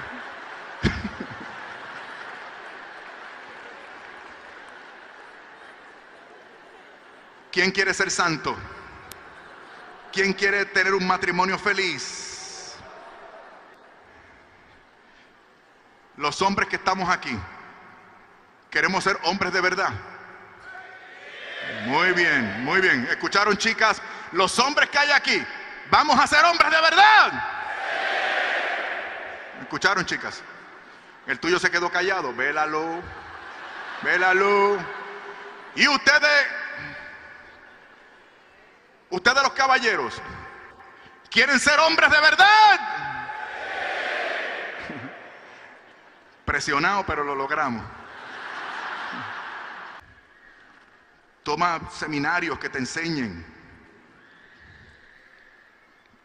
¿Quién 7.53 7.71
quiere 7.71 7.93
ser 7.93 8.11
santo? 8.11 8.57
¿Quién 10.13 10.33
quiere 10.33 10.65
tener 10.65 10.95
un 10.95 11.07
matrimonio 11.07 11.59
feliz? 11.59 12.28
Los 16.19 16.43
hombres 16.43 16.69
que 16.69 16.75
estamos 16.75 17.09
aquí, 17.09 17.39
queremos 18.71 19.05
ser 19.05 19.17
hombres 19.23 19.53
de 19.53 19.61
verdad. 19.61 19.91
Muy 21.87 22.11
bien, 22.13 22.65
muy 22.65 22.81
bien. 22.81 23.07
¿Escucharon 23.09 23.57
chicas? 23.57 24.03
Los 24.33 24.59
hombres 24.59 24.91
que 24.91 24.99
hay 24.99 25.13
aquí, 25.13 25.47
vamos 25.93 26.19
a 26.19 26.27
ser 26.27 26.45
hombres 26.45 26.73
de 26.73 26.81
verdad. 26.81 27.45
¿Escucharon 29.61 30.05
chicas? 30.05 30.43
El 31.29 31.39
tuyo 31.39 31.61
se 31.61 31.71
quedó 31.71 31.89
callado. 31.89 32.35
Vélalo. 32.35 33.01
Vélalo. 34.03 34.77
Y 35.77 35.87
ustedes, 35.87 36.47
ustedes 39.11 39.41
los 39.41 39.53
caballeros, 39.53 40.21
¿quieren 41.31 41.61
ser 41.61 41.79
hombres 41.79 42.11
de 42.11 42.21
verdad? 42.21 43.08
Presionado, 46.49 47.05
pero 47.05 47.25
lo 47.25 47.35
logramos. 47.35 47.85
Toma 51.43 51.79
seminarios 51.91 52.59
que 52.59 52.71
te 52.71 52.79
enseñen. 52.79 53.45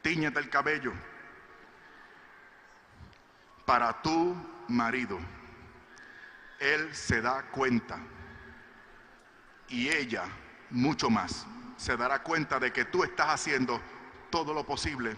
Tíñete 0.02 0.40
el 0.40 0.50
cabello 0.50 0.94
para 3.66 4.02
tu 4.02 4.34
marido. 4.70 5.20
Él 6.58 6.96
se 6.96 7.22
da 7.22 7.44
cuenta 7.52 8.00
y 9.68 9.90
ella 9.90 10.24
mucho 10.70 11.10
más 11.10 11.46
se 11.76 11.98
dará 11.98 12.24
cuenta 12.24 12.62
de 12.62 12.72
que 12.72 12.86
tú 12.86 13.04
estás 13.04 13.28
haciendo 13.28 13.82
todo 14.30 14.54
lo 14.54 14.66
posible 14.66 15.18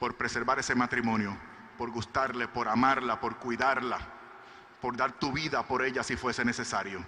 por 0.00 0.16
preservar 0.16 0.58
ese 0.58 0.74
matrimonio, 0.74 1.36
por 1.78 1.92
gustarle, 1.92 2.48
por 2.48 2.66
amarla, 2.66 3.20
por 3.20 3.36
cuidarla, 3.36 4.13
por 4.84 4.98
dar 4.98 5.12
tu 5.12 5.32
vida 5.32 5.62
por 5.62 5.82
ella 5.82 6.02
si 6.02 6.14
fuese 6.14 6.44
necesario. 6.44 7.02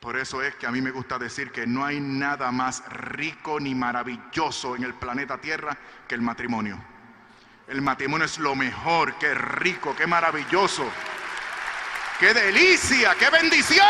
Por 0.00 0.16
eso 0.16 0.42
es 0.42 0.56
que 0.56 0.66
a 0.66 0.72
mí 0.72 0.80
me 0.80 0.90
gusta 0.90 1.20
decir 1.20 1.52
que 1.52 1.68
no 1.68 1.84
hay 1.84 2.00
nada 2.00 2.50
más 2.50 2.82
rico 2.88 3.60
ni 3.60 3.72
maravilloso 3.72 4.74
en 4.74 4.82
el 4.82 4.94
planeta 4.94 5.40
Tierra 5.40 5.78
que 6.08 6.16
el 6.16 6.20
matrimonio. 6.20 6.76
El 7.68 7.80
matrimonio 7.80 8.26
es 8.26 8.40
lo 8.40 8.56
mejor, 8.56 9.14
qué 9.20 9.34
rico, 9.34 9.94
qué 9.94 10.08
maravilloso. 10.08 10.84
¡Qué 12.18 12.34
delicia! 12.34 13.14
¡Qué 13.14 13.30
bendición! 13.30 13.84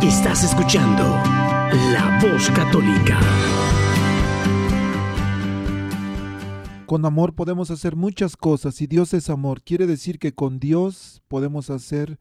Estás 0.00 0.44
escuchando 0.44 1.43
La 1.74 2.20
Voz 2.22 2.50
Católica. 2.50 3.18
Con 6.86 7.04
amor 7.04 7.34
podemos 7.34 7.72
hacer 7.72 7.96
muchas 7.96 8.36
cosas. 8.36 8.76
Si 8.76 8.86
Dios 8.86 9.12
es 9.12 9.28
amor, 9.28 9.60
quiere 9.62 9.88
decir 9.88 10.20
que 10.20 10.32
con 10.32 10.60
Dios 10.60 11.20
podemos 11.26 11.70
hacer 11.70 12.20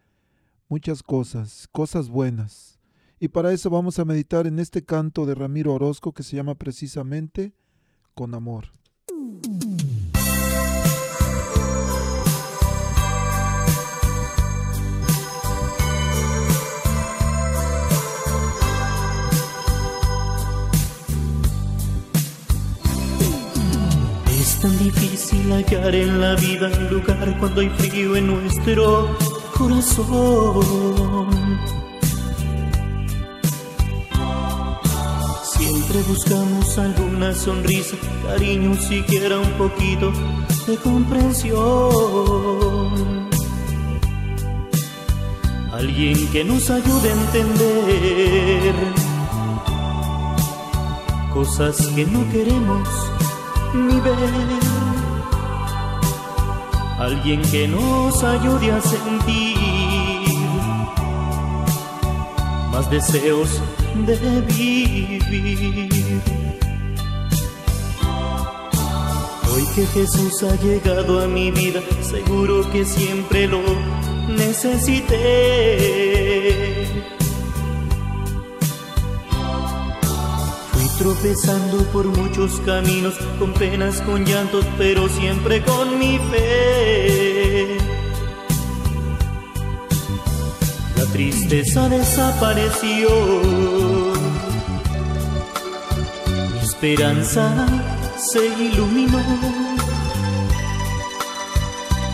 muchas 0.69 1.03
cosas, 1.03 1.69
cosas 1.71 2.09
buenas. 2.09 2.79
Y 3.19 3.27
para 3.27 3.53
eso 3.53 3.69
vamos 3.69 3.99
a 3.99 4.05
meditar 4.05 4.47
en 4.47 4.57
este 4.57 4.85
canto 4.85 5.27
de 5.27 5.35
Ramiro 5.35 5.75
Orozco 5.75 6.13
que 6.13 6.23
se 6.23 6.35
llama 6.35 6.55
precisamente 6.55 7.53
Con 8.15 8.33
amor. 8.33 8.73
Tan 24.63 24.79
difícil 24.79 25.51
hallar 25.51 25.93
en 25.93 26.21
la 26.21 26.35
vida 26.35 26.71
un 26.79 26.87
lugar 26.87 27.37
cuando 27.37 27.59
hay 27.59 27.69
frío 27.71 28.15
en 28.15 28.27
nuestro 28.27 29.09
corazón. 29.57 30.55
Siempre 35.43 36.01
buscamos 36.03 36.77
alguna 36.77 37.33
sonrisa, 37.33 37.97
cariño, 38.25 38.73
siquiera 38.75 39.37
un 39.37 39.51
poquito 39.63 40.13
de 40.65 40.77
comprensión. 40.77 41.59
Alguien 45.73 46.25
que 46.31 46.45
nos 46.45 46.69
ayude 46.69 47.09
a 47.09 47.13
entender 47.13 48.75
cosas 51.33 51.85
que 51.87 52.05
no 52.05 52.23
queremos 52.31 53.12
ni 53.73 53.99
ver. 53.99 54.13
Alguien 56.99 57.41
que 57.41 57.67
nos 57.67 58.23
ayude 58.23 58.71
a 58.71 58.79
sentir 58.81 59.57
más 62.71 62.89
deseos 62.89 63.61
de 64.05 64.41
vivir. 64.41 65.23
Hoy 69.53 69.65
que 69.75 69.85
Jesús 69.85 70.41
ha 70.43 70.55
llegado 70.55 71.21
a 71.21 71.27
mi 71.27 71.51
vida, 71.51 71.81
seguro 72.01 72.67
que 72.71 72.85
siempre 72.85 73.47
lo 73.47 73.61
necesité. 74.27 76.32
Tropezando 80.97 81.83
por 81.91 82.05
muchos 82.05 82.59
caminos, 82.65 83.15
con 83.39 83.53
penas, 83.53 84.01
con 84.01 84.25
llantos, 84.25 84.65
pero 84.77 85.07
siempre 85.09 85.63
con 85.63 85.97
mi 85.97 86.19
fe. 86.31 87.77
La 90.97 91.05
tristeza 91.11 91.89
desapareció. 91.89 93.09
Mi 96.51 96.59
esperanza 96.59 97.65
se 98.17 98.45
iluminó. 98.45 99.19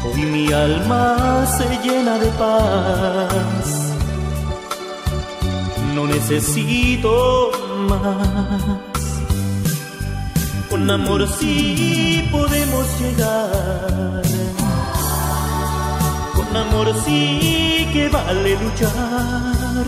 Hoy 0.06 0.22
mi 0.22 0.52
alma 0.52 1.46
se 1.58 1.88
llena 1.88 2.18
de 2.18 2.28
paz. 2.32 3.94
No 5.94 6.08
necesito 6.08 7.69
Con 10.70 10.92
amor 10.92 11.28
sí 11.40 12.30
podemos 12.32 12.86
llegar. 13.00 14.22
Con 16.36 16.56
amor 16.56 16.94
sí 17.04 17.90
que 17.92 18.10
vale 18.10 18.60
luchar. 18.62 19.86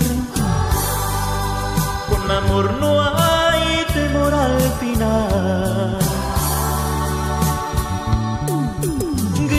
Con 2.10 2.32
amor 2.32 2.74
no 2.80 3.02
hay 3.02 3.86
temor 3.94 4.34
al 4.34 4.60
final. 4.80 6.00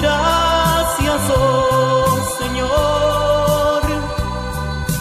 Gracias, 0.00 1.20
oh 1.36 2.18
Señor, 2.40 3.82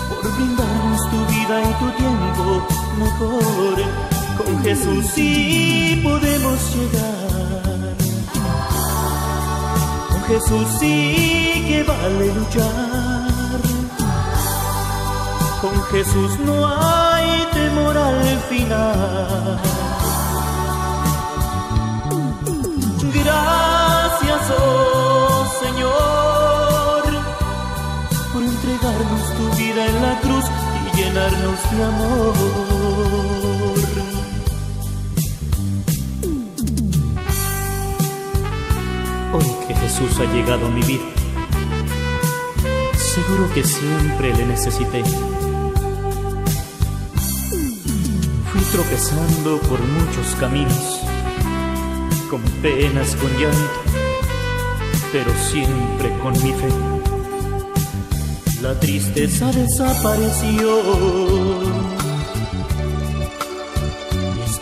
por 0.09 0.35
brindarnos 0.35 1.01
tu 1.09 1.25
vida 1.25 1.55
y 1.63 1.73
tu 1.79 1.89
tiempo 1.97 2.80
Con 4.37 4.63
Jesús 4.63 5.05
sí 5.15 5.99
podemos 6.03 6.75
llegar. 6.75 7.95
Con 10.09 10.23
Jesús 10.23 10.67
sí 10.79 11.65
que 11.67 11.83
vale 11.83 12.33
luchar. 12.33 13.59
Con 15.61 15.83
Jesús 15.85 16.39
no 16.45 16.67
hay 16.67 17.47
temor 17.53 17.97
al 17.97 18.39
final. 18.49 19.59
Gracias, 23.13 24.41
oh 24.59 25.45
Señor, 25.63 27.03
por 28.33 28.43
entregarnos 28.43 29.23
tu 29.37 29.57
vida 29.57 29.85
en 29.87 30.01
la 30.01 30.19
cruz 30.21 30.45
y 30.93 30.97
llenarnos 30.97 31.71
de 31.71 31.83
amor. 31.83 32.70
Hoy 39.33 39.45
que 39.67 39.75
Jesús 39.75 40.19
ha 40.19 40.25
llegado 40.33 40.67
a 40.67 40.69
mi 40.69 40.81
vida, 40.83 41.03
seguro 42.95 43.51
que 43.53 43.63
siempre 43.63 44.35
le 44.35 44.45
necesité. 44.45 45.03
Fui 48.51 48.61
tropezando 48.71 49.57
por 49.61 49.79
muchos 49.79 50.35
caminos, 50.39 50.99
con 52.29 52.41
penas, 52.61 53.15
con 53.15 53.31
llanto, 53.39 53.81
pero 55.11 55.31
siempre 55.49 56.15
con 56.19 56.33
mi 56.43 56.51
fe. 56.51 56.69
La 58.61 58.79
tristeza 58.79 59.51
desapareció. 59.51 62.00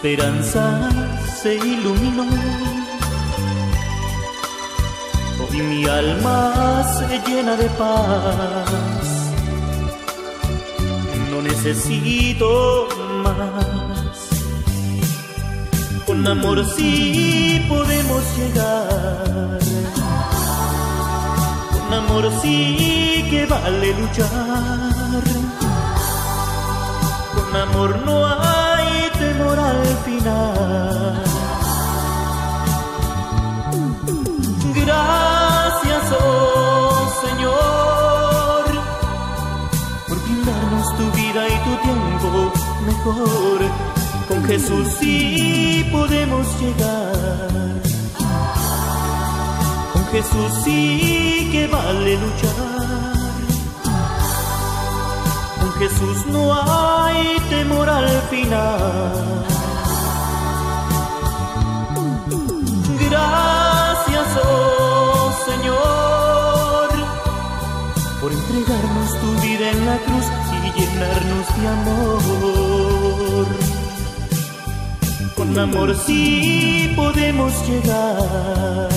Esperanza 0.09 0.89
se 1.39 1.55
iluminó. 1.55 2.25
Hoy 5.39 5.61
mi 5.61 5.85
alma 5.85 6.83
se 6.97 7.19
llena 7.29 7.55
de 7.55 7.69
paz. 7.81 9.31
No 11.29 11.43
necesito 11.43 12.87
más. 13.23 14.17
Con 16.07 16.27
amor 16.27 16.65
sí 16.75 17.63
podemos 17.69 18.23
llegar. 18.37 19.59
Con 21.71 21.93
amor 21.93 22.31
sí 22.41 23.27
que 23.29 23.45
vale 23.45 23.93
luchar. 23.99 25.23
Con 27.35 27.55
amor 27.55 27.99
no 28.05 28.25
hay 28.25 28.28
Gracias, 34.75 36.03
oh 36.19 37.09
Señor, 37.23 38.65
por 40.07 40.17
brindarnos 40.23 40.87
tu 40.97 41.05
vida 41.11 41.47
y 41.47 41.55
tu 41.63 41.73
tiempo 41.83 42.51
mejor. 42.85 43.59
Con 44.27 44.43
Jesús 44.45 44.87
sí 44.99 45.87
podemos 45.91 46.47
llegar. 46.59 47.81
Con 49.93 50.05
Jesús 50.07 50.51
sí 50.63 51.49
que 51.51 51.67
vale 51.67 52.17
luchar. 52.17 53.13
Con 55.59 55.71
Jesús 55.73 56.25
no 56.27 56.53
hay 56.53 57.39
temor 57.49 57.89
al 57.89 58.21
final. 58.29 59.58
Entregarnos 68.69 69.09
tu 69.19 69.41
vida 69.41 69.71
en 69.71 69.85
la 69.85 69.97
cruz 69.97 70.25
y 70.53 70.79
llenarnos 70.79 71.47
de 71.57 71.67
amor. 71.67 73.47
Con 75.35 75.57
amor 75.57 75.95
sí 76.05 76.93
podemos 76.95 77.51
llegar. 77.67 78.89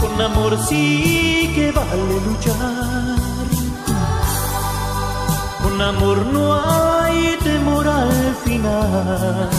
Con 0.00 0.20
amor 0.20 0.58
sí 0.68 1.52
que 1.54 1.72
vale 1.72 2.20
luchar. 2.26 3.16
Con 5.62 5.80
amor 5.82 6.18
no 6.26 6.54
hay 6.54 7.36
temor 7.42 7.88
al 7.88 8.34
final. 8.44 9.50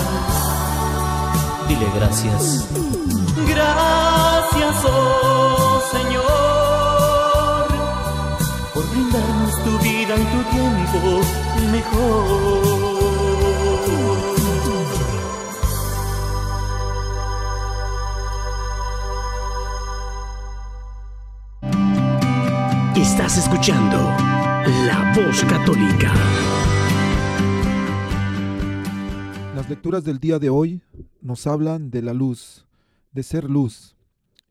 Dile 1.68 1.88
gracias. 1.96 2.68
Gracias, 3.48 4.76
oh 4.86 5.82
Señor, 5.92 6.27
tu 9.68 9.78
vida 9.80 10.16
y 10.16 10.26
tu 10.34 10.42
tiempo 10.56 11.00
mejor. 11.72 12.24
Estás 22.96 23.38
escuchando 23.38 23.98
La 24.86 25.14
Voz 25.14 25.44
Católica. 25.44 26.14
Las 29.54 29.70
lecturas 29.70 30.06
del 30.06 30.20
día 30.20 30.40
de 30.40 30.50
hoy 30.50 30.82
nos 31.22 31.46
hablan 31.46 31.92
de 31.92 32.02
la 32.04 32.14
luz, 32.14 32.66
de 33.12 33.24
ser 33.24 33.50
luz. 33.50 33.98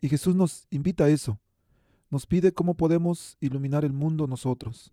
Y 0.03 0.11
Jesús 0.11 0.35
nos 0.35 0.67
invita 0.71 1.05
a 1.05 1.09
eso. 1.09 1.39
Nos 2.11 2.27
pide 2.27 2.53
cómo 2.53 2.75
podemos 2.75 3.39
iluminar 3.41 3.85
el 3.85 3.95
mundo 3.95 4.27
nosotros. 4.27 4.93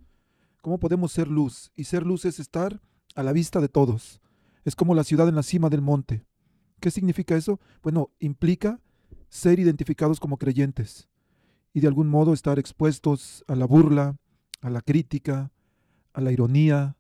Cómo 0.63 0.79
podemos 0.79 1.11
ser 1.11 1.27
luz. 1.27 1.73
Y 1.75 1.83
ser 1.83 2.05
luz 2.05 2.23
es 2.23 2.39
estar 2.39 2.79
a 3.15 3.21
la 3.21 3.33
vista 3.33 3.59
de 3.59 3.67
todos. 3.67 4.21
Es 4.63 4.77
como 4.77 4.95
la 4.95 5.03
ciudad 5.03 5.27
en 5.27 5.35
la 5.35 5.43
cima 5.43 5.69
del 5.69 5.81
monte. 5.81 6.25
¿Qué 6.79 6.89
significa 6.89 7.35
eso? 7.35 7.59
Bueno, 7.81 8.11
implica 8.19 8.79
ser 9.27 9.59
identificados 9.59 10.21
como 10.21 10.37
creyentes 10.37 11.09
y 11.73 11.81
de 11.81 11.87
algún 11.87 12.07
modo 12.07 12.31
estar 12.31 12.59
expuestos 12.59 13.43
a 13.49 13.55
la 13.55 13.65
burla, 13.65 14.15
a 14.61 14.69
la 14.69 14.79
crítica, 14.79 15.51
a 16.13 16.21
la 16.21 16.31
ironía, 16.31 16.95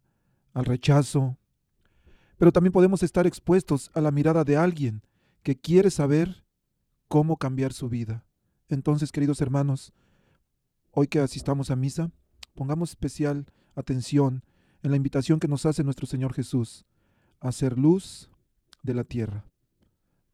al 0.53 0.65
rechazo. 0.65 1.37
Pero 2.37 2.51
también 2.51 2.73
podemos 2.73 3.01
estar 3.01 3.25
expuestos 3.25 3.91
a 3.93 4.01
la 4.01 4.11
mirada 4.11 4.43
de 4.43 4.57
alguien 4.57 5.03
que 5.41 5.57
quiere 5.57 5.89
saber 5.89 6.43
cómo 7.07 7.37
cambiar 7.37 7.71
su 7.71 7.87
vida. 7.87 8.25
Entonces, 8.67 9.13
queridos 9.13 9.39
hermanos, 9.39 9.93
hoy 10.91 11.07
que 11.07 11.21
asistamos 11.21 11.71
a 11.71 11.77
misa, 11.77 12.11
pongamos 12.53 12.91
especial 12.91 13.45
atención 13.75 14.43
en 14.81 14.91
la 14.91 14.97
invitación 14.97 15.39
que 15.39 15.47
nos 15.47 15.65
hace 15.65 15.83
nuestro 15.83 16.07
Señor 16.07 16.33
Jesús 16.33 16.85
a 17.39 17.51
ser 17.51 17.77
luz 17.77 18.29
de 18.83 18.93
la 18.93 19.03
tierra. 19.03 19.45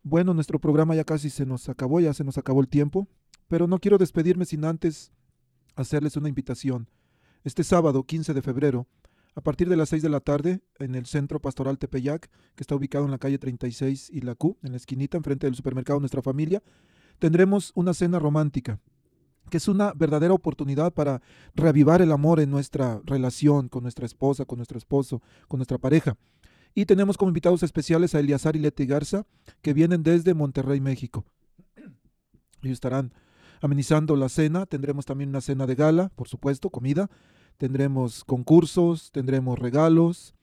Bueno, 0.04 0.34
nuestro 0.34 0.60
programa 0.60 0.96
ya 0.96 1.04
casi 1.04 1.30
se 1.30 1.46
nos 1.46 1.70
acabó, 1.70 2.00
ya 2.00 2.14
se 2.14 2.24
nos 2.24 2.38
acabó 2.38 2.62
el 2.62 2.68
tiempo, 2.68 3.08
pero 3.48 3.68
no 3.68 3.80
quiero 3.80 3.98
despedirme 3.98 4.46
sin 4.46 4.66
antes 4.66 5.12
hacerles 5.76 6.18
una 6.18 6.30
invitación. 6.30 6.90
Este 7.44 7.64
sábado, 7.64 8.04
15 8.04 8.34
de 8.34 8.42
febrero, 8.42 8.88
a 9.36 9.42
partir 9.42 9.70
de 9.70 9.78
las 9.78 9.90
6 9.90 10.02
de 10.02 10.10
la 10.10 10.20
tarde, 10.20 10.62
en 10.80 10.96
el 10.96 11.06
Centro 11.06 11.40
Pastoral 11.40 11.78
Tepeyac, 11.78 12.30
que 12.56 12.64
está 12.64 12.76
ubicado 12.76 13.06
en 13.06 13.12
la 13.12 13.20
calle 13.20 13.38
36 13.38 14.10
y 14.12 14.22
la 14.22 14.36
Q, 14.36 14.58
en 14.64 14.72
la 14.72 14.78
esquinita, 14.78 15.18
enfrente 15.18 15.48
del 15.48 15.56
supermercado 15.56 16.00
Nuestra 16.00 16.22
Familia, 16.22 16.62
tendremos 17.20 17.72
una 17.76 17.94
cena 17.94 18.20
romántica, 18.20 18.80
que 19.50 19.58
es 19.58 19.68
una 19.68 19.94
verdadera 19.94 20.34
oportunidad 20.34 20.94
para 20.94 21.22
reavivar 21.56 22.02
el 22.02 22.12
amor 22.12 22.40
en 22.40 22.50
nuestra 22.50 23.02
relación 23.06 23.70
con 23.70 23.84
nuestra 23.84 24.06
esposa, 24.06 24.46
con 24.46 24.58
nuestro 24.58 24.78
esposo, 24.78 25.22
con 25.48 25.58
nuestra 25.58 25.78
pareja. 25.78 26.18
Y 26.76 26.86
tenemos 26.86 27.18
como 27.18 27.30
invitados 27.30 27.64
especiales 27.64 28.16
a 28.16 28.20
Eliazar 28.20 28.56
y 28.56 28.60
Leti 28.60 28.86
Garza, 28.86 29.26
que 29.62 29.74
vienen 29.74 30.04
desde 30.04 30.34
Monterrey, 30.34 30.80
México. 30.80 31.26
Ellos 32.62 32.74
estarán 32.74 33.14
amenizando 33.62 34.16
la 34.16 34.30
cena. 34.30 34.66
Tendremos 34.66 35.06
también 35.06 35.30
una 35.30 35.42
cena 35.42 35.66
de 35.66 35.76
gala, 35.76 36.10
por 36.16 36.28
supuesto, 36.28 36.70
comida. 36.70 37.10
Tendremos 37.58 38.24
concursos, 38.24 39.12
tendremos 39.12 39.60
regalos, 39.60 40.36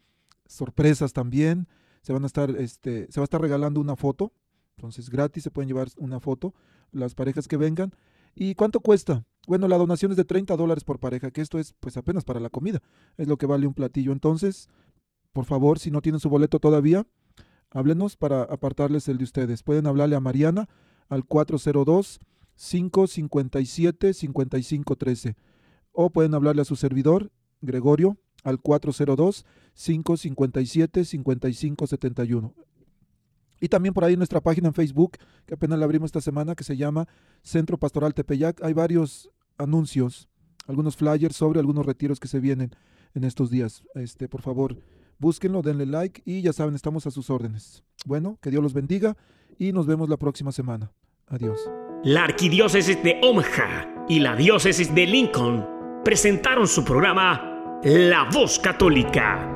sorpresas 0.47 1.13
también. 1.13 1.69
Se 2.03 2.13
van 2.13 2.25
a 2.25 2.27
estar, 2.27 2.51
este, 2.51 3.11
se 3.11 3.21
va 3.21 3.23
a 3.23 3.25
estar 3.25 3.41
regalando 3.41 3.81
una 3.81 3.97
foto. 3.97 4.33
Entonces, 4.77 5.09
gratis 5.09 5.43
se 5.45 5.51
pueden 5.51 5.69
llevar 5.69 5.89
una 5.97 6.21
foto 6.21 6.55
las 6.93 7.15
parejas 7.15 7.49
que 7.49 7.57
vengan. 7.57 7.93
¿Y 8.39 8.55
cuánto 8.55 8.81
cuesta? 8.81 9.25
Bueno, 9.49 9.67
la 9.67 9.79
donación 9.79 10.11
es 10.11 10.19
de 10.19 10.25
30 10.25 10.57
dólares 10.57 10.85
por 10.85 11.01
pareja, 11.01 11.31
que 11.31 11.41
esto 11.41 11.59
es 11.59 11.75
pues 11.81 11.97
apenas 11.97 12.23
para 12.23 12.39
la 12.39 12.51
comida. 12.51 12.83
Es 13.17 13.29
lo 13.29 13.39
que 13.39 13.47
vale 13.47 13.67
un 13.67 13.73
platillo. 13.73 14.13
Entonces, 14.13 14.69
por 15.33 15.47
favor, 15.47 15.79
si 15.79 15.91
no 15.91 16.03
tienen 16.03 16.21
su 16.21 16.29
boleto 16.29 16.61
todavía, 16.61 17.07
háblenos 17.71 18.17
para 18.17 18.43
apartarles 18.43 19.09
el 19.09 19.17
de 19.17 19.25
ustedes. 19.25 19.63
Pueden 19.63 19.87
hablarle 19.87 20.17
a 20.17 20.21
Mariana 20.21 20.69
al 21.09 21.25
402 21.25 22.21
557 22.57 24.13
5513 24.13 25.37
o 25.93 26.11
pueden 26.11 26.35
hablarle 26.35 26.63
a 26.63 26.67
su 26.67 26.77
servidor 26.77 27.31
Gregorio 27.63 28.19
al 28.45 28.61
402 28.61 29.47
557 29.75 31.05
5571. 31.07 32.55
Y 33.61 33.69
también 33.69 33.95
por 33.95 34.05
ahí 34.05 34.17
nuestra 34.17 34.41
página 34.41 34.69
en 34.69 34.75
Facebook, 34.75 35.17
que 35.47 35.55
apenas 35.55 35.79
la 35.79 35.85
abrimos 35.85 36.09
esta 36.09 36.21
semana, 36.21 36.55
que 36.55 36.65
se 36.65 36.77
llama 36.77 37.09
Centro 37.43 37.79
Pastoral 37.79 38.15
Tepeyac, 38.15 38.63
hay 38.63 38.73
varios 38.73 39.31
anuncios, 39.59 40.29
algunos 40.67 40.97
flyers 40.97 41.37
sobre 41.37 41.61
algunos 41.61 41.87
retiros 41.87 42.21
que 42.21 42.29
se 42.29 42.41
vienen 42.41 42.71
en 43.15 43.25
estos 43.25 43.51
días. 43.51 43.83
Este, 43.95 44.29
por 44.29 44.43
favor, 44.43 44.77
búsquenlo, 45.19 45.63
denle 45.63 45.87
like 45.87 46.23
y 46.25 46.43
ya 46.43 46.53
saben, 46.53 46.75
estamos 46.75 47.07
a 47.07 47.11
sus 47.11 47.31
órdenes. 47.31 47.83
Bueno, 48.05 48.39
que 48.41 48.51
Dios 48.51 48.63
los 48.63 48.75
bendiga 48.75 49.17
y 49.59 49.73
nos 49.73 49.87
vemos 49.87 50.09
la 50.09 50.17
próxima 50.17 50.53
semana. 50.53 50.93
Adiós. 51.29 51.59
La 52.05 52.25
Arquidiócesis 52.25 53.03
de 53.03 53.21
Omaha 53.23 54.07
y 54.09 54.21
la 54.21 54.37
Diócesis 54.37 54.95
de 54.95 55.07
Lincoln 55.07 55.67
presentaron 56.05 56.69
su 56.69 56.85
programa 56.85 57.81
La 57.83 58.29
Voz 58.33 58.61
Católica, 58.61 59.56